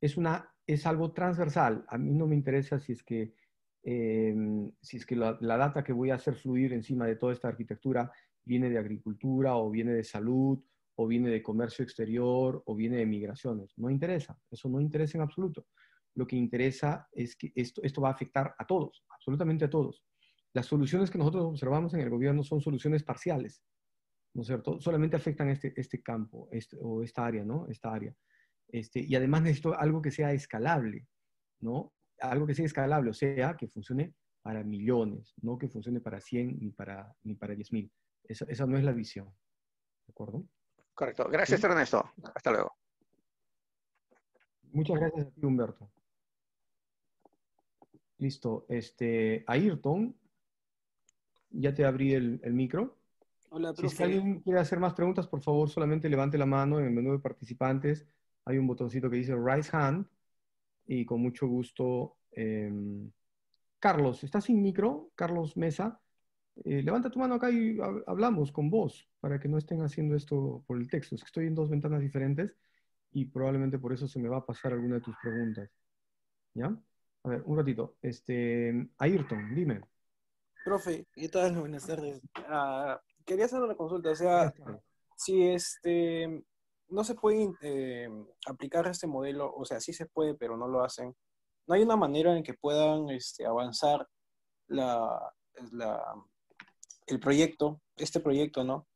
[0.00, 1.84] es, una, es algo transversal.
[1.88, 3.34] A mí no me interesa si es que,
[3.90, 7.48] em, si es que la, data que voy a hacer fluir encima de toda esta
[7.48, 8.12] arquitectura
[8.44, 10.62] viene de agricultura o viene de salud
[10.96, 13.72] o viene de comercio exterior o viene de migraciones.
[13.78, 15.68] No interesa, eso no interesa en absoluto.
[16.16, 20.04] Lo que interesa es que esto, esto va a afectar a todos, absolutamente a todos.
[20.52, 23.62] Las soluciones que nosotros observamos en el gobierno son soluciones parciales,
[24.34, 24.78] ¿no es cierto?
[24.82, 27.66] Solamente afectan este, este campo este, o esta área, ¿no?
[27.68, 28.14] Esta área.
[28.68, 31.06] Este, y además necesito algo que sea escalable,
[31.60, 31.94] ¿no?
[32.20, 36.58] Algo que sea escalable, o sea, que funcione para millones, no que funcione para 100
[36.60, 37.92] ni para, ni para 10 mil.
[38.24, 39.26] Esa, esa, no es la visión.
[40.06, 40.44] ¿De acuerdo?
[40.94, 41.28] Correcto.
[41.30, 42.12] Gracias, Ernesto.
[42.34, 42.72] Hasta luego.
[44.72, 45.90] Muchas gracias a ti, Humberto.
[48.18, 48.66] Listo.
[48.68, 50.16] Este, Ayrton,
[51.50, 52.96] ya te abrí el, el micro.
[53.50, 53.96] Hola, profe.
[53.96, 57.12] Si alguien quiere hacer más preguntas, por favor, solamente levante la mano en el menú
[57.12, 58.06] de participantes.
[58.44, 60.06] Hay un botoncito que dice Raise Hand
[60.88, 62.16] y con mucho gusto.
[62.32, 63.12] Em,
[63.78, 65.12] Carlos, ¿estás sin micro?
[65.14, 66.00] Carlos Mesa.
[66.64, 70.64] Eh, levanta tu mano acá y hablamos con vos para que no estén haciendo esto
[70.66, 71.14] por el texto.
[71.14, 72.56] Es que estoy en dos ventanas diferentes
[73.12, 75.70] y probablemente por eso se me va a pasar alguna de tus preguntas.
[76.54, 76.76] ¿Ya?
[77.22, 77.96] A ver, un ratito.
[78.02, 79.82] Este, Ayrton, dime.
[80.64, 81.54] Profe, ¿qué tal?
[81.58, 82.20] Buenas tardes.
[82.48, 84.10] Ah, quería hacer una consulta.
[84.10, 84.52] O sea,
[85.16, 86.42] si este
[86.88, 88.08] no se puede eh,
[88.46, 91.14] aplicar este modelo, o sea, sí se puede, pero no lo hacen.
[91.66, 94.06] No hay una manera en que puedan este, avanzar
[94.68, 95.34] la,
[97.06, 98.86] el proyecto, este proyecto, ¿no?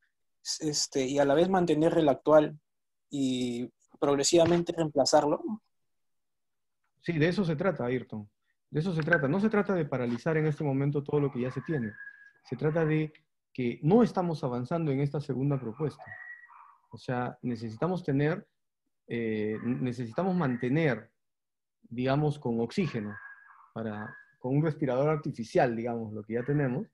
[0.60, 2.58] Este, y a la vez mantener el actual
[3.10, 3.70] y
[4.00, 5.42] progresivamente reemplazarlo.
[7.02, 8.28] Sí, de eso se trata, Ayrton.
[8.70, 9.28] De eso se trata.
[9.28, 11.92] No se trata de paralizar en este momento todo lo que ya se tiene.
[12.44, 13.12] Se trata de
[13.52, 16.02] que no estamos avanzando en esta segunda propuesta.
[16.92, 18.46] O sea, necesitamos tener,
[19.08, 21.10] eh, necesitamos mantener,
[21.80, 23.16] digamos, con oxígeno,
[23.72, 26.86] para, con un respirador artificial, digamos, lo que ya tenemos,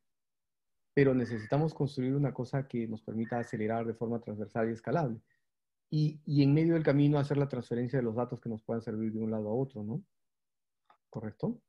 [0.95, 5.21] pero necesitamos construir una cosa que nos permita acelerar de forma transversal y escalable.
[5.91, 8.83] Y, y en medio del camino hacer la transferencia de los datos que nos puedan
[8.83, 10.05] servir de un lado a otro, ¿no?
[11.11, 11.61] ¿Correcto?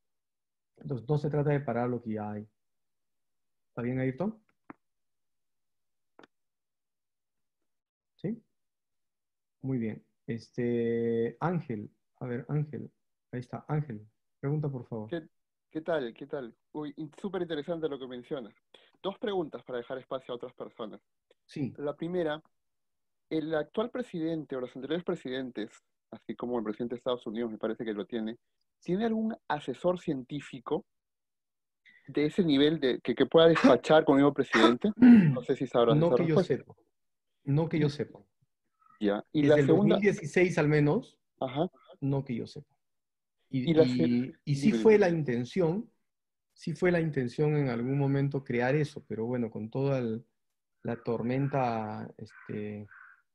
[0.76, 2.48] Entonces, no se trata de parar lo que ya hay.
[3.70, 4.40] ¿Está bien, Ayrton?
[8.20, 8.42] ¿Sí?
[9.62, 10.04] Muy bien.
[10.26, 12.90] Este, Ángel, a ver, Ángel,
[13.32, 14.06] ahí está, Ángel,
[14.38, 15.08] pregunta por favor.
[15.70, 16.12] ¿Qué, tal?
[16.14, 16.54] ¿Qué tal?
[16.72, 18.54] Uy, súper interesante lo que mencionas.
[19.02, 21.00] Dos preguntas para dejar espacio a otras personas.
[21.46, 21.72] Sí.
[21.78, 22.42] La primera,
[23.30, 25.70] el actual presidente o los anteriores presidentes,
[26.10, 28.36] así como el presidente de Estados Unidos me parece que lo tiene,
[28.80, 30.84] ¿tiene algún asesor científico
[32.08, 34.90] de ese nivel de, que, pueda despachar con el nuevo presidente?
[35.34, 35.98] No sé si sabrán.
[35.98, 36.74] No que yo sepa.
[37.50, 38.20] No que yo sepa.
[39.00, 39.24] Ya.
[39.32, 39.94] Y Desde la segunda...
[39.96, 41.70] 2016 al menos, Ajá.
[42.00, 42.74] no que yo sepa.
[43.48, 45.90] Y, y, y, sí fue la intención,
[46.52, 50.00] sí fue la intención en algún momento crear eso, pero bueno, con toda
[50.82, 52.86] la tormenta este,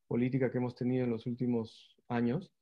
[0.08, 2.54] política que hemos tenido en los últimos años,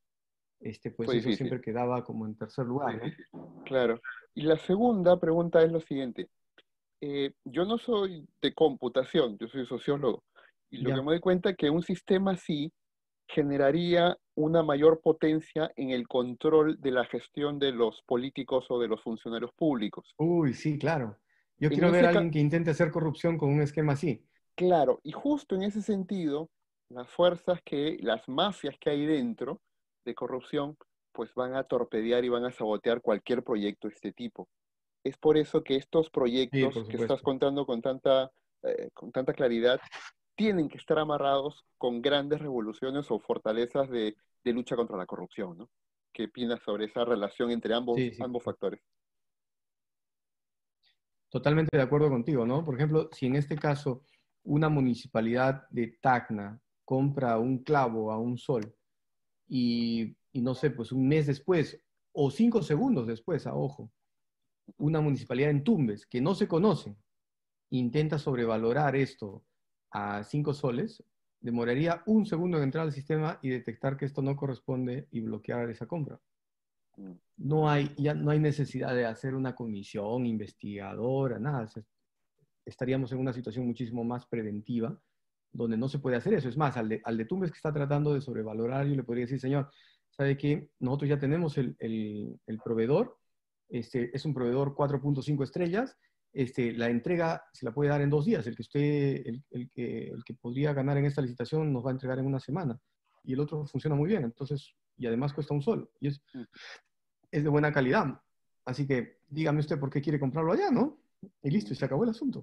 [0.60, 3.00] este, pues eso siempre quedaba como en tercer lugar.
[3.32, 3.64] ¿no?
[3.66, 4.02] Claro.
[4.34, 6.30] Y la segunda pregunta es lo siguiente.
[7.02, 10.24] Eh, yo no soy de computación, yo soy sociólogo.
[10.74, 12.74] Y lo que me doy cuenta es que un sistema así
[13.28, 18.88] generaría una mayor potencia en el control de la gestión de los políticos o de
[18.88, 20.16] los funcionarios públicos.
[20.18, 21.20] Uy, sí, claro.
[21.60, 24.26] Yo quiero ver a alguien que intente hacer corrupción con un esquema así.
[24.56, 26.50] Claro, y justo en ese sentido,
[26.90, 29.62] las fuerzas que, las mafias que hay dentro,
[30.06, 30.76] de corrupción,
[31.12, 34.50] pues van a torpedear y van a sabotear cualquier proyecto de este tipo.
[35.04, 38.32] Es por eso que estos proyectos que estás contando con tanta,
[38.64, 39.80] eh, con tanta claridad
[40.36, 44.16] tienen que estar amarrados con grandes revoluciones o fortalezas de,
[44.46, 45.70] lucha contra la corrupción, ¿no?
[46.12, 48.82] ¿Qué opinas sobre esa relación entre ambos, ambos factores?
[51.30, 52.64] Totalmente de acuerdo contigo, ¿no?
[52.64, 54.04] Por ejemplo, si en este caso
[54.44, 58.76] una municipalidad de Tacna compra un clavo a un sol
[59.48, 61.82] y, no sé, pues un mes después
[62.12, 63.92] o cinco segundos después, a ojo,
[64.78, 66.96] una municipalidad en Tumbes que no se conoce
[67.72, 69.44] intenta sobrevalorar esto
[69.94, 71.04] a cinco soles,
[71.40, 75.70] demoraría un segundo en entrar al sistema y detectar que esto no corresponde y bloquear
[75.70, 76.20] esa compra.
[76.98, 77.12] Mm.
[77.38, 81.70] No hay, ya no hay necesidad de hacer una comisión investigadora, nada.
[82.66, 85.00] Estaríamos en una situación muchísimo más preventiva
[85.52, 86.50] donde no se puede hacer eso.
[86.50, 89.26] Es más, al de, al de Tumbes que está tratando de sobrevalorar, yo le podría
[89.26, 89.70] decir, señor,
[90.10, 90.70] ¿sabe qué?
[90.80, 93.18] Nosotros ya tenemos el, el, el proveedor,
[93.70, 95.96] este, es un proveedor 4.5 estrellas,
[96.34, 98.46] este, la entrega se la puede dar en dos días.
[98.48, 98.82] El que, usted,
[99.26, 102.26] el, el, que, el que podría ganar en esta licitación nos va a entregar en
[102.26, 102.80] una semana.
[103.24, 104.24] Y el otro funciona muy bien.
[104.24, 105.90] Entonces, y además cuesta un sol.
[106.00, 106.22] Y es,
[107.32, 108.20] es de buena calidad.
[108.66, 110.98] Así que dígame usted por qué quiere comprarlo allá, ¿no?
[111.42, 112.42] Y listo, y se acabó el asunto.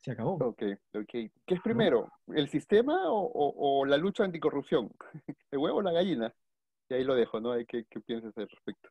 [0.00, 0.32] Se acabó.
[0.34, 0.62] Ok,
[0.94, 1.06] ok.
[1.10, 2.10] ¿Qué es primero?
[2.34, 4.90] ¿El sistema o, o- o la lucha anticorrupción?
[5.50, 6.34] ¿El huevo o la gallina?
[6.88, 7.52] Y ahí lo dejo, ¿no?
[7.52, 8.88] Hay que, ¿Qué piensas al respecto?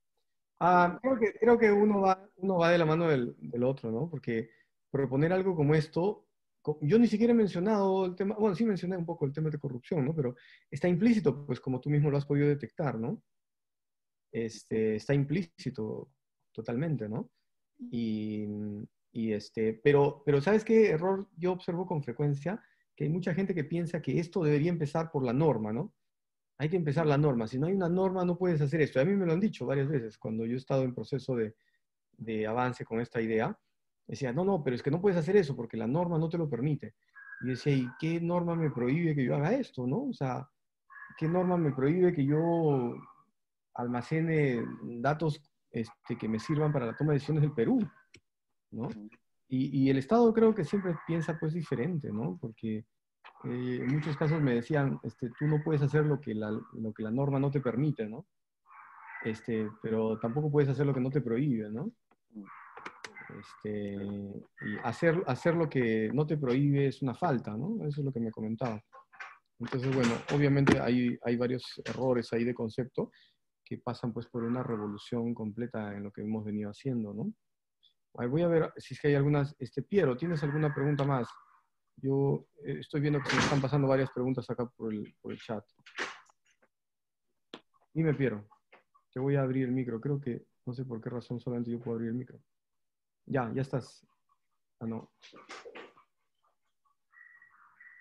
[0.63, 3.91] Ah, creo que, creo que uno va, uno va de la mano del, del otro,
[3.91, 4.07] ¿no?
[4.07, 4.51] Porque
[4.91, 6.27] proponer algo como esto,
[6.81, 9.57] yo ni siquiera he mencionado el tema, bueno, sí mencioné un poco el tema de
[9.57, 10.13] corrupción, ¿no?
[10.15, 10.35] Pero
[10.69, 13.23] está implícito, pues como tú mismo lo has podido detectar, ¿no?
[14.31, 16.11] Este, está implícito
[16.51, 17.31] totalmente, ¿no?
[17.79, 18.45] Y,
[19.11, 22.63] y este, pero, pero ¿sabes qué error yo observo con frecuencia?
[22.95, 25.95] Que hay mucha gente que piensa que esto debería empezar por la norma, ¿no?
[26.61, 27.47] Hay que empezar la norma.
[27.47, 28.99] Si no hay una norma, no puedes hacer esto.
[28.99, 31.55] A mí me lo han dicho varias veces cuando yo he estado en proceso de,
[32.17, 33.57] de avance con esta idea.
[34.05, 36.37] Decía, no, no, pero es que no puedes hacer eso porque la norma no te
[36.37, 36.93] lo permite.
[37.41, 40.03] Y decía, ¿y qué norma me prohíbe que yo haga esto, no?
[40.03, 40.47] O sea,
[41.17, 42.95] ¿qué norma me prohíbe que yo
[43.73, 44.63] almacene
[44.99, 47.79] datos este, que me sirvan para la toma de decisiones del Perú,
[48.69, 48.87] ¿no?
[49.47, 52.37] Y, y el Estado creo que siempre piensa pues diferente, ¿no?
[52.39, 52.85] Porque
[53.43, 56.93] eh, en muchos casos me decían, este, tú no puedes hacer lo que, la, lo
[56.93, 58.27] que la norma no te permite, ¿no?
[59.23, 61.91] Este, pero tampoco puedes hacer lo que no te prohíbe, ¿no?
[63.39, 67.77] Este, y hacer, hacer lo que no te prohíbe es una falta, ¿no?
[67.87, 68.81] Eso es lo que me comentaba.
[69.59, 73.11] Entonces, bueno, obviamente hay, hay varios errores ahí de concepto
[73.63, 77.31] que pasan pues por una revolución completa en lo que hemos venido haciendo, ¿no?
[78.13, 81.27] Voy a ver si es que hay algunas, este, Piero, ¿tienes alguna pregunta más?
[82.01, 85.39] Yo eh, estoy viendo que me están pasando varias preguntas acá por el, por el
[85.39, 85.63] chat.
[87.93, 88.47] Dime, Piero.
[89.13, 90.01] Te voy a abrir el micro.
[90.01, 92.39] Creo que, no sé por qué razón solamente yo puedo abrir el micro.
[93.25, 94.05] Ya, ya estás.
[94.79, 95.11] Ah, no.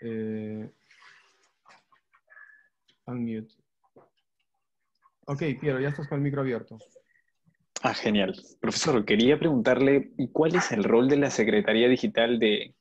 [0.00, 0.70] Eh,
[3.06, 3.54] unmute.
[5.26, 6.78] Ok, Piero, ya estás con el micro abierto.
[7.82, 8.34] Ah, genial.
[8.60, 12.74] Profesor, quería preguntarle, ¿y cuál es el rol de la Secretaría Digital de,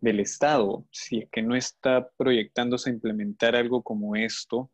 [0.00, 0.84] del Estado?
[0.90, 4.70] Si es que no está proyectándose a implementar algo como esto,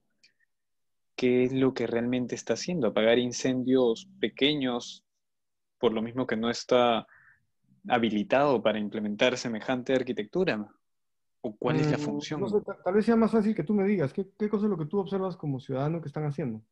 [1.17, 2.89] ¿qué es lo que realmente está haciendo?
[2.89, 5.05] ¿Apagar incendios pequeños
[5.79, 7.07] por lo mismo que no está
[7.89, 10.67] habilitado para implementar semejante arquitectura?
[11.41, 12.41] ¿O cuál es la Mm, función?
[12.41, 14.67] no sé, ta- tal vez sea más fácil que tú me digas, ¿qué, qué cosa
[14.67, 16.63] es lo que tú observas como ciudadano que están haciendo?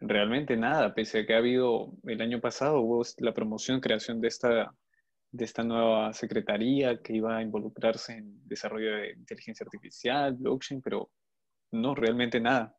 [0.00, 4.28] Realmente nada, pese a que ha habido, el año pasado hubo la promoción, creación de
[4.28, 4.74] esta,
[5.32, 11.10] de esta nueva secretaría que iba a involucrarse en desarrollo de inteligencia artificial, blockchain, pero
[11.72, 12.76] no, realmente nada.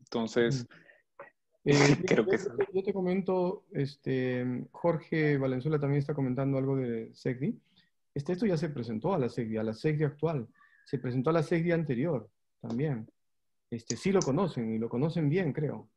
[0.00, 0.66] Entonces,
[1.64, 1.72] Eh,
[2.06, 7.10] creo yo, que yo yo te comento, este, Jorge Valenzuela también está comentando algo de
[7.14, 7.60] SECDI.
[8.14, 10.48] Este, esto ya se presentó a la SECDI, a la SECDI actual.
[10.86, 12.30] Se presentó a la SECDI anterior
[12.60, 13.10] también.
[13.70, 15.90] Este, sí lo conocen y lo conocen bien, creo.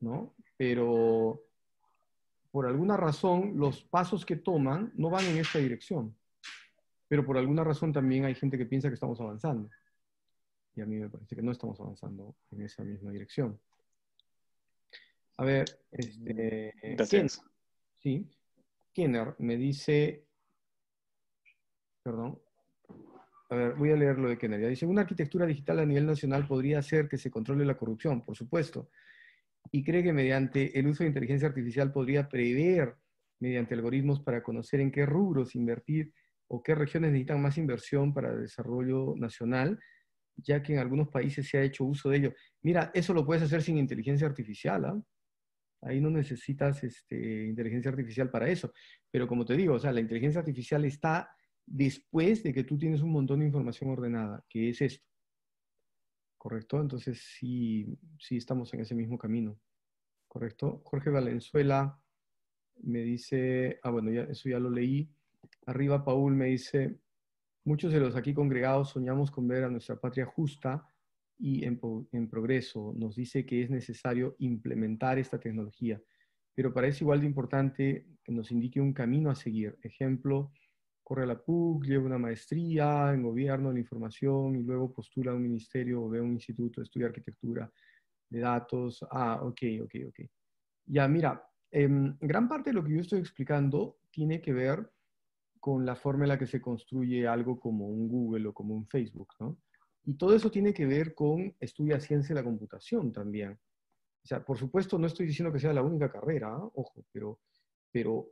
[0.00, 0.34] ¿No?
[0.56, 1.42] Pero
[2.56, 6.16] por alguna razón los pasos que toman no van en esta dirección.
[7.06, 9.68] Pero por alguna razón también hay gente que piensa que estamos avanzando.
[10.74, 13.60] Y a mí me parece que no estamos avanzando en esa misma dirección.
[15.36, 16.96] A ver, este.
[17.92, 18.26] Sí.
[18.94, 20.24] Kenner me dice,
[22.02, 22.40] perdón,
[23.50, 24.62] a ver, voy a leer lo de Kenner.
[24.62, 28.24] Ya dice, una arquitectura digital a nivel nacional podría hacer que se controle la corrupción,
[28.24, 28.88] por supuesto.
[29.70, 32.94] Y cree que mediante el uso de inteligencia artificial podría prever,
[33.40, 36.12] mediante algoritmos, para conocer en qué rubros invertir
[36.48, 39.78] o qué regiones necesitan más inversión para el desarrollo nacional,
[40.36, 42.34] ya que en algunos países se ha hecho uso de ello.
[42.62, 45.02] Mira, eso lo puedes hacer sin inteligencia artificial, ¿ah?
[45.82, 48.72] Ahí no necesitas este, inteligencia artificial para eso.
[49.10, 51.30] Pero como te digo, o sea, la inteligencia artificial está
[51.64, 55.05] después de que tú tienes un montón de información ordenada, que es esto.
[56.46, 56.80] ¿Correcto?
[56.80, 59.58] Entonces sí, sí estamos en ese mismo camino.
[60.28, 60.80] ¿Correcto?
[60.84, 62.00] Jorge Valenzuela
[62.84, 65.10] me dice, ah, bueno, ya, eso ya lo leí.
[65.66, 67.00] Arriba Paul me dice,
[67.64, 70.86] muchos de los aquí congregados soñamos con ver a nuestra patria justa
[71.36, 71.80] y en,
[72.12, 72.94] en, progreso.
[72.96, 76.00] Nos dice que es necesario implementar esta tecnología,
[76.54, 79.76] pero parece igual de importante que nos indique un camino a seguir.
[79.82, 80.52] Ejemplo,
[81.06, 85.36] corre a la PUC, lleva una maestría en gobierno, en información y luego postula a
[85.36, 87.70] un ministerio o ve a un instituto, estudia arquitectura
[88.28, 89.06] de datos.
[89.12, 90.28] Ah, ok, ok, ok.
[90.86, 91.88] Ya, mira, eh,
[92.20, 94.90] gran parte de lo que yo estoy explicando tiene que ver
[95.60, 98.88] con la forma en la que se construye algo como un Google o como un
[98.88, 99.58] Facebook, ¿no?
[100.06, 103.52] Y todo eso tiene que ver con estudia ciencia de la computación también.
[103.52, 106.70] O sea, por supuesto, no estoy diciendo que sea la única carrera, ¿eh?
[106.74, 107.38] ojo, pero,
[107.92, 108.26] pero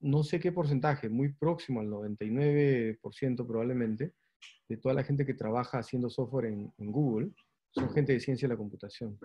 [0.00, 4.14] no sé qué porcentaje, muy próximo al 99% probablemente,
[4.68, 7.32] de toda la gente que trabaja haciendo software en, Google,
[7.70, 9.18] son gente de ciencia de la computación.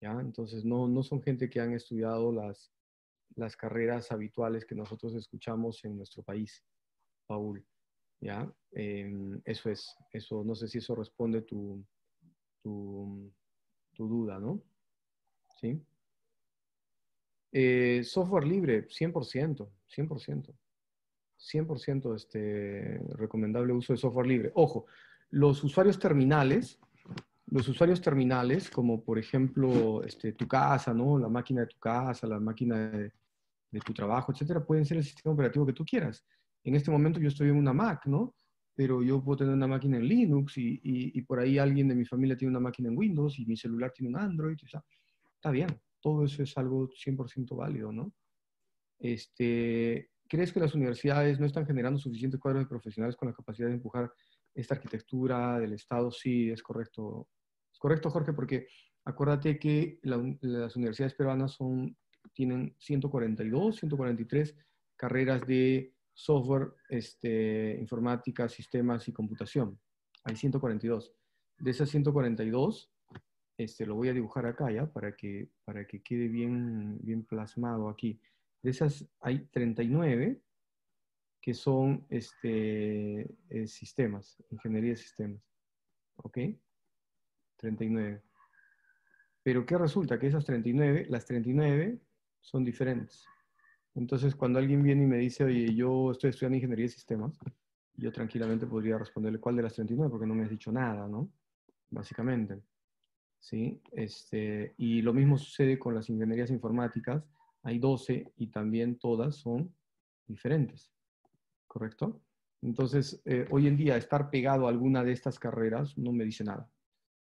[0.00, 0.12] ¿ya?
[0.20, 2.72] Entonces, no, no son gente que han estudiado las,
[3.34, 6.64] las carreras habituales que nosotros escuchamos en nuestro país,
[7.26, 7.64] Paul.
[8.20, 8.50] ¿ya?
[8.72, 11.84] Em, eso es, eso, no sé si eso responde tu,
[12.62, 13.32] tu,
[13.94, 14.62] tu duda, ¿no?
[15.60, 15.80] ¿Sí?
[17.58, 20.54] Eh, software libre, 100%, 100%.
[21.38, 24.52] 100% este, recomendable uso de software libre.
[24.56, 24.84] Ojo,
[25.30, 26.78] los usuarios terminales,
[27.46, 31.18] los usuarios terminales, como por ejemplo este, tu casa, ¿no?
[31.18, 33.10] la máquina de tu casa, la máquina de,
[33.86, 36.26] tu trabajo, etcétera, pueden ser el sistema operativo que tú quieras.
[36.62, 38.34] En este momento yo estoy en una Mac, ¿no?
[38.74, 42.04] Pero yo puedo tener una máquina en Linux y, y, por ahí alguien de mi
[42.04, 44.58] familia tiene una máquina en Windows y mi celular tiene un Android.
[44.62, 45.68] Está bien,
[46.06, 48.12] todo eso es algo 100% válido, ¿no?
[49.00, 53.66] Este, ¿Crees que las universidades no están generando suficientes cuadros de profesionales con la capacidad
[53.66, 54.12] de empujar
[54.54, 56.12] esta arquitectura del Estado?
[56.12, 57.26] Sí, es correcto.
[57.72, 58.68] Es correcto, Jorge, porque
[59.04, 61.96] acuérdate que las universidades peruanas son,
[62.32, 64.56] tienen 142, 143
[64.94, 69.80] carreras de software, este, informática, sistemas y computación.
[70.22, 71.12] Hay 142.
[71.58, 72.92] De esas 142,
[73.56, 77.88] este, lo voy a dibujar acá ya para que, para que quede bien, bien plasmado
[77.88, 78.20] aquí.
[78.62, 80.40] De esas hay 39
[81.40, 85.40] que son este, eh, sistemas, ingeniería de sistemas.
[86.16, 86.38] ¿Ok?
[87.56, 88.22] 39.
[89.42, 90.18] Pero ¿qué resulta?
[90.18, 92.00] Que esas 39, las 39
[92.40, 93.24] son diferentes.
[93.94, 97.38] Entonces, cuando alguien viene y me dice, oye, yo estoy estudiando ingeniería de sistemas,
[97.94, 101.30] yo tranquilamente podría responderle cuál de las 39 porque no me has dicho nada, ¿no?
[101.90, 102.60] Básicamente.
[103.38, 103.80] ¿Sí?
[103.92, 107.24] Este, y lo mismo sucede con las ingenierías informáticas
[107.66, 109.74] hay 12 y también todas son
[110.28, 110.92] diferentes,
[111.66, 112.22] ¿correcto?
[112.62, 116.44] Entonces, eh, hoy en día estar pegado a alguna de estas carreras no me dice
[116.44, 116.70] nada.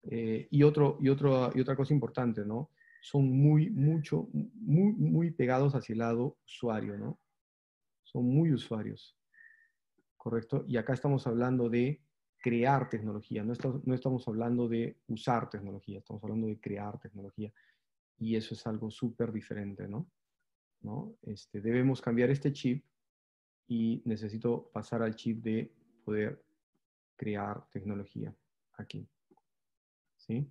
[0.03, 2.69] Eh, y, otro, y, otro, y otra cosa importante, ¿no?
[3.01, 7.19] Son muy, mucho, muy, muy pegados hacia el lado usuario, ¿no?
[8.03, 9.17] Son muy usuarios,
[10.17, 10.65] ¿correcto?
[10.67, 11.99] Y acá estamos hablando de
[12.39, 13.53] crear tecnología, no,
[13.83, 17.51] no estamos hablando de usar tecnología, estamos hablando de crear tecnología.
[18.19, 20.09] Y eso es algo súper diferente, ¿no?
[20.81, 21.17] ¿no?
[21.23, 22.85] Este, debemos cambiar este chip
[23.67, 25.73] y necesito pasar al chip de
[26.03, 26.43] poder
[27.15, 28.33] crear tecnología
[28.73, 29.07] aquí.
[30.15, 30.49] ¿Sí?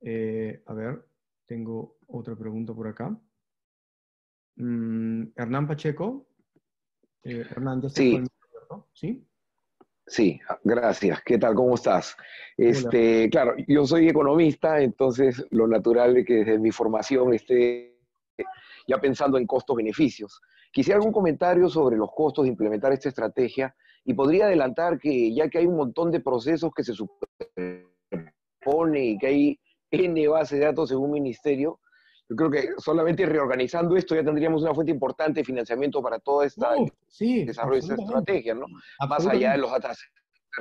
[0.00, 1.06] Eh, a ver,
[1.46, 3.18] tengo otra pregunta por acá.
[4.56, 6.28] Mm, Hernán Pacheco.
[7.22, 8.22] Eh, Hernán, ¿ya sí.
[8.92, 9.27] ¿Sí?
[10.08, 11.22] Sí, gracias.
[11.22, 11.54] ¿Qué tal?
[11.54, 12.16] ¿Cómo estás?
[12.56, 17.94] Este, claro, yo soy economista, entonces lo natural es que desde mi formación esté
[18.86, 20.40] ya pensando en costos-beneficios.
[20.72, 23.74] Quisiera algún comentario sobre los costos de implementar esta estrategia
[24.04, 27.84] y podría adelantar que ya que hay un montón de procesos que se supone
[29.04, 29.60] y que hay
[29.90, 31.80] N base de datos en un ministerio,
[32.28, 36.42] yo creo que solamente reorganizando esto ya tendríamos una fuente importante de financiamiento para todo
[36.42, 36.64] este
[37.46, 38.66] desarrollo de esta estrategia, ¿no?
[39.08, 39.98] Más allá de los datos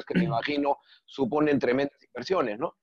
[0.07, 2.75] que me imagino suponen tremendas inversiones, ¿no?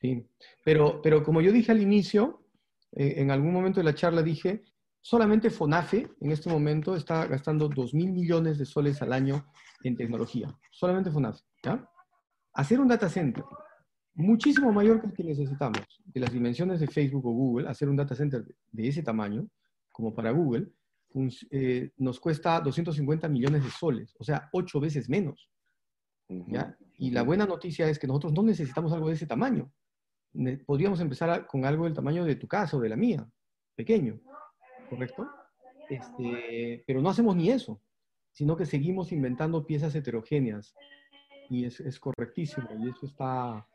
[0.00, 0.28] Sí,
[0.64, 2.44] pero, pero como yo dije al inicio,
[2.92, 4.62] eh, en algún momento de la charla dije,
[5.00, 9.46] solamente FONAFE en este momento está gastando 2 mil millones de soles al año
[9.82, 10.54] en tecnología.
[10.70, 11.42] Solamente FONAFE.
[11.62, 11.88] ¿ya?
[12.54, 13.44] Hacer un data center
[14.14, 17.96] muchísimo mayor que el que necesitamos, de las dimensiones de Facebook o Google, hacer un
[17.96, 19.48] data center de ese tamaño,
[19.90, 20.68] como para Google,
[21.50, 25.50] eh, nos cuesta 250 millones de soles, o sea, ocho veces menos.
[26.28, 26.76] ¿ya?
[26.98, 29.70] Y la buena noticia es que nosotros no necesitamos algo de ese tamaño
[30.66, 33.26] podríamos empezar con algo del tamaño de tu casa o de la mía,
[33.74, 34.20] pequeño,
[34.88, 35.28] ¿correcto?
[35.88, 37.80] Este, pero no hacemos ni eso,
[38.32, 40.74] sino que seguimos inventando piezas heterogéneas.
[41.50, 43.66] Y es, es correctísimo, y eso está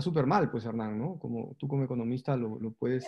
[0.00, 1.18] súper mal, pues Hernán, ¿no?
[1.18, 3.06] Como tú como economista lo, lo, puedes,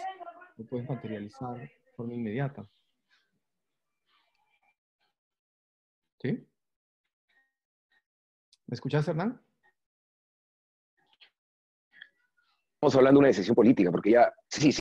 [0.57, 2.69] lo puedes materializar de forma inmediata.
[6.21, 6.47] ¿Sí?
[8.67, 9.41] ¿Me escuchas, Hernán?
[12.87, 14.79] estamos hablando de una decisión política, porque ya, sí, sí.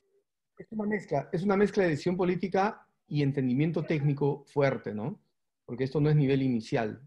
[0.57, 5.19] Es una mezcla, es una mezcla de decisión política y entendimiento técnico fuerte, ¿no?
[5.65, 7.01] Porque esto no es nivel inicial.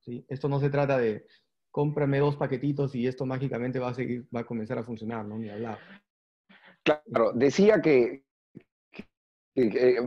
[0.00, 0.24] ¿sí?
[0.28, 1.26] Esto no se trata de
[1.78, 5.38] cómprame dos paquetitos y esto mágicamente va a seguir, va a comenzar a funcionar, ¿no?
[5.38, 5.78] Ni hablar.
[6.82, 8.24] Claro, decía que,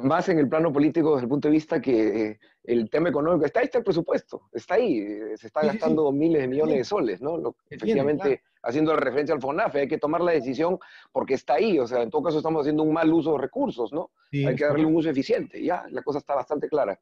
[0.03, 3.45] más en el plano político desde el punto de vista que eh, el tema económico,
[3.45, 6.83] está ahí está el presupuesto, está ahí, eh, se está gastando miles de millones de
[6.83, 7.37] soles, ¿no?
[7.37, 10.77] Lo, efectivamente, haciendo referencia al FONAFE, hay que tomar la decisión
[11.13, 13.93] porque está ahí, o sea, en todo caso estamos haciendo un mal uso de recursos,
[13.93, 14.11] ¿no?
[14.33, 16.99] hay que darle un uso eficiente, ya, la cosa está bastante clara.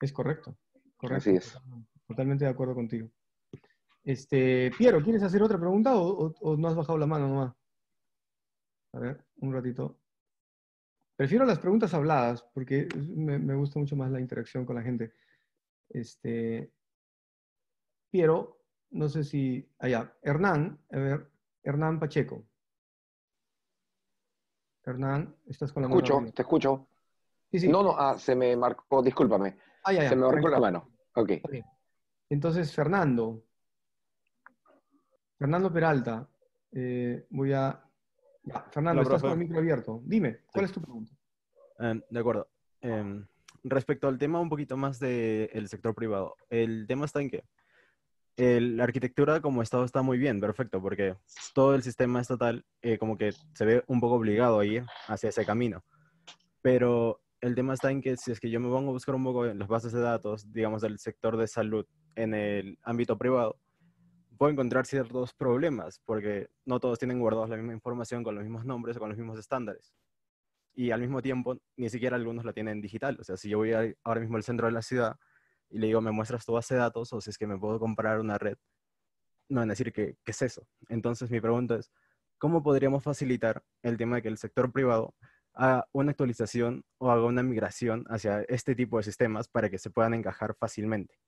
[0.00, 0.56] Es correcto,
[0.96, 1.18] correcto.
[1.18, 1.58] Así es.
[2.08, 3.10] Totalmente de acuerdo contigo.
[4.06, 7.52] Este, Piero, ¿quieres hacer otra pregunta o, no has bajado la mano nomás?
[8.92, 9.98] A ver, un ratito.
[11.16, 15.12] Prefiero las preguntas habladas porque me, gusta mucho más la interacción con la gente.
[15.88, 16.70] Este,
[18.08, 18.60] Piero,
[18.90, 19.68] no sé si...
[19.80, 21.28] Allá, Hernán, a ver,
[21.64, 22.46] Hernán Pacheco.
[24.84, 26.00] Hernán, estás con la mano.
[26.00, 26.88] Escucho, te escucho.
[27.50, 27.68] Sí, sí.
[27.68, 29.58] No, no, ah, se me marcó, discúlpame.
[29.82, 30.92] Ah, ya, ya, se me marcó la mano.
[31.16, 31.32] Ok.
[32.28, 33.45] Entonces, Fernando.
[35.38, 36.28] Fernando Peralta.
[36.72, 37.82] Eh, voy a.
[38.70, 40.02] Fernando, estás con el micro abierto.
[40.04, 41.12] Dime, ¿cuál es tu pregunta?
[41.78, 42.48] Em, de acuerdo.
[42.80, 43.26] Em,
[43.64, 47.44] respecto al tema un poquito más del sector privado, el tema está en que
[48.36, 51.16] la arquitectura como Estado está muy bien, perfecto, porque
[51.54, 55.30] todo el sistema estatal eh, como que se ve un poco obligado a ir hacia
[55.30, 55.82] ese camino.
[56.60, 59.24] Pero el tema está en que si es que yo me pongo a buscar un
[59.24, 63.58] poco en las bases de datos, digamos, del sector de salud en el ámbito privado,
[64.36, 68.64] puedo encontrar ciertos problemas, porque no todos tienen guardados la misma información con los mismos
[68.64, 69.92] nombres o con los mismos estándares.
[70.74, 73.16] Y al mismo tiempo, ni siquiera algunos la tienen digital.
[73.20, 73.72] O sea, si yo voy
[74.04, 75.16] ahora mismo al centro de la ciudad
[75.70, 77.80] y le digo, me muestras tu base de datos o si es que me puedo
[77.80, 78.56] comprar una red,
[79.48, 80.66] no van a decir que, qué es eso.
[80.88, 81.90] Entonces mi pregunta es,
[82.38, 85.14] ¿cómo podríamos facilitar el tema de que el sector privado
[85.54, 89.90] haga una actualización o haga una migración hacia este tipo de sistemas para que se
[89.90, 91.18] puedan encajar fácilmente?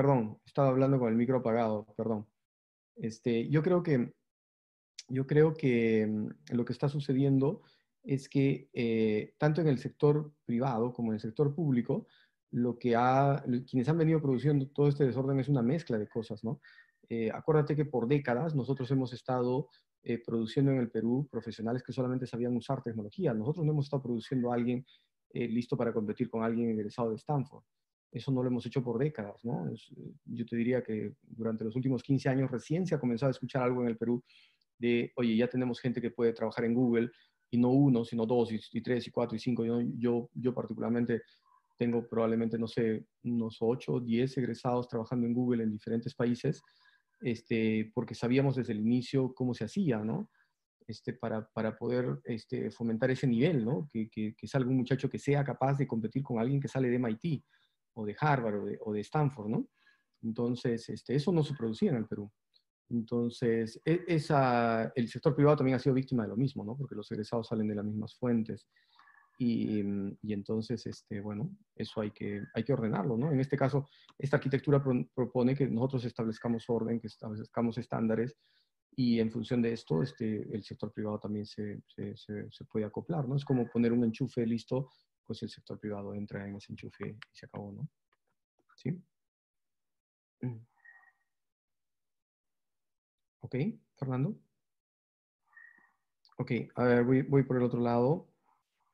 [0.00, 2.26] Perdón, estaba hablando con el micro apagado, perdón.
[2.96, 4.14] Este, yo creo que,
[5.08, 7.60] yo creo que mm, lo que está sucediendo
[8.02, 12.06] es que eh, tanto en el sector privado como en el sector público,
[12.50, 16.42] lo que ha, quienes han venido produciendo todo este desorden es una mezcla de cosas,
[16.44, 16.62] ¿no?
[17.10, 19.68] Eh, acuérdate que por décadas nosotros hemos estado
[20.02, 23.34] eh, produciendo en el Perú profesionales que solamente sabían usar tecnología.
[23.34, 24.82] Nosotros no hemos estado produciendo a alguien
[25.34, 27.62] listo para competir con alguien egresado de Stanford.
[28.12, 29.68] Eso no lo hemos hecho por décadas, ¿no?
[29.68, 29.76] Eh,
[30.24, 33.62] yo te diría que durante los últimos 15 años recién se ha comenzado a escuchar
[33.62, 34.22] algo en el Perú
[34.78, 37.10] de, oye, ya tenemos gente que puede trabajar en Google
[37.50, 39.64] y no uno, sino dos y, tres y cuatro y cinco.
[39.64, 41.22] Yo, yo, yo particularmente
[41.76, 46.62] tengo probablemente, no sé, unos ocho o diez egresados trabajando en Google en diferentes países,
[47.20, 50.30] este, porque sabíamos desde el inicio cómo se hacía, ¿no?
[50.86, 53.86] Este, para, para poder este, fomentar ese nivel, ¿no?
[53.92, 56.88] Que, que, que salga un muchacho que sea capaz de competir con alguien que sale
[56.88, 57.44] de MIT
[57.94, 59.68] o de Harvard o de, Stanford, ¿no?
[60.22, 62.30] Entonces, este, eso no se producía en el Perú.
[62.90, 66.76] Entonces, e, esa, el sector privado también ha sido víctima de lo mismo, ¿no?
[66.76, 68.66] Porque los egresados salen de las mismas fuentes.
[69.38, 69.80] Y,
[70.20, 73.32] y, entonces, este, bueno, eso hay que, hay que ordenarlo, ¿no?
[73.32, 73.88] En este caso,
[74.18, 74.84] esta arquitectura
[75.14, 78.36] propone que nosotros establezcamos orden, que establezcamos estándares
[78.96, 82.84] y en función de esto, este, el sector privado también se, se, se, se, puede
[82.84, 83.36] acoplar, ¿no?
[83.36, 84.90] Es como poner un enchufe listo
[85.30, 87.88] pues el sector privado entra en ese enchufe y se acabó, ¿no?
[88.74, 89.00] ¿Sí?
[93.38, 93.54] Ok,
[93.94, 94.36] Fernando.
[96.36, 98.26] Ok, a ver, voy, por el otro lado.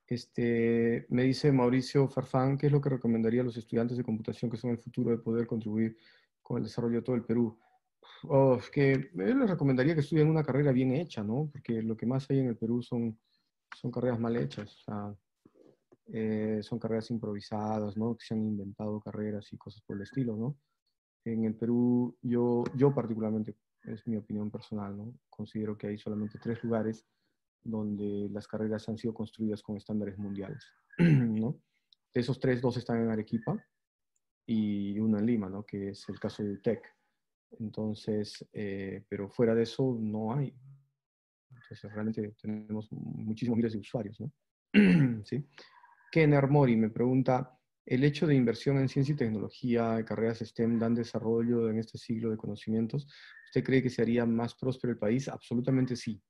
[0.06, 4.50] Este, me dice Mauricio Farfán, ¿qué es lo que recomendaría a los estudiantes de computación
[4.50, 5.96] que son el futuro de poder contribuir
[6.42, 7.58] con el desarrollo de todo el Perú?
[8.24, 11.48] Oh, es que yo les recomendaría que estudien una carrera bien hecha, ¿no?
[11.50, 13.18] Porque lo que más hay en el Perú son,
[13.74, 14.76] son carreras mal hechas.
[14.76, 15.16] O sea,
[16.12, 18.16] eh, son carreras improvisadas, ¿no?
[18.16, 20.56] Que se han inventado carreras y cosas por el estilo, ¿no?
[21.24, 25.14] En el Perú, yo, yo particularmente, es mi opinión personal, ¿no?
[25.28, 27.04] Considero que hay solamente tres lugares
[27.64, 30.64] donde las carreras han sido construidas con estándares mundiales,
[30.98, 31.60] ¿no?
[32.14, 33.56] De esos tres, dos están en Arequipa
[34.46, 35.64] y uno en Lima, ¿no?
[35.64, 36.82] Que es el caso de UTEC.
[37.58, 40.54] Entonces, eh, pero fuera de eso no hay.
[41.48, 44.32] Entonces, realmente tenemos muchísimos miles de usuarios, ¿no?
[45.24, 45.44] ¿Sí?
[46.10, 50.94] Kenner Mori me pregunta, ¿el hecho de inversión en ciencia y tecnología, carreras STEM, dan
[50.94, 53.06] desarrollo en este siglo de conocimientos?
[53.46, 55.28] ¿Usted cree que se haría más próspero el país?
[55.28, 56.22] Absolutamente sí.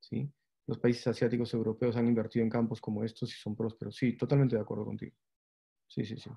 [0.00, 0.30] ¿sí?
[0.66, 3.96] Los países asiáticos europeos han invertido en campos como estos y son prósperos.
[3.96, 5.16] Sí, totalmente de acuerdo contigo.
[5.86, 6.30] Sí, sí, sí.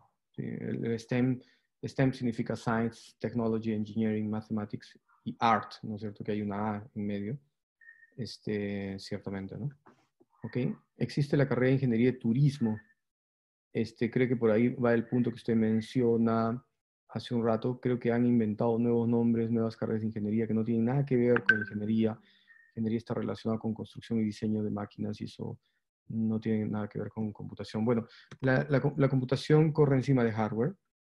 [0.98, 1.40] STEM,
[1.84, 6.24] STEM significa Science, Technology, Engineering, Mathematics y Art, ¿no es cierto?
[6.24, 7.40] Que hay una A en medio.
[8.18, 9.70] este, ciertamente, ¿no?
[10.44, 10.58] ¿Ok?
[10.98, 12.80] Existe la carrera de Ingeniería de Turismo.
[13.72, 16.64] Este, creo que por ahí va el punto que usted menciona
[17.10, 17.80] hace un rato.
[17.80, 21.16] Creo que han inventado nuevos nombres, nuevas carreras de ingeniería que no tienen nada que
[21.16, 22.20] ver con ingeniería.
[22.76, 25.60] Ingeniería está relacionada con construcción y diseño de máquinas y eso
[26.10, 27.86] no tiene nada que ver con computación.
[27.86, 28.08] Bueno,
[28.42, 30.76] la, la, computación corre encima de hardware,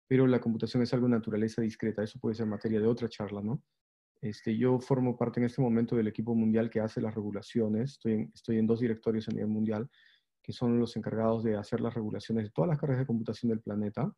[0.07, 2.03] pero la computación es algo de naturaleza discreta.
[2.03, 3.61] Eso puede ser materia de otra charla, ¿no?
[4.25, 7.91] Este, yo formo parte en este momento del equipo mundial que hace las regulaciones.
[7.91, 9.87] Estoy en, dos directorios a nivel mundial
[10.41, 13.61] que son los encargados de hacer las regulaciones de todas las carreras de computación del
[13.61, 14.11] planeta.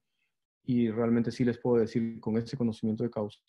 [0.64, 3.42] Y realmente sí les puedo decir con ese conocimiento de causa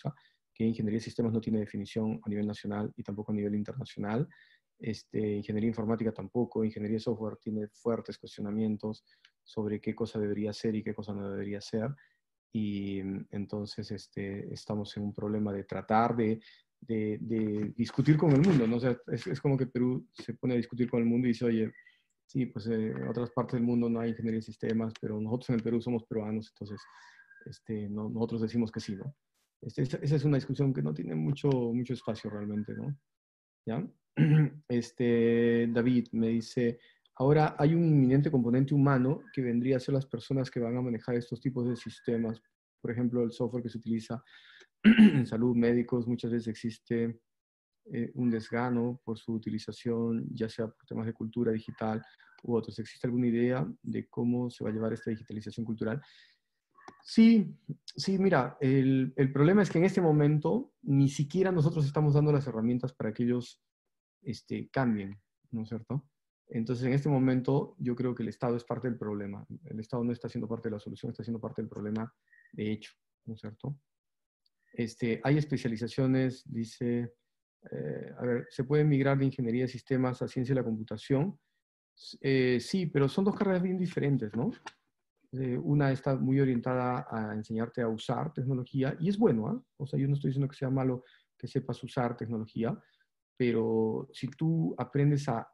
[0.53, 4.29] que ingeniería de sistemas no tiene definición a nivel nacional y tampoco a nivel internacional.
[4.81, 9.05] Este, ingeniería informática tampoco, ingeniería de software tiene fuertes cuestionamientos
[9.45, 11.89] sobre qué cosa debería ser y qué cosa no debería ser.
[12.53, 16.41] Y mm, entonces este, estamos en un problema de tratar de,
[16.81, 18.67] de, discutir con el mundo.
[18.67, 18.77] ¿no?
[18.77, 21.33] O sea, es, es, como que Perú se pone a discutir con el mundo y
[21.33, 21.73] dice, oye,
[22.29, 25.51] sí, pues eh, en otras partes del mundo no hay ingeniería de sistemas, pero nosotros
[25.51, 26.81] en el Perú somos peruanos, entonces
[27.47, 29.15] este, no, nosotros decimos que sí, ¿no?
[29.63, 32.97] Este, esa es una discusión que no tiene mucho, mucho espacio realmente, ¿no?
[33.67, 33.87] ¿Ya?
[34.69, 36.79] Este, David me dice,
[37.19, 40.83] ahora hay un inminente componente humano que vendría a ser las personas que van a
[40.83, 42.41] manejar estos tipos de sistemas.
[42.81, 44.23] Por ejemplo, el software que se utiliza
[44.85, 47.21] en salud, médicos, muchas veces existe
[47.93, 52.01] eh, un desgano por su utilización, ya sea por temas de cultura digital
[52.45, 52.79] u otros.
[52.79, 56.01] ¿Existe alguna idea de cómo se va a llevar esta digitalización cultural?
[57.03, 57.53] Sí,
[57.97, 62.33] sí, mira, el, el, problema es que en este momento ni siquiera nosotros estamos dando
[62.33, 63.61] las herramientas para que ellos
[64.23, 65.21] este, cambien,
[65.51, 66.05] ¿no es cierto?
[66.51, 69.47] Entonces, en este momento, yo creo que el Estado es parte del problema.
[69.65, 72.13] El Estado no está siendo parte de la solución, está siendo parte del problema
[72.53, 72.93] de hecho,
[73.27, 73.79] ¿no es cierto?
[74.73, 77.15] Este, hay especializaciones, dice,
[77.71, 81.39] eh, a ver, ¿se puede migrar de ingeniería de sistemas a ciencia de la computación?
[82.21, 84.51] Eh, sí, pero son dos carreras bien diferentes, ¿no?
[85.33, 89.63] Eh, una está muy orientada a enseñarte a usar tecnología y es bueno, ¿ah?
[89.77, 91.05] O sea, yo no estoy diciendo que sea malo
[91.37, 92.79] que sepas usar tecnología,
[93.37, 95.47] pero si tú aprendes a,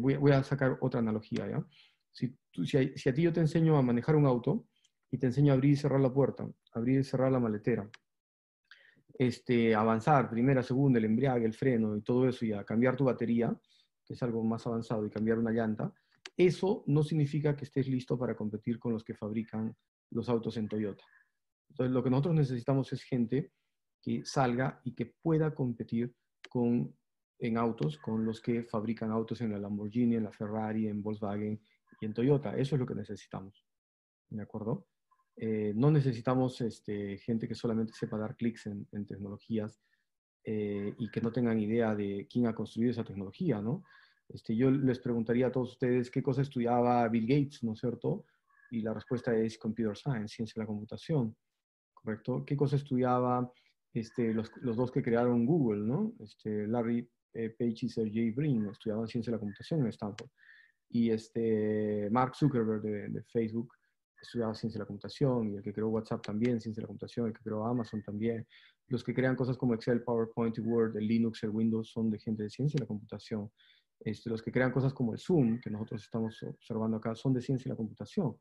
[0.00, 1.66] voy, a sacar otra analogía, ¿ya?
[2.12, 4.66] Si, si, a, ti yo te enseño a manejar un auto
[5.10, 7.90] y te enseño a abrir y cerrar la puerta, abrir y cerrar la maletera,
[9.18, 13.04] este, avanzar, primera, segunda, el embriague, el freno y todo eso, y a cambiar tu
[13.04, 13.56] batería,
[14.04, 15.92] que es algo más avanzado, y cambiar una llanta,
[16.36, 19.74] eso no significa que estés listo para competir con los que fabrican
[20.10, 21.04] los autos en Toyota.
[21.70, 23.52] Entonces, lo que nosotros necesitamos es gente
[24.02, 26.14] que salga y que pueda competir
[26.48, 26.94] con,
[27.46, 31.60] en autos con los que fabrican autos en la Lamborghini, en la Ferrari, en Volkswagen
[32.00, 32.56] y en Toyota.
[32.56, 33.66] Eso es lo que necesitamos.
[34.30, 34.86] ¿De acuerdo?
[35.36, 39.80] Eh, no necesitamos este, gente que solamente sepa dar clics en, tecnologías
[40.44, 43.84] eh, y que no tengan idea de quién ha construido esa tecnología, ¿no?
[44.28, 48.24] Este, yo les preguntaría a todos ustedes qué cosa estudiaba Bill Gates, ¿no es cierto?
[48.70, 51.36] Y la respuesta es Computer Science, ciencia de la computación,
[51.92, 52.42] ¿correcto?
[52.46, 53.52] ¿Qué cosa estudiaba
[53.92, 56.14] este, los, los, dos que crearon Google, ¿no?
[56.20, 60.30] Este, Larry eh, Page y Sergey Brin estudiaban ciencia de la computación en Stanford.
[60.90, 63.72] Y este, Mark Zuckerberg de, de Facebook
[64.24, 67.26] estudiaba ciencia de la computación, y el que creó WhatsApp también, ciencia de la computación,
[67.28, 68.46] el que creó Amazon también.
[68.88, 72.42] Los que crean cosas como Excel, PowerPoint Word, el Linux, el Windows, son de gente
[72.42, 73.50] de ciencia de la computación.
[74.00, 77.40] Este, los que crean cosas como el Zoom, que nosotros estamos observando acá, son de
[77.40, 78.36] ciencia de la computación.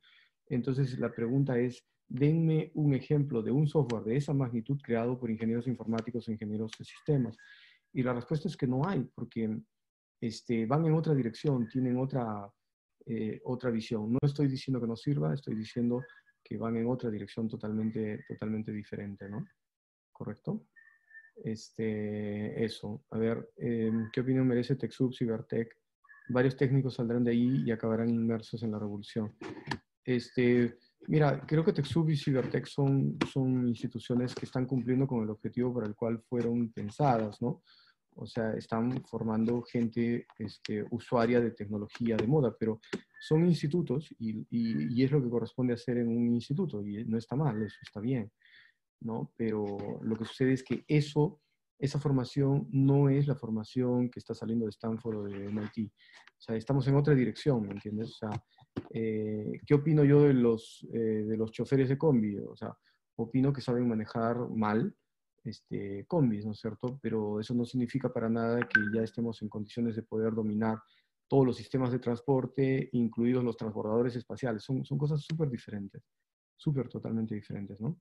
[0.48, 5.32] Entonces, la pregunta es, denme un ejemplo de un software de esa magnitud creado por
[5.32, 7.38] ingenieros informáticos o ingenieros de sistemas.
[7.94, 9.57] Y la respuesta es que no hay, porque
[10.20, 12.49] este, van en otra dirección, tienen otra,
[13.06, 14.11] eh, otra visión.
[14.11, 16.03] No estoy diciendo que no sirva, estoy diciendo
[16.44, 19.45] que van en otra dirección totalmente, totalmente diferente, ¿no?
[20.11, 20.68] ¿Correcto?
[21.44, 23.03] Este, eso.
[23.11, 25.78] A ver, em, ¿qué opinión merece TechSoup, Cybertech?
[26.30, 29.36] Varios técnicos saldrán de ahí y acabarán inmersos en la revolución.
[30.06, 35.30] Este, mira, creo que TechSoup y Cybertech son, son instituciones que están cumpliendo con el
[35.30, 37.61] objetivo para el cual fueron pensadas, ¿no?
[38.15, 42.80] O sea, están formando gente este, usuaria de tecnología de moda, pero
[43.19, 47.35] son institutos y, y, es lo que corresponde hacer en un instituto y no está
[47.35, 48.31] mal, eso está bien,
[49.02, 49.31] ¿no?
[49.38, 51.41] Pero lo que sucede es que eso,
[51.80, 55.91] esa formación no es la formación que está saliendo de Stanford o de MIT.
[55.91, 58.11] O sea, estamos en otra dirección, ¿me entiendes?
[58.11, 58.44] O sea,
[58.90, 62.38] eh, ¿qué opino yo de los, eh, de los choferes de combi?
[62.38, 62.76] O sea,
[63.15, 64.94] opino que saben manejar mal,
[65.44, 66.99] este, combis, ¿no es cierto?
[67.02, 70.80] Pero eso no significa para nada que ya estemos en condiciones de poder dominar
[71.28, 74.64] todos los sistemas de transporte, incluidos los transbordadores espaciales.
[74.64, 76.03] Son, son cosas súper diferentes,
[76.56, 77.99] súper totalmente diferentes, ¿no?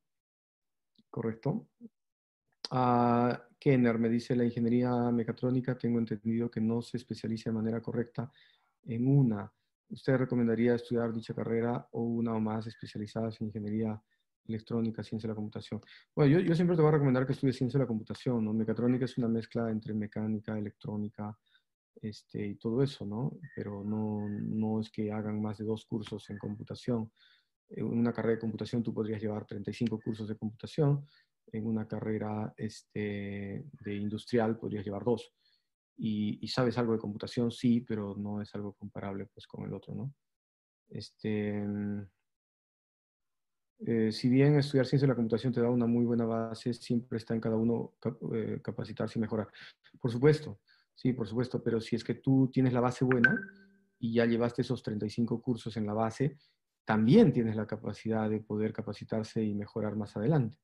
[1.10, 1.68] ¿Correcto?
[2.70, 7.82] Ah, Kenner me dice, la ingeniería mecatrónica, tengo entendido que no se especializa de manera
[7.82, 8.30] correcta
[8.84, 9.52] en una.
[9.90, 14.00] ¿Usted recomendaría estudiar dicha carrera o una o más especializadas en ingeniería
[14.46, 15.80] electrónica, ciencia de la computación?
[16.14, 18.52] Bueno, yo, yo siempre te voy a recomendar que estudies ciencia de la computación, ¿no?
[18.52, 21.36] Mecatrónica es una mezcla entre mecánica, electrónica,
[22.00, 23.38] este, y todo eso, ¿no?
[23.54, 27.12] Pero no, no es que hagan más de dos cursos en computación.
[27.68, 31.06] En una carrera de computación tú podrías llevar 35 cursos de computación,
[31.52, 35.32] en una carrera este, de industrial podrías llevar dos.
[35.96, 39.94] Y, sabes algo de computación, sí, pero no es algo comparable pues, con el otro,
[39.94, 40.14] ¿no?
[40.88, 41.62] Este,
[43.84, 47.18] eh, si bien estudiar ciencia de la computación te da una muy buena base, siempre
[47.18, 47.94] está en cada uno
[48.32, 49.48] eh, capacitarse y mejorar.
[50.00, 50.60] Por supuesto,
[50.94, 53.36] sí, por supuesto, pero si es que tú tienes la base buena
[53.98, 56.38] y ya llevaste esos 35 cursos en la base,
[56.84, 60.56] también tienes la capacidad de poder capacitarse y mejorar más adelante,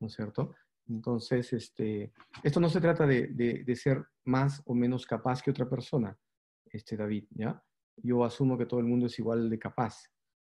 [0.00, 0.54] ¿no es cierto?
[0.88, 2.12] Entonces, este,
[2.42, 6.16] esto no se trata de, de, ser más o menos capaz que otra persona,
[6.66, 7.62] este David, ¿ya?
[7.96, 10.11] Yo asumo que todo el mundo es igual de capaz.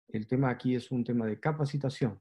[0.08, 2.20] El tema aquí es un tema de capacitación,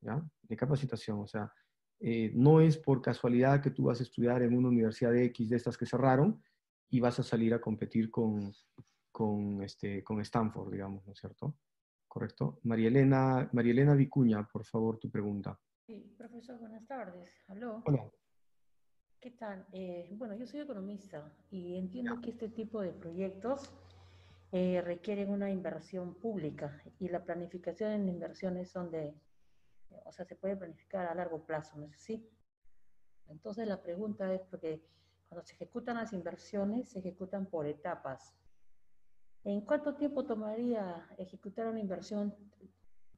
[0.00, 0.22] ¿ya?
[0.42, 1.52] De capacitación, o sea,
[2.00, 5.50] eh, no es por casualidad que tú vas a estudiar en una universidad de X
[5.50, 6.42] de estas que cerraron
[6.90, 8.52] y vas a salir a competir con,
[9.10, 11.56] con, este, con Stanford, digamos, ¿no es cierto?
[12.06, 12.60] ¿Correcto?
[12.62, 15.58] María Elena, María Elena Vicuña, por favor, tu pregunta.
[15.86, 17.30] Sí, profesor, buenas tardes.
[17.48, 17.82] Aló.
[17.84, 18.10] Hola.
[19.20, 19.66] ¿Qué tal?
[19.72, 23.72] Eh, bueno, yo soy economista y entiendo que este tipo de proyectos
[24.50, 29.14] eh, requieren una inversión pública y la planificación en inversiones son de,
[30.04, 32.26] o sea, se puede planificar a largo plazo, ¿no es así?
[33.28, 34.82] Entonces la pregunta es porque
[35.28, 38.34] cuando se ejecutan las inversiones, se ejecutan por etapas.
[39.44, 42.34] ¿En cuánto tiempo tomaría ejecutar una inversión,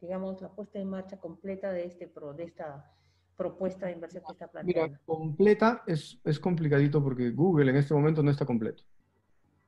[0.01, 2.93] digamos, la puesta en marcha completa de, este pro, de esta
[3.37, 4.89] propuesta de inversión que está planteando?
[4.89, 8.83] Mira, completa es, es complicadito porque Google en este momento no está completo.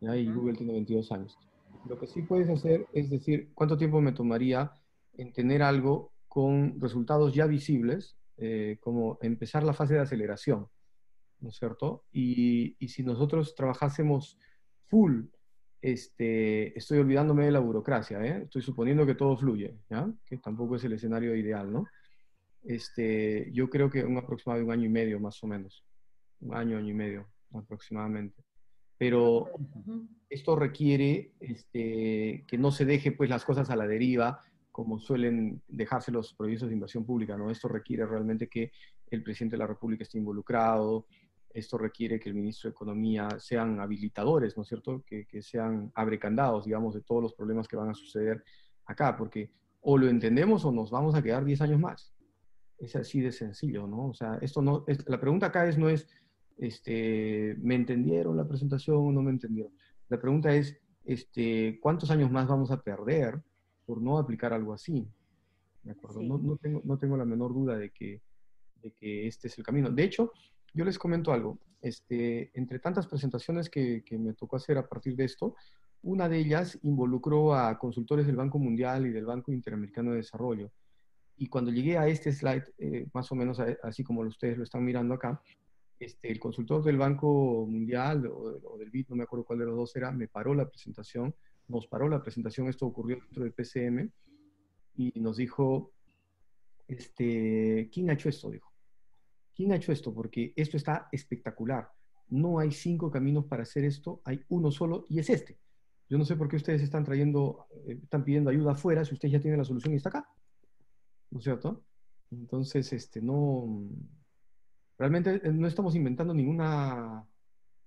[0.01, 1.39] Y Google tiene 22 años.
[1.89, 4.73] Lo que sí puedes hacer es decir, ¿cuánto tiempo me tomaría
[5.15, 10.69] en tener algo con resultados ya visibles, eh, como empezar la fase de aceleración?
[11.41, 12.05] ¿No es cierto?
[12.13, 14.39] Y, y si nosotros trabajásemos
[14.87, 15.25] full
[15.83, 18.43] este, estoy olvidándome de la burocracia, ¿eh?
[18.45, 20.09] estoy suponiendo que todo fluye, ¿ya?
[20.25, 21.87] que tampoco es el escenario ideal, ¿no?
[22.63, 25.85] Este, yo creo que un aproximado de un año y medio más o menos,
[26.41, 28.45] un año, año y medio aproximadamente.
[29.03, 29.51] Pero
[30.31, 34.39] esto requiere este, que no se deje pues, las cosas a la deriva,
[34.71, 37.51] como suelen dejarse los proyectos de inversión pública, ¿no?
[37.51, 38.71] Esto requiere realmente que
[39.11, 41.09] el presidente de la República esté involucrado,
[41.53, 45.03] esto requiere que el ministro de Economía sean habilitadores, ¿no es cierto?
[45.05, 48.45] Que, sean abrecandados, digamos, de todos los problemas que van a suceder
[48.87, 49.51] acá, porque
[49.81, 52.15] o lo entendemos o nos vamos a quedar 10 años más.
[52.79, 54.11] Es así de sencillo, ¿no?
[54.11, 56.07] O sea, esto no, es, la pregunta acá es, no es,
[56.59, 59.73] este, ¿me entendieron la presentación o no me entendieron?
[60.09, 63.43] La pregunta es, este, ¿cuántos años más vamos a perder
[63.87, 65.07] por no aplicar algo así?
[65.83, 66.23] ¿De acuerdo?
[66.23, 68.23] No, no, tengo, no tengo la menor duda de que,
[68.83, 69.91] de que este es el camino.
[69.91, 70.33] De hecho,
[70.75, 71.59] yo les comento algo.
[71.81, 75.57] Este, entre tantas presentaciones que, me tocó hacer a partir de esto,
[76.03, 80.71] una de ellas involucró a consultores del Banco Mundial y del Banco Interamericano de Desarrollo.
[81.37, 84.85] Y cuando llegué a este slide, eh, más o menos así como ustedes lo están
[84.85, 85.43] mirando acá,
[86.05, 89.77] este, el consultor del Banco Mundial o, del BID, no me acuerdo cuál de los
[89.77, 91.35] dos era, me paró la presentación,
[91.69, 94.11] nos paró la presentación, esto ocurrió dentro del PCM,
[94.95, 95.93] y nos dijo,
[96.89, 98.51] este, ¿quién ha hecho esto?
[98.51, 98.73] Dijo.
[99.55, 100.13] ¿Quién ha hecho esto?
[100.13, 101.89] Porque esto está espectacular.
[102.29, 105.59] No hay cinco caminos para hacer esto, hay uno solo y es este.
[106.09, 109.33] Yo no sé por qué ustedes están trayendo, eh, están pidiendo ayuda afuera si ustedes
[109.33, 110.29] ya tienen la solución y está acá.
[111.31, 111.85] ¿No es cierto?
[112.31, 113.89] Entonces, este, no,
[115.03, 117.27] realmente eh, no estamos inventando ninguna,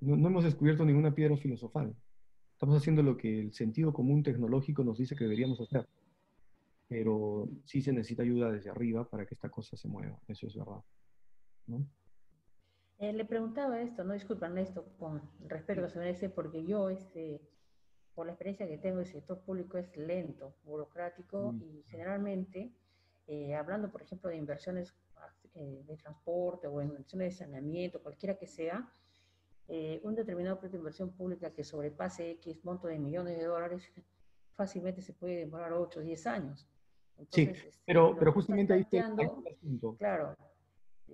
[0.01, 1.95] no, no hemos descubierto ninguna piedra filosofal.
[2.51, 5.87] Estamos haciendo lo que el sentido común tecnológico nos dice que deberíamos hacer.
[6.89, 10.19] Pero sí se necesita ayuda desde arriba para que esta cosa se mueva.
[10.27, 10.81] Eso es verdad.
[12.99, 17.41] Eh, le preguntaba esto, no disculpan esto, con respeto a su merece, porque yo, este,
[18.13, 21.61] por la experiencia que tengo, el sector público es lento, burocrático mm.
[21.61, 22.73] y generalmente,
[23.27, 24.93] eh, hablando, por ejemplo, de inversiones
[25.55, 28.91] eh, de transporte o inversiones de saneamiento, cualquiera que sea,
[30.03, 33.91] un determinado proyecto de inversión pública que sobrepase X monto de millones de dólares,
[34.53, 36.67] fácilmente se puede demorar 8 o 10 años.
[37.31, 39.11] sí, este, pero, pero justamente ahí está
[39.97, 40.35] Claro,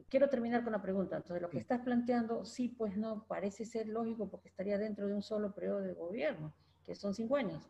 [0.10, 1.18] quiero terminar con la pregunta.
[1.18, 5.14] Entonces, lo que estás planteando, sí, pues no, parece ser lógico porque estaría dentro de
[5.14, 6.54] un solo periodo de gobierno,
[6.86, 7.70] que son cinco años.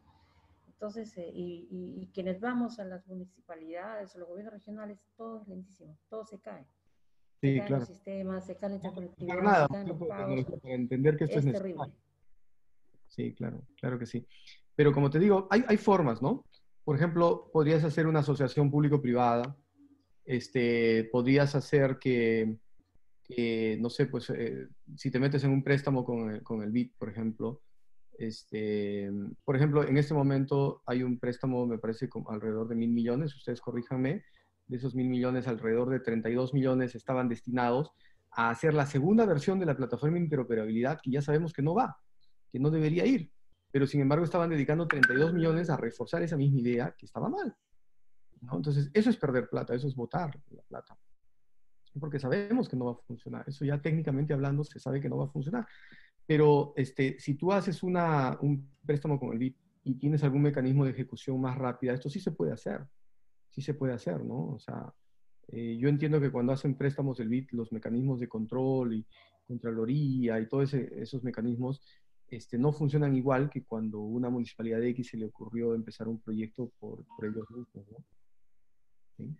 [0.82, 5.96] Entonces, eh, y, quienes vamos a las municipalidades o los gobiernos regionales, todo es lentísimo,
[6.10, 6.66] todo se cae.
[7.40, 7.82] Sí, se claro.
[7.82, 10.34] los sistemas, se caen entre conectividad, nada, para
[10.74, 11.84] entender que esto es, es terrible.
[13.10, 14.26] Sí, claro, claro que sí.
[14.76, 16.46] Pero como te digo, hay, hay formas, ¿no?
[16.84, 19.56] Por ejemplo, podrías hacer una asociación público-privada,
[20.26, 22.58] este, podrías hacer que,
[23.80, 24.68] no sé, pues eh,
[24.98, 27.62] si te metes en un préstamo con el, con el BIT, por ejemplo,
[28.18, 29.10] este,
[29.44, 33.36] por ejemplo, en este momento hay un préstamo, me parece, como alrededor de mil millones,
[33.36, 34.24] ustedes corríjanme,
[34.68, 37.92] de esos mil millones, alrededor de 32 millones estaban destinados
[38.32, 41.76] a hacer la segunda versión de la plataforma de interoperabilidad que ya sabemos que no
[41.76, 41.98] va,
[42.50, 43.32] que no debería ir,
[43.72, 47.56] pero sin embargo estaban dedicando 32 millones a reforzar esa misma idea que estaba mal.
[48.42, 50.98] Entonces, eso es perder plata, eso es votar la plata.
[52.00, 53.44] Porque sabemos que no va a funcionar.
[53.48, 55.68] Eso ya técnicamente hablando se sabe que no va a funcionar.
[56.26, 60.86] Pero este, si tú haces una, un préstamo con el BIT y tienes algún mecanismo
[60.86, 62.82] de ejecución más rápida, esto sí se puede hacer.
[63.50, 64.54] Sí se puede hacer, ¿no?
[64.54, 64.94] O sea,
[65.50, 69.06] eh, yo entiendo que cuando hacen préstamos el BIT, los mecanismos de control y
[69.46, 71.82] contraloría y todos esos mecanismos
[72.28, 76.22] este, no funcionan igual que cuando una municipalidad de X se le ocurrió empezar un
[76.22, 79.36] proyecto por, por ellos mismos, ¿no?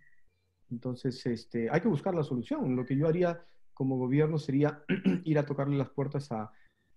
[0.70, 2.76] Entonces, este, hay que buscar la solución.
[2.76, 3.44] Lo que yo haría
[3.74, 4.82] como gobierno sería
[5.24, 6.50] ir a tocarle las puertas a,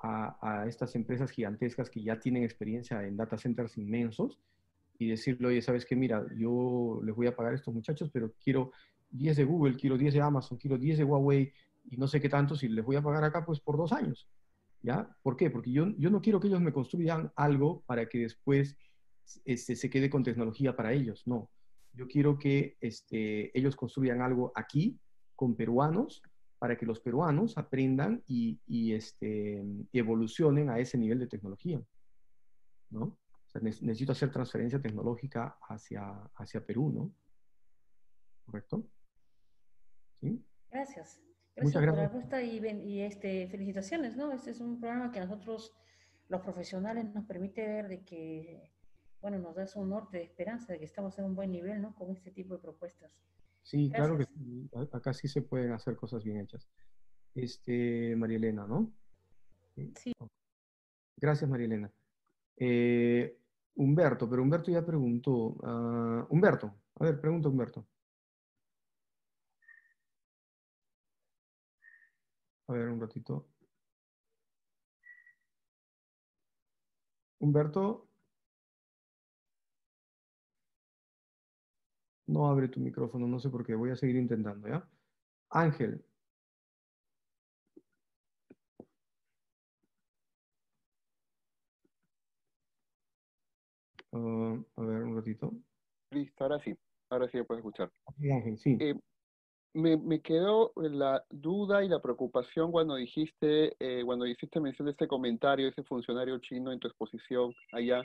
[0.05, 4.39] a, estas empresas gigantescas que ya tienen experiencia en data centers inmensos
[4.97, 5.95] y decirle, oye, ¿sabes qué?
[5.95, 8.71] Mira, yo les voy a pagar estos muchachos, pero quiero
[9.11, 11.51] 10 de Google, quiero 10 de Amazon, quiero 10 de Huawei
[11.89, 14.27] y no sé qué tanto, si les voy a pagar acá, pues por dos años.
[14.81, 15.09] ¿Ya?
[15.23, 15.49] ¿Por qué?
[15.49, 18.77] Porque yo, yo no quiero que ellos me construyan algo para que después
[19.43, 21.23] este, se quede con tecnología para ellos.
[21.25, 21.49] No.
[21.93, 24.99] Yo quiero que este, ellos construyan algo aquí
[25.35, 26.21] con peruanos
[26.59, 29.63] para que los peruanos aprendan y, este,
[29.93, 31.81] evolucionen a ese nivel de tecnología.
[32.89, 33.17] ¿no?
[33.61, 36.03] necesito hacer transferencia tecnológica hacia,
[36.35, 37.11] hacia Perú, ¿no?
[38.45, 38.85] ¿Correcto?
[40.19, 40.43] ¿Sí?
[40.69, 41.21] Gracias.
[41.55, 44.33] Gracias, por la respuesta y, y, este, felicitaciones, ¿no?
[44.33, 45.73] Este es un programa que a nosotros,
[46.27, 48.73] los profesionales, nos permite ver de que,
[49.21, 51.95] bueno, nos da un norte de esperanza de que estamos en un buen nivel, ¿no?
[51.95, 53.17] Con este tipo de propuestas.
[53.65, 54.69] Sí, claro que sí.
[54.91, 56.69] Acá sí se pueden hacer cosas bien hechas.
[57.33, 58.93] Este, María Elena, ¿no?
[59.75, 60.13] Sí.
[61.17, 61.91] Gracias, María Elena.
[62.57, 63.39] Eh,
[63.73, 65.57] Humberto, pero Humberto ya preguntó.
[65.63, 67.87] Ah, Humberto, a ver, pregunta Humberto.
[72.67, 73.47] A ver, un ratito.
[77.39, 78.09] Humberto,
[82.27, 83.75] No abre tu micrófono, no sé por qué.
[83.75, 84.87] Voy a seguir intentando, ¿ya?
[85.49, 86.03] Ángel.
[94.11, 95.53] Ah, a ver, un ratito.
[96.11, 96.75] Listo, ahora sí.
[97.09, 97.91] Ahora sí puedes escuchar.
[98.17, 98.77] Sí, Ángel, sí.
[98.79, 98.95] Eh,
[99.73, 104.93] me, me, quedó la duda y la preocupación cuando dijiste, eh, cuando hiciste mención de
[104.93, 108.01] este comentario, ese funcionario chino en tu exposición allá,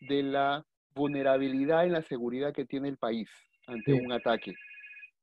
[0.00, 0.64] de la
[0.94, 3.28] vulnerabilidad en la seguridad que tiene el país
[3.68, 4.54] ante un ataque.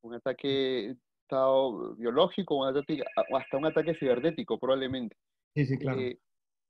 [0.02, 0.96] Un ataque
[1.26, 5.16] estado biológico, o hasta un ataque cibernético probablemente.
[5.56, 6.00] Sí, sí, claro.
[6.00, 6.20] Eh,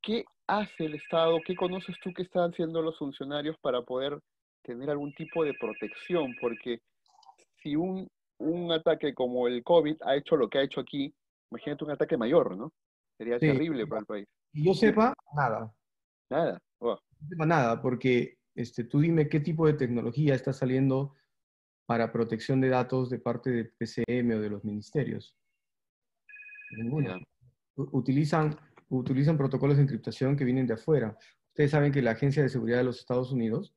[0.02, 1.40] ¿Qué hace el Estado?
[1.46, 4.20] ¿Qué conoces tú que están haciendo los funcionarios para poder
[4.64, 6.36] tener algún tipo de protección?
[6.40, 6.80] Porque
[7.62, 8.08] si un,
[8.38, 11.14] un ataque como el COVID ha hecho lo que ha hecho aquí,
[11.52, 12.72] imagínate un ataque mayor, ¿no?
[13.18, 14.28] Sería terrible para el país.
[14.54, 15.74] Y yo sepa, nada.
[16.30, 16.60] Nada.
[16.80, 21.14] No sepa nada, porque este, tú dime qué tipo de tecnología está saliendo
[21.86, 25.36] para protección de datos de parte de PCM o de los ministerios?
[26.72, 27.20] Ninguna.
[27.76, 28.56] Utilizan,
[28.90, 31.18] utilizan protocolos de encriptación que vienen de afuera.
[31.50, 33.74] Ustedes saben que la Agencia de Seguridad de los Estados Unidos,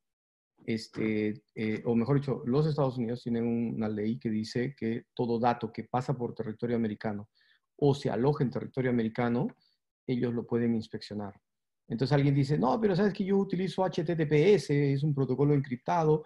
[0.66, 5.38] este, eh, o mejor dicho, los Estados Unidos tienen una ley que dice que todo
[5.38, 7.28] dato que pasa por territorio americano
[7.76, 9.48] o se aloja en territorio americano,
[10.06, 11.34] ellos lo pueden inspeccionar.
[11.86, 16.24] Entonces alguien dice, no, pero sabes que yo utilizo HTTPS, es un protocolo encriptado,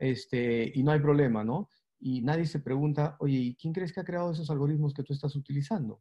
[0.00, 1.68] este, y no hay problema, ¿no?
[2.00, 5.36] Y nadie se pregunta, oye, quién crees que ha creado esos algoritmos que tú estás
[5.36, 6.00] utilizando?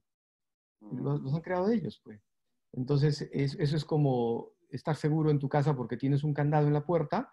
[0.79, 2.21] Los, han creado ellos, pues.
[2.71, 6.85] Entonces, eso es como estar seguro en tu casa porque tienes un candado en la
[6.85, 7.29] puerta,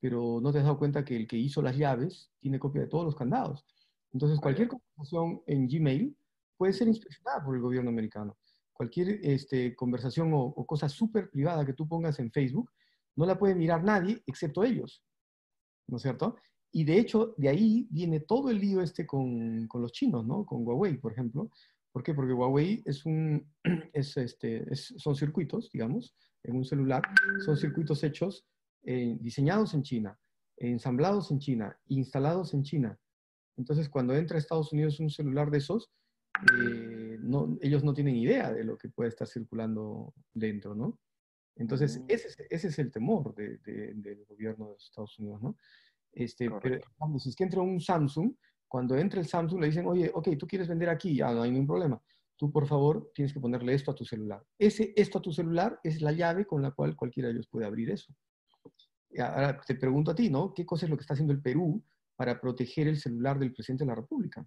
[0.00, 2.88] pero no te has dado cuenta que el que hizo las llaves tiene copia de
[2.88, 3.64] todos los candados.
[4.12, 6.16] Entonces, cualquier conversación en Gmail
[6.56, 8.36] puede ser inspeccionada por el gobierno americano.
[8.72, 12.72] Cualquier este, conversación o, o cosa súper privada que tú pongas en Facebook,
[13.14, 15.04] no la puede mirar nadie excepto ellos.
[15.88, 16.36] ¿No es cierto?
[16.72, 20.46] Y de hecho, de ahí viene todo el lío este con, con los chinos, ¿no?
[20.46, 21.50] Con Huawei, por ejemplo.
[21.92, 22.14] ¿Por qué?
[22.14, 23.46] Porque Huawei es un,
[23.92, 27.02] es este, son circuitos, digamos, en un celular,
[27.44, 28.46] son circuitos hechos,
[28.84, 30.18] eh, diseñados en China,
[30.56, 32.98] ensamblados en China, instalados en China.
[33.58, 35.90] Entonces, cuando entra a Estados Unidos un celular de esos,
[36.58, 37.18] eh,
[37.60, 40.98] ellos no tienen idea de lo que puede estar circulando dentro, ¿no?
[41.56, 42.04] Entonces, mm.
[42.08, 45.56] ese, es, ese es el temor de, del gobierno de Estados Unidos, ¿no?
[46.12, 46.80] Este, pero,
[47.18, 48.34] si es que entra un Samsung,
[48.68, 51.50] cuando entra el Samsung le dicen, oye, ok, tú quieres vender aquí, ya no hay
[51.50, 52.00] ningún problema.
[52.36, 54.42] Tú, por favor, tienes que ponerle esto a tu celular.
[54.58, 57.66] Ese esto a tu celular es la llave con la cual cualquiera de ellos puede
[57.66, 58.12] abrir eso.
[59.18, 60.52] Ahora te pregunto a ti, ¿no?
[60.54, 61.82] ¿Qué cosa es lo que está haciendo el Perú
[62.16, 64.46] para proteger el celular del presidente de la República?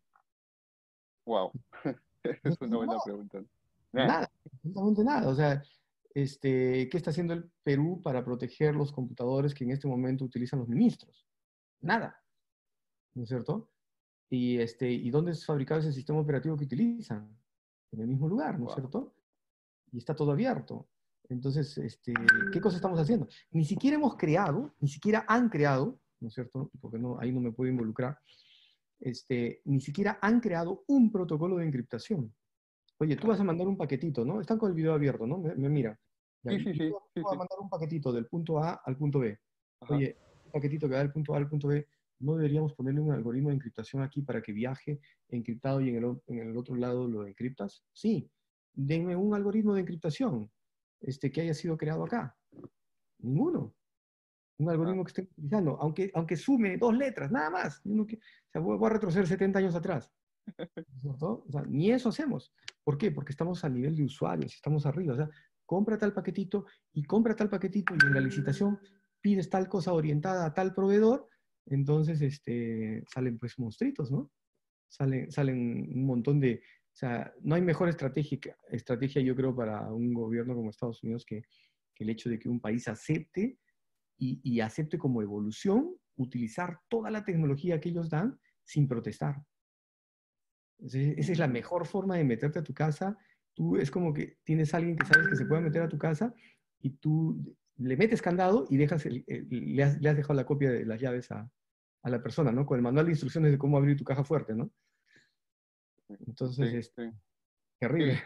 [1.25, 1.51] Wow,
[2.23, 3.43] es una buena pregunta.
[3.93, 5.29] Nada, absolutamente nada.
[5.29, 5.63] O sea,
[6.15, 10.59] este, ¿qué está haciendo el Perú para proteger los computadores que en este momento utilizan
[10.59, 11.27] los ministros?
[11.81, 12.17] Nada,
[13.13, 13.69] ¿no es cierto?
[14.29, 17.37] Y, este, ¿y dónde es fabricado ese sistema operativo que utilizan?
[17.91, 19.13] En el mismo lugar, ¿no es cierto?
[19.91, 20.87] Y está todo abierto.
[21.27, 22.13] Entonces, este,
[22.51, 23.27] ¿qué cosa estamos haciendo?
[23.51, 26.71] Ni siquiera hemos creado, ni siquiera han creado, ¿no es cierto?
[26.79, 28.17] Porque no, ahí no me puedo involucrar,
[28.99, 32.33] este, ni siquiera han creado un protocolo de encriptación.
[32.97, 34.39] Oye, tú vas a mandar un paquetito, ¿no?
[34.39, 35.39] Están con el video abierto, ¿no?
[35.39, 35.99] Me, mira.
[36.49, 36.91] Sí, sí, sí.
[37.21, 39.37] Vas a mandar un paquetito del punto A al punto B.
[39.89, 41.87] Oye, un paquetito que va del punto A al punto B,
[42.19, 44.99] ¿no deberíamos ponerle un algoritmo de encriptación aquí para que viaje
[45.29, 47.83] encriptado y en el, en el otro lado lo encriptas?
[47.93, 48.29] Sí.
[48.73, 50.51] Denme un algoritmo de encriptación
[51.01, 52.35] este, que haya sido creado acá.
[53.19, 53.73] Ninguno.
[54.57, 57.81] Un algoritmo que esté utilizando, aunque, aunque sume dos letras, nada más.
[57.85, 58.05] o
[58.51, 60.13] sea, voy a retroceder 70 años atrás.
[61.67, 62.53] ni eso hacemos.
[62.83, 63.11] ¿Por qué?
[63.11, 65.13] Porque estamos a nivel de usuarios, estamos arriba.
[65.13, 65.29] O sea,
[65.65, 68.79] compra tal paquetito y compra tal paquetito y en la licitación
[69.21, 71.27] pides tal cosa orientada a tal proveedor,
[71.65, 74.31] entonces este, salen pues monstruitos, ¿no?
[74.87, 76.61] Salen, salen un montón de,
[76.95, 78.39] o sea, no hay mejor estrategia,
[78.69, 81.43] estrategia yo creo, para un gobierno como Estados Unidos que,
[81.97, 83.57] el hecho de que un país acepte
[84.17, 89.43] y, acepte como evolución utilizar toda la tecnología que ellos dan sin protestar.
[90.79, 93.17] esa es la mejor forma de meterte a tu casa.
[93.55, 95.97] Tú es como que tienes a alguien que sabes que se puede meter a tu
[95.97, 96.33] casa
[96.79, 101.31] y tú le metes candado y dejas le, has, dejado la copia de las llaves
[101.31, 101.49] a,
[102.03, 102.65] a, la persona, ¿no?
[102.65, 104.69] Con el manual de instrucciones de cómo abrir tu caja fuerte, ¿no?
[106.27, 106.93] Entonces, es
[107.79, 108.21] terrible.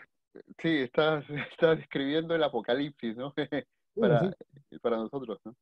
[0.62, 1.20] Sí, está,
[1.52, 3.34] está describiendo el apocalipsis, ¿no?
[3.96, 4.36] para,
[4.82, 5.56] para nosotros, ¿no?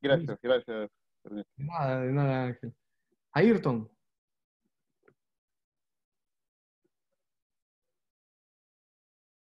[0.00, 0.90] Gracias, gracias.
[1.24, 2.72] De nada, de nada, Ángel.
[3.32, 3.90] Ayrton.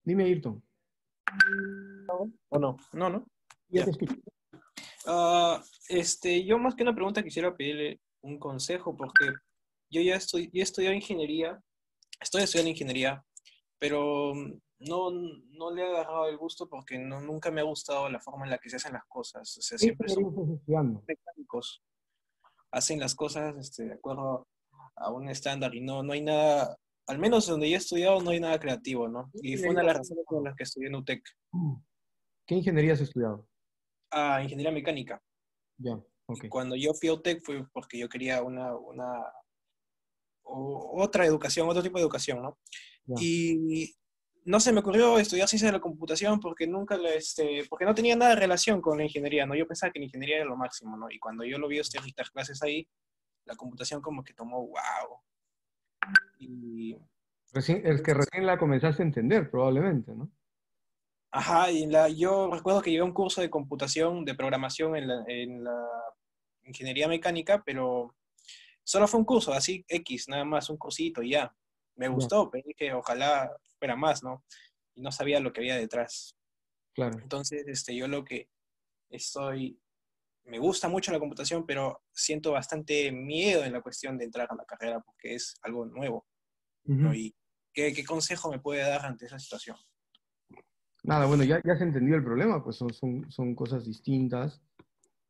[0.05, 0.63] Dime, Ayrton.
[2.49, 2.77] ¿O no?
[2.93, 3.27] No, no.
[3.69, 4.17] Ya, te escucho.
[5.07, 9.33] Ah, este, yo más que una pregunta quisiera pedirle un consejo porque
[9.91, 11.61] yo ya estoy, yo he estudiado ingeniería
[12.23, 13.25] estoy estudiando ingeniería,
[13.79, 14.33] pero
[14.79, 18.45] no, no le he agarrado el gusto porque no, nunca me ha gustado la forma
[18.45, 19.57] en la que se hacen las cosas.
[19.59, 20.63] O sea, siempre son
[21.07, 21.83] mecánicos.
[22.71, 24.47] Hacen las cosas este, de acuerdo
[24.97, 26.77] a un estándar y no, no hay nada,
[27.07, 29.31] al menos donde yo he estudiado no hay nada creativo, ¿no?
[29.35, 31.23] Y fue una de las razones por las que estudié en UTEC.
[32.47, 33.49] ¿Qué ingeniería has estudiado?
[34.11, 35.23] Ah, ingeniería mecánica.
[35.79, 35.99] Ya,
[36.49, 39.07] Cuando yo fui a UTEC fue porque yo quería una, una
[40.45, 42.59] otra educación, otro tipo de educación, ¿no?
[43.21, 43.95] Y
[44.45, 48.17] no se me ocurrió estudiar ciencias de la computación porque nunca, este, porque no tenía
[48.17, 49.55] nada de relación con la ingeniería, ¿no?
[49.55, 51.11] Yo pensaba que la ingeniería era lo máximo, ¿no?
[51.11, 52.89] Y cuando yo lo vi estudiar clases ahí,
[53.45, 55.21] la computación como que tomó wow.
[56.39, 56.97] Y...
[57.55, 60.31] es que recién la comenzaste a entender, probablemente, ¿no?
[61.31, 65.25] Ajá, y la, yo recuerdo que llevé un curso de computación, de programación en la,
[65.27, 65.89] en la
[66.65, 68.15] ingeniería mecánica, pero
[68.85, 71.55] Solo fue un curso, así X, nada más, un cursito y ya.
[71.97, 74.45] Me gustó, pero dije, ojalá fuera más, ¿no?
[74.95, 76.37] Y no sabía lo que había detrás.
[76.95, 77.19] Claro.
[77.19, 78.49] Entonces, este, yo lo que
[79.09, 79.79] estoy,
[80.45, 84.55] me gusta mucho la computación, pero siento bastante miedo en la cuestión de entrar a
[84.55, 86.27] la carrera porque es algo nuevo.
[86.85, 87.35] ¿Y
[87.73, 89.77] qué, qué, consejo me puede dar ante esa situación?
[91.05, 94.61] Nada, bueno, ya, ya se entendió el problema, pues son, son, son cosas distintas.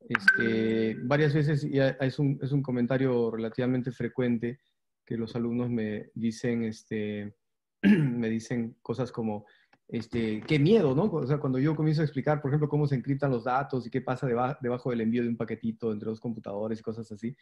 [0.09, 4.61] Este, varias veces es un, es un comentario relativamente frecuente
[5.05, 7.37] que los alumnos me dicen, este,
[7.83, 9.47] me dicen cosas como,
[9.89, 11.05] este, qué miedo, ¿no?
[11.05, 13.91] O sea, cuando yo comienzo a explicar, por ejemplo, cómo se encriptan los datos y
[13.91, 17.37] qué pasa debajo del envío de un paquetito entre dos computadores y cosas así,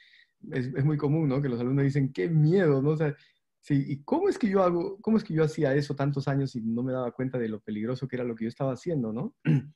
[0.50, 1.40] es, es, muy común, ¿no?
[1.40, 2.90] Que los alumnos dicen, qué miedo, ¿no?
[2.90, 3.14] O sea,
[3.60, 6.56] sí, ¿y cómo es que yo hago, cómo es que yo hacía eso tantos años
[6.56, 9.12] y no me daba cuenta de lo peligroso que era lo que yo estaba haciendo,
[9.12, 9.36] ¿no?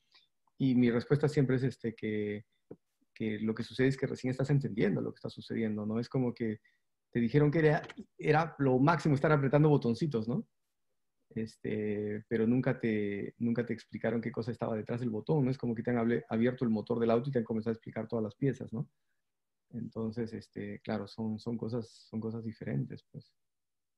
[0.56, 2.44] Y mi respuesta siempre es este, que,
[3.12, 5.98] que lo que sucede es que recién estás entendiendo lo que está sucediendo, ¿no?
[5.98, 6.60] Es como que
[7.10, 7.82] te dijeron que era,
[8.18, 10.46] era lo máximo estar apretando botoncitos, ¿no?
[11.34, 15.50] Este, pero nunca te, nunca te explicaron qué cosa estaba detrás del botón, ¿no?
[15.50, 17.74] Es como que te han abierto el motor del auto y te han comenzado a
[17.74, 18.88] explicar todas las piezas, ¿no?
[19.70, 23.32] Entonces, este, claro, son, son, cosas, son cosas diferentes, pues.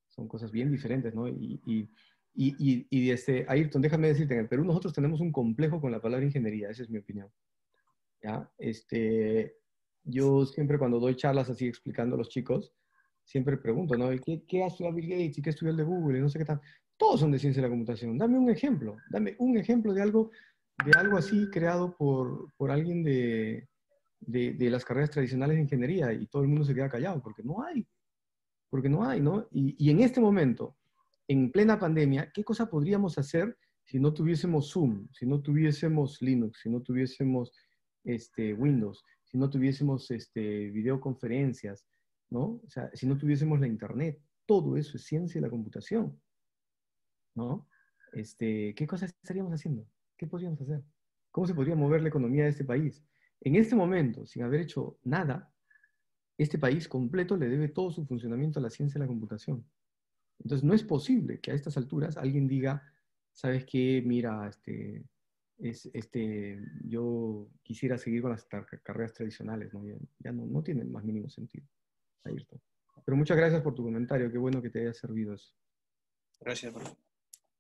[0.08, 1.28] Son cosas bien diferentes, ¿no?
[1.28, 1.88] Y, y,
[2.34, 6.00] y, y este, Ayrton, déjame decirte, en el Perú nosotros tenemos un complejo con la
[6.00, 7.30] palabra ingeniería, esa es mi opinión.
[8.22, 8.50] ¿Ya?
[8.56, 9.56] Este,
[10.04, 12.72] yo siempre cuando doy charlas así explicando a los chicos,
[13.24, 14.08] siempre pregunto, ¿no?
[14.24, 16.38] ¿Qué, qué ha estudiado Bill Gates y qué estudió el de Google y no sé
[16.38, 16.60] qué tal?
[16.96, 18.16] Todos son de ciencia de la computación.
[18.16, 20.30] Dame un ejemplo, dame un ejemplo de algo,
[20.84, 23.68] de algo así creado por, por alguien de,
[24.20, 27.42] de, de, las carreras tradicionales de ingeniería y todo el mundo se queda callado porque
[27.42, 27.86] no hay,
[28.70, 29.46] porque no hay, ¿no?
[29.50, 30.76] Y, y en este momento,
[31.28, 33.56] en plena pandemia, ¿qué cosa podríamos hacer
[33.86, 37.52] si no tuviésemos Zoom, si no tuviésemos Linux, si no tuviésemos
[38.04, 41.86] este, Windows, si no tuviésemos este, videoconferencias,
[42.30, 42.60] ¿no?
[42.64, 46.20] O sea, si no tuviésemos la Internet, todo eso es ciencia de la computación,
[47.36, 47.68] ¿no?
[48.12, 49.86] Este, ¿Qué cosas estaríamos haciendo?
[50.16, 50.82] ¿Qué podríamos hacer?
[51.30, 53.04] ¿Cómo se podría mover la economía de este país?
[53.40, 55.52] En este momento, sin haber hecho nada,
[56.38, 59.64] este país completo le debe todo su funcionamiento a la ciencia de la computación.
[60.38, 62.82] Entonces, no es posible que a estas alturas alguien diga,
[63.32, 64.02] ¿sabes qué?
[64.04, 65.04] Mira, este,
[65.58, 69.82] es, este, yo quisiera seguir con las carreras tradicionales, ¿no?
[70.18, 71.66] Ya, no, no tienen más mínimo sentido.
[73.04, 75.54] Pero muchas gracias por tu comentario, qué bueno que te haya servido eso.
[76.40, 77.05] Gracias, profe.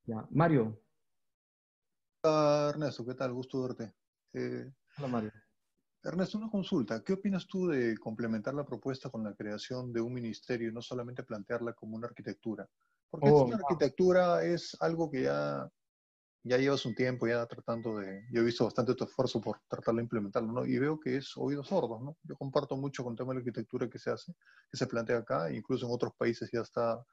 [0.06, 0.80] Ya, Mario.
[2.22, 3.32] Hola, Ernesto, ¿qué tal?
[3.32, 3.94] Gusto verte.
[4.32, 5.32] Eh, Hola, Mario.
[6.02, 7.02] Ernesto, una consulta.
[7.02, 10.80] ¿Qué opinas tú de complementar la propuesta con la creación de un ministerio y no
[10.80, 12.68] solamente plantearla como una arquitectura?
[13.10, 15.68] Porque oh, una arquitectura es algo que ya
[16.46, 19.96] ya llevas un tiempo ya tratando de, yo he visto bastante tu esfuerzo por tratar
[19.96, 20.64] de implementarlo, ¿no?
[20.64, 22.16] Y veo que es oídos sordos, ¿no?
[22.22, 24.32] Yo comparto mucho con el tema de la arquitectura que se hace,
[24.70, 27.04] que se plantea acá, incluso en otros países ya está,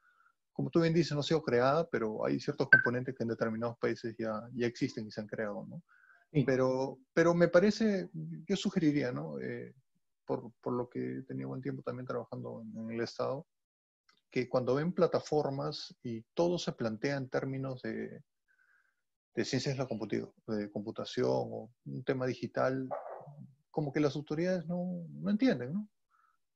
[0.54, 3.76] como tú bien dices, no ha sido creada, pero hay ciertos componentes que en determinados
[3.78, 5.82] países ya, ya existen y se han creado, ¿no?
[6.46, 9.38] Pero, pero me parece, yo sugeriría, ¿no?
[9.38, 9.72] Eh,
[10.24, 13.46] por, por, lo que he tenido buen tiempo también trabajando en, en el Estado,
[14.30, 18.20] que cuando ven plataformas y todo se plantea en términos de,
[19.34, 22.88] de ciencias de la de computación o un tema digital,
[23.70, 25.88] como que las autoridades no, no entienden, ¿no?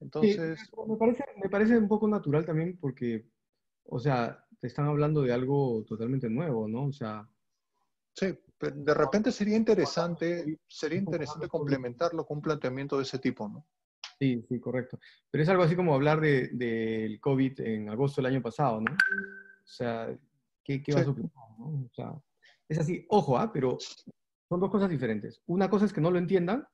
[0.00, 0.58] Entonces...
[0.86, 3.26] me, parece, me parece un poco natural también porque,
[3.88, 6.86] o sea, te están hablando de algo totalmente nuevo, ¿no?
[6.86, 7.28] O sea...
[8.14, 13.64] Sí, de repente sería interesante, sería interesante complementarlo con un planteamiento de ese tipo, ¿no?
[14.18, 14.98] Sí, sí, correcto.
[15.30, 18.90] Pero es algo así como hablar del de, COVID en agosto del año pasado, ¿no?
[18.92, 20.08] O sea,
[20.64, 21.30] ¿qué, qué va a suceder?
[21.58, 21.66] ¿no?
[21.66, 22.12] O sea,
[22.68, 23.52] es así, ojo, ¿ah?
[23.52, 23.78] pero
[24.48, 25.40] son dos cosas diferentes.
[25.46, 26.66] Una cosa es que no lo entiendan,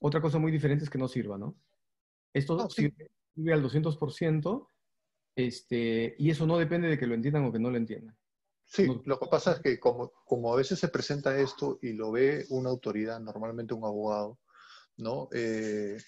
[0.00, 1.56] otra cosa muy diferente es que no sirva, ¿no?
[2.32, 3.10] Esto ah, sirve,
[3.52, 4.68] al 200%,
[5.36, 8.16] este, y eso no depende de que lo entiendan o que no lo entiendan.
[8.66, 12.10] Sí, lo que pasa es que como, como a veces se presenta esto y lo
[12.10, 14.40] ve una autoridad, normalmente un abogado,
[14.96, 15.28] ¿no?
[15.32, 15.98] Eh,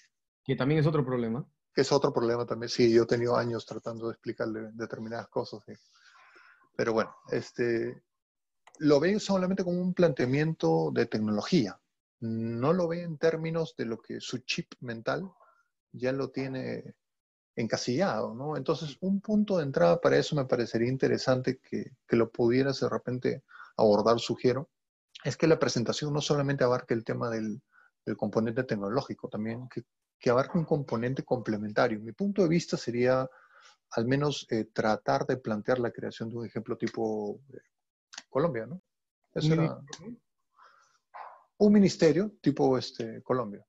[0.43, 1.45] que también es otro problema.
[1.73, 2.69] Que es otro problema también.
[2.69, 5.63] Sí, yo he tenido años tratando de explicarle determinadas cosas.
[6.75, 8.03] Pero bueno, este,
[8.79, 11.79] lo ve solamente como un planteamiento de tecnología.
[12.19, 15.31] No lo ve en términos de lo que su chip mental
[15.91, 16.95] ya lo tiene
[17.57, 18.55] encasillado, ¿no?
[18.55, 23.43] Entonces, un punto de entrada para eso me parecería interesante que, lo pudieras de repente
[23.75, 24.69] abordar, sugiero,
[25.23, 27.61] es que la presentación no solamente abarque el tema del,
[28.15, 29.83] componente tecnológico, también que,
[30.17, 31.99] que, abarque un componente complementario.
[31.99, 33.29] Mi punto de vista sería
[33.91, 37.57] al menos eh, tratar de plantear la creación de un ejemplo tipo eh,
[38.29, 38.81] Colombia, ¿no?
[39.33, 39.77] Eso era
[41.57, 43.65] un ministerio tipo este, Colombia.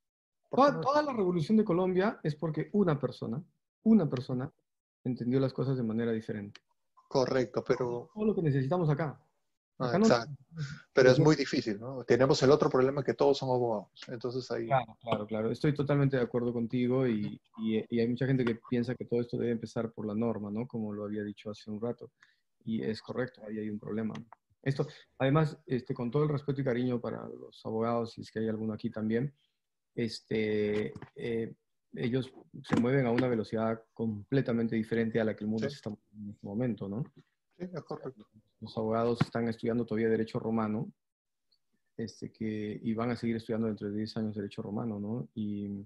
[0.51, 3.43] Toda, la revolución de Colombia es porque una persona,
[3.89, 4.53] una persona,
[5.05, 6.61] entendió las cosas de manera diferente.
[7.09, 8.11] Correcto, pero...
[8.15, 9.21] Todo lo que necesitamos acá.
[9.81, 10.35] Ah, exacto.
[10.93, 12.03] Pero es muy difícil, ¿no?
[12.03, 13.89] Tenemos el otro problema que todos somos abogados.
[14.09, 14.67] Entonces ahí...
[14.67, 15.51] Claro, claro, claro.
[15.51, 19.37] Estoy totalmente de acuerdo contigo y, y, hay mucha gente que piensa que todo esto
[19.39, 20.67] debe empezar por la norma, ¿no?
[20.67, 22.11] Como lo había dicho hace un rato.
[22.65, 24.15] Y es correcto, ahí hay un problema.
[24.63, 24.87] Esto,
[25.19, 28.49] además, este, con todo el respeto y cariño para los abogados, si es que hay
[28.49, 29.33] alguno aquí también,
[29.95, 31.55] este, eh,
[31.95, 32.33] ellos
[32.63, 36.31] se mueven a una velocidad completamente diferente a la que el mundo se está en
[36.31, 37.05] este momento, ¿no?
[37.15, 37.23] Sí,
[37.59, 38.27] es correcto.
[38.61, 40.93] Los abogados están estudiando todavía Derecho Romano,
[41.97, 45.29] este, que, y van a seguir estudiando dentro de 10 años Derecho Romano, ¿no?
[45.35, 45.85] Y,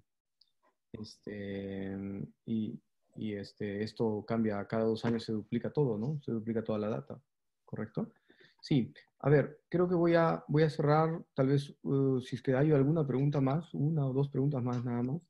[0.93, 1.97] este,
[2.45, 2.79] y,
[3.17, 6.21] y este, esto cambia, cada dos años se duplica todo, ¿no?
[6.23, 7.21] Se duplica toda la data,
[7.65, 8.13] ¿correcto?
[8.61, 12.43] Sí, a ver, creo que voy a, voy a cerrar, tal vez, uh, si es
[12.43, 15.21] que hay alguna pregunta más, una o dos preguntas más nada más.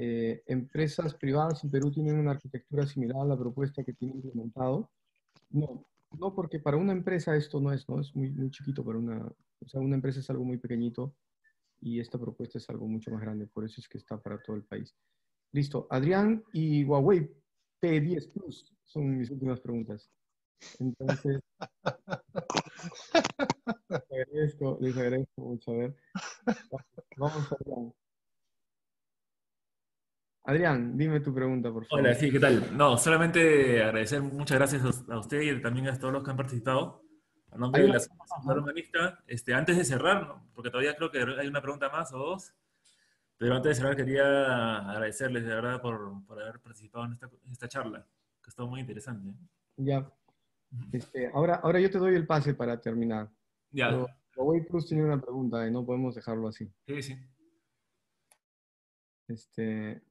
[0.00, 4.92] Eh, empresas privadas en Perú tienen una arquitectura similar a la propuesta que tienen implementado.
[5.50, 8.00] No, no porque para una empresa esto no es, ¿no?
[8.00, 11.16] Es muy, muy chiquito para una, o sea, una empresa es algo muy pequeñito
[11.80, 14.54] y esta propuesta es algo mucho más grande, por eso es que está para todo
[14.54, 14.94] el país.
[15.50, 17.28] Listo, Adrián y Huawei
[17.82, 20.08] P10 Plus son mis últimas preguntas.
[20.78, 21.40] Entonces,
[23.88, 25.72] les agradezco, les agradezco mucho.
[25.72, 25.96] A ver,
[27.16, 27.92] vamos a Adrián.
[30.48, 32.06] Adrián, dime tu pregunta, por favor.
[32.06, 32.74] Hola, sí, ¿qué tal?
[32.74, 37.04] No, solamente agradecer, muchas gracias a usted y también a todos los que han participado.
[37.50, 38.00] A nombre de la
[38.56, 42.54] Humanista, este, antes de cerrar, porque todavía creo que hay una pregunta más o dos,
[43.36, 47.68] pero antes de cerrar quería agradecerles de verdad por, por haber participado en esta, esta
[47.68, 48.06] charla,
[48.42, 49.34] que estuvo muy interesante.
[49.76, 50.10] Ya.
[50.92, 53.28] Este, ahora, ahora yo te doy el pase para terminar.
[53.70, 53.90] Ya.
[53.90, 56.72] Pero Huawei Plus tiene una pregunta y no podemos dejarlo así.
[56.86, 57.18] Sí, sí.
[59.28, 60.07] Este,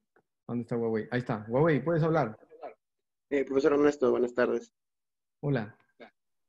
[0.48, 1.06] ¿Dónde está Huawei?
[1.10, 1.44] Ahí está.
[1.46, 2.38] Huawei, ¿puedes hablar?
[3.28, 4.72] Eh, profesor Ernesto, buenas tardes.
[5.42, 5.76] Hola.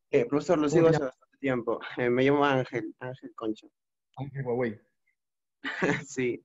[0.09, 1.81] Eh, profesor, lo sigo hace bastante tiempo.
[1.97, 3.67] Eh, me llamo Ángel, Ángel Concha.
[4.15, 4.79] Ángel Huawei.
[6.07, 6.41] sí.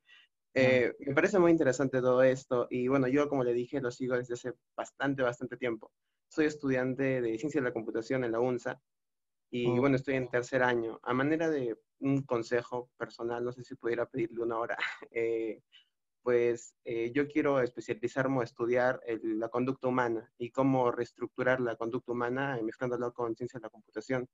[0.53, 4.17] Eh, me parece muy interesante todo esto y bueno, yo como le dije lo sigo
[4.17, 5.93] desde hace bastante, bastante tiempo.
[6.29, 8.81] Soy estudiante de Ciencia de la Computación en la UNSA
[9.53, 9.77] y oh.
[9.77, 10.99] bueno, estoy en tercer año.
[11.05, 14.77] A manera de un consejo personal, no sé si pudiera pedirle una hora,
[15.13, 15.63] eh,
[16.25, 22.13] pues eh, yo quiero especializarme o estudiar la conducta humana y cómo reestructurar la conducta
[22.13, 24.27] humana mezclándolo con ciencia de la computación.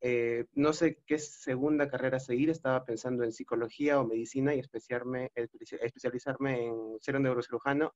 [0.00, 5.30] Eh, no sé qué segunda carrera seguir, estaba pensando en psicología o medicina y especializarme,
[5.34, 7.94] especializarme en ser un neurocirujano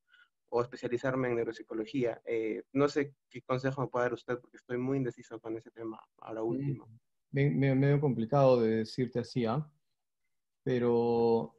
[0.50, 2.20] o especializarme en neuropsicología.
[2.26, 5.70] Eh, no sé qué consejo me puede dar usted porque estoy muy indeciso con ese
[5.70, 6.88] tema ahora mm, último.
[7.30, 9.66] Me, medio complicado de decirte así, ¿ah?
[10.62, 11.55] pero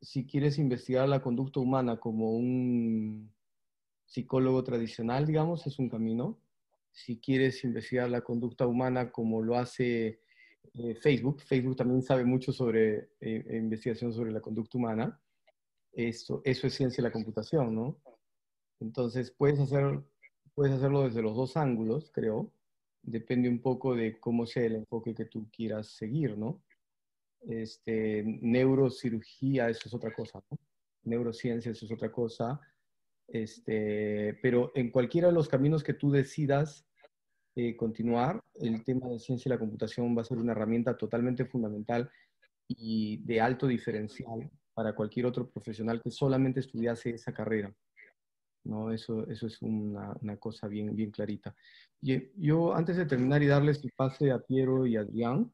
[0.00, 3.32] si quieres investigar la conducta humana como un
[4.06, 6.38] psicólogo tradicional, digamos, es un camino
[6.92, 10.20] si quieres investigar la conducta humana como lo hace
[10.74, 15.20] eh, Facebook, Facebook también sabe mucho sobre eh, investigación sobre la conducta humana,
[15.92, 17.96] eso, eso es ciencia de la computación, ¿no?
[18.80, 20.02] Entonces puedes, hacer,
[20.54, 22.52] puedes hacerlo desde los dos ángulos, creo,
[23.02, 26.62] depende un poco de cómo sea el enfoque que tú quieras seguir, ¿no?
[27.48, 30.58] Este, neurocirugía, eso es otra cosa, ¿no?
[31.04, 32.60] Neurociencia, eso es otra cosa
[33.32, 36.86] este, pero en cualquiera de los caminos que tú decidas
[37.56, 41.44] eh, continuar, el tema de ciencia y la computación va a ser una herramienta totalmente
[41.44, 42.10] fundamental
[42.68, 47.72] y de alto diferencial para cualquier otro profesional que solamente estudiase esa carrera.
[48.64, 48.92] ¿no?
[48.92, 51.54] Eso, eso es una, cosa bien, bien clarita.
[52.00, 55.52] Y, yo, antes de terminar y darles el pase a Piero y a Adrián,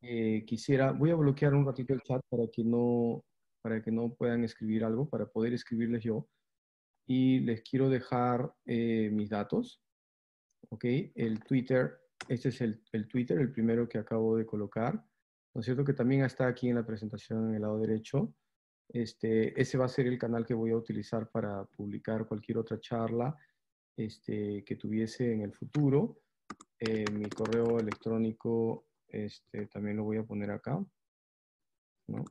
[0.00, 3.24] eh, quisiera, voy a bloquear un ratito el chat para que no,
[3.62, 6.28] para que no puedan escribir algo, para poder escribirles yo
[7.08, 9.82] y les quiero dejar eh, mis datos.
[10.68, 10.84] ¿Ok?
[11.14, 11.98] El Twitter,
[12.28, 14.94] este es el, el, Twitter, el primero que acabo de colocar.
[15.54, 15.84] ¿No es cierto?
[15.84, 18.34] Que también está aquí en la presentación en el lado derecho.
[18.90, 22.78] Este, ese va a ser el canal que voy a utilizar para publicar cualquier otra
[22.78, 23.34] charla
[23.96, 26.20] este, que tuviese en el futuro.
[26.78, 30.84] Eh, mi correo electrónico este, también lo voy a poner acá.
[32.08, 32.24] ¿no?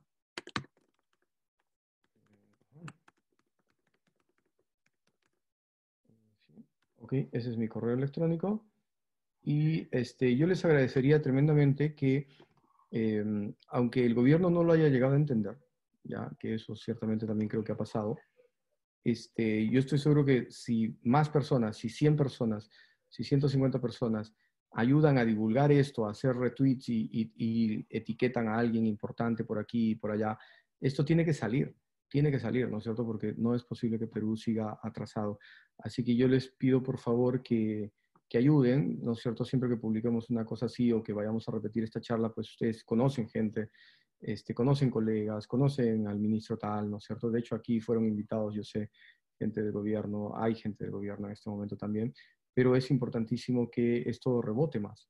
[7.00, 8.66] Ok, ese es mi correo electrónico.
[9.42, 12.26] Y este, yo les agradecería tremendamente que,
[12.90, 15.58] em, aunque el gobierno no lo haya llegado a entender,
[16.04, 18.18] ya que eso ciertamente también creo que ha pasado,
[19.04, 22.68] este, yo estoy seguro que si más personas, si 100 personas,
[23.08, 24.34] si 150 personas
[24.72, 29.90] ayudan a divulgar esto, a hacer retweets y, y etiquetan a alguien importante por aquí
[29.90, 30.38] y por allá,
[30.80, 31.74] esto tiene que salir
[32.08, 33.04] tiene que salir, ¿no es cierto?
[33.04, 35.38] Porque no es posible que Perú siga atrasado.
[35.78, 37.92] Así que yo les pido por favor que,
[38.28, 39.44] que ayuden, ¿no es cierto?
[39.44, 42.82] Siempre que publiquemos una cosa así o que vayamos a repetir esta charla, pues ustedes
[42.84, 43.70] conocen gente,
[44.20, 47.30] este, conocen colegas, conocen al ministro tal, ¿no es cierto?
[47.30, 48.90] De hecho, aquí fueron invitados, yo sé,
[49.38, 52.12] gente del gobierno, hay gente del gobierno en este momento también,
[52.58, 55.08] pero es importantísimo que esto rebote más,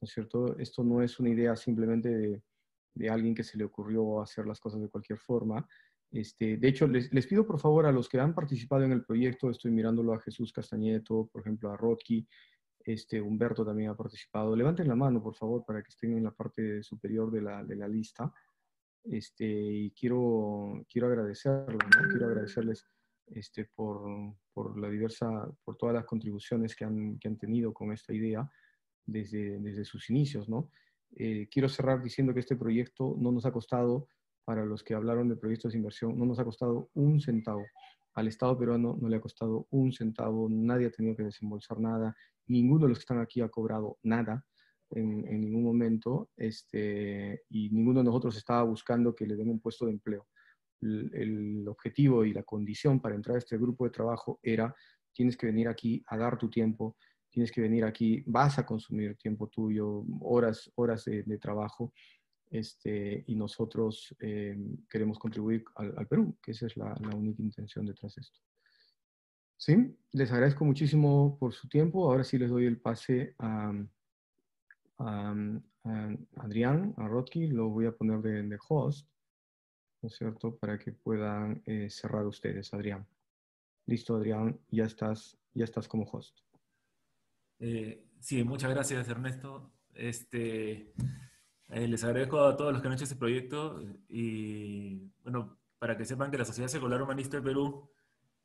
[0.00, 0.58] ¿no es cierto?
[0.58, 2.42] Esto no es una idea simplemente de,
[2.92, 5.64] de alguien que se le ocurrió hacer las cosas de cualquier forma,
[6.10, 9.48] este, de hecho, les, pido por favor a los que han participado en el proyecto,
[9.48, 12.26] estoy mirándolo a Jesús Castañeto, por ejemplo a Rodki,
[12.80, 14.56] este, Humberto también ha participado.
[14.56, 17.76] Levanten la mano, por favor, para que estén en la parte superior de la, de
[17.76, 18.32] la lista.
[19.04, 21.78] Este, y quiero, quiero agradecerles,
[22.10, 22.84] quiero agradecerles
[23.34, 24.34] este, por,
[24.78, 25.28] la diversa,
[25.64, 28.48] por todas las contribuciones que han, tenido con esta idea
[29.06, 30.48] desde, sus inicios.
[30.48, 30.70] ¿no?
[31.16, 34.08] Eh, quiero cerrar diciendo que este proyecto no nos ha costado
[34.44, 37.64] para los que hablaron de proyectos de inversión, no nos ha costado un centavo.
[38.14, 42.16] Al Estado peruano no le ha costado un centavo, nadie ha tenido que desembolsar nada,
[42.46, 44.44] ninguno de los que están aquí ha cobrado nada.
[44.90, 49.84] en, ningún momento este, y ninguno de nosotros estaba buscando que le den un puesto
[49.84, 50.26] de empleo.
[50.80, 54.74] El, objetivo y la condición para entrar a este grupo de trabajo era,
[55.12, 56.96] tienes que venir aquí a dar tu tiempo,
[57.30, 61.92] tienes que venir aquí, vas a consumir tiempo tuyo, horas, horas de, trabajo,
[62.50, 64.56] este, y nosotros eh,
[64.88, 68.40] queremos contribuir al, Perú, que esa es la, única intención detrás de esto.
[69.56, 69.76] Sí,
[70.12, 72.08] les agradezco muchísimo por su tiempo.
[72.08, 73.72] Ahora sí les doy el pase a,
[76.36, 77.48] Adrián, a Rotki.
[77.48, 79.08] Lo voy a poner de, host,
[80.02, 80.56] ¿no es cierto?
[80.56, 83.06] Para que puedan eh, cerrar ustedes, Adrián.
[83.86, 86.38] Listo, Adrián, ya estás, ya estás como host.
[87.58, 89.72] Eh, sí, muchas gracias, Ernesto.
[89.94, 90.92] Este,
[91.68, 96.04] eh, les agradezco a todos los que han hecho este proyecto y, bueno, para que
[96.04, 97.90] sepan que la Sociedad Secular Humanista del Perú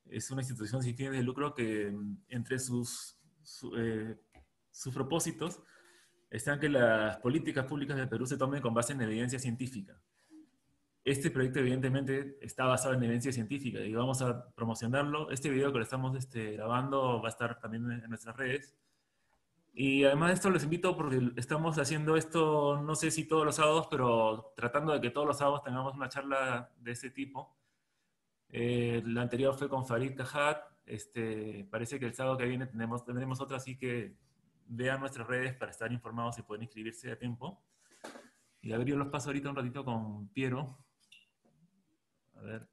[0.06, 5.62] es una institución sin fines de lucro que mm, entre sus, sus propósitos
[6.32, 10.02] están que las políticas públicas del Perú se tomen con base en evidencia científica.
[11.06, 15.32] Este proyecto evidentemente está basado en evidencia científica y vamos a promocionarlo.
[15.32, 18.76] Este video que lo estamos este, grabando va a estar también en nuestras redes.
[19.74, 23.56] Y además de esto les invito porque estamos haciendo esto, no sé si todos los
[23.56, 27.58] sábados, pero tratando de que todos los sábados tengamos una charla de ese tipo
[28.56, 30.64] eh, la anterior fue con Farid Cajat.
[30.86, 34.16] Este, parece que el sábado que viene tenemos, tendremos otra, así que
[34.68, 37.64] vean nuestras redes para estar informados y pueden inscribirse a tiempo.
[38.62, 40.78] Y a ver, yo los paso ahorita un ratito con Piero.
[42.44, 42.68] A ver.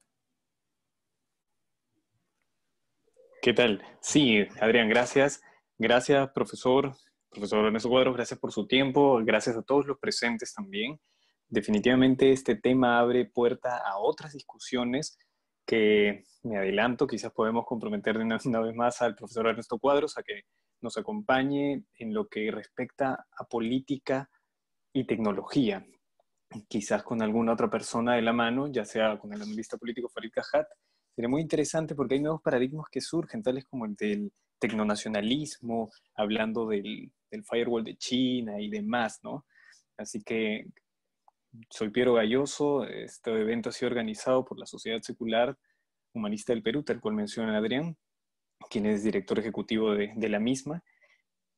[3.40, 3.82] ¿Qué tal?
[4.00, 5.40] Sí, Adrián, gracias.
[5.78, 6.92] Gracias, profesor.
[7.30, 9.20] Profesor Ernesto Cuadros, gracias por su tiempo.
[9.24, 11.00] Gracias a todos los presentes también.
[11.48, 15.16] Definitivamente este tema abre puerta a otras discusiones
[15.64, 20.22] que me adelanto, quizás podemos comprometer una, una vez más al profesor Ernesto Cuadros a
[20.24, 20.42] que
[20.80, 24.28] nos acompañe en lo que respecta a política
[24.92, 25.86] y tecnología,
[26.68, 30.32] quizás con alguna otra persona de la mano, ya sea con el analista político Farid
[30.32, 30.66] Cajat.
[31.14, 36.66] Sería muy interesante porque hay nuevos paradigmas que surgen, tales como el del tecnonacionalismo, hablando
[36.68, 39.46] del, del firewall de China y demás, ¿no?
[39.96, 40.66] Así que
[41.68, 42.84] soy Piero Galloso.
[42.84, 45.56] Este evento ha sido organizado por la Sociedad Secular
[46.12, 47.96] Humanista del Perú, tal cual menciona Adrián,
[48.68, 50.82] quien es director ejecutivo de, la misma.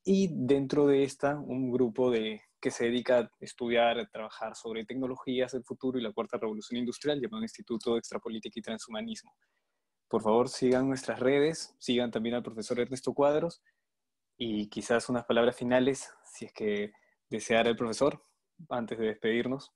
[0.04, 4.86] Y dentro de esta, un grupo de, que se dedica a estudiar, a trabajar sobre
[4.86, 9.34] tecnologías del futuro y la cuarta revolución industrial, llamado Instituto de Extrapolítica y Transhumanismo.
[10.08, 13.62] Por favor, sigan nuestras redes, sigan también al profesor Ernesto Cuadros
[14.38, 16.92] y quizás unas palabras finales, si es que
[17.28, 18.24] deseara el profesor,
[18.68, 19.72] antes de despedirnos.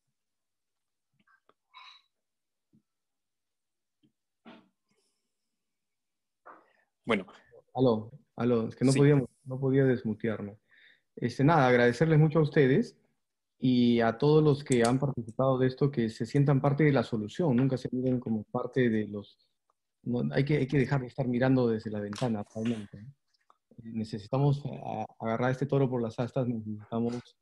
[7.05, 7.27] Bueno.
[7.75, 10.57] Aló, aló, es que no, podíamos, no podía desmutearme.
[11.17, 12.97] Este, nada, agradecerles mucho a ustedes
[13.59, 17.03] y a todos los que han participado de esto, que se sientan parte de la
[17.03, 19.39] solución, nunca se miren como parte de los...
[20.33, 23.07] hay, que, hay que dejar de estar mirando desde la ventana, realmente.
[23.83, 24.63] Necesitamos
[25.19, 27.37] agarrar este toro por las astas, necesitamos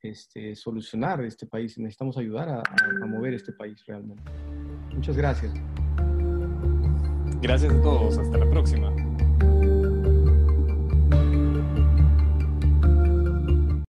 [0.00, 2.62] este, solucionar este país, necesitamos ayudar a,
[3.02, 4.22] a mover este país realmente.
[4.94, 5.52] Muchas gracias.
[7.42, 9.11] Gracias a todos, hasta la próxima.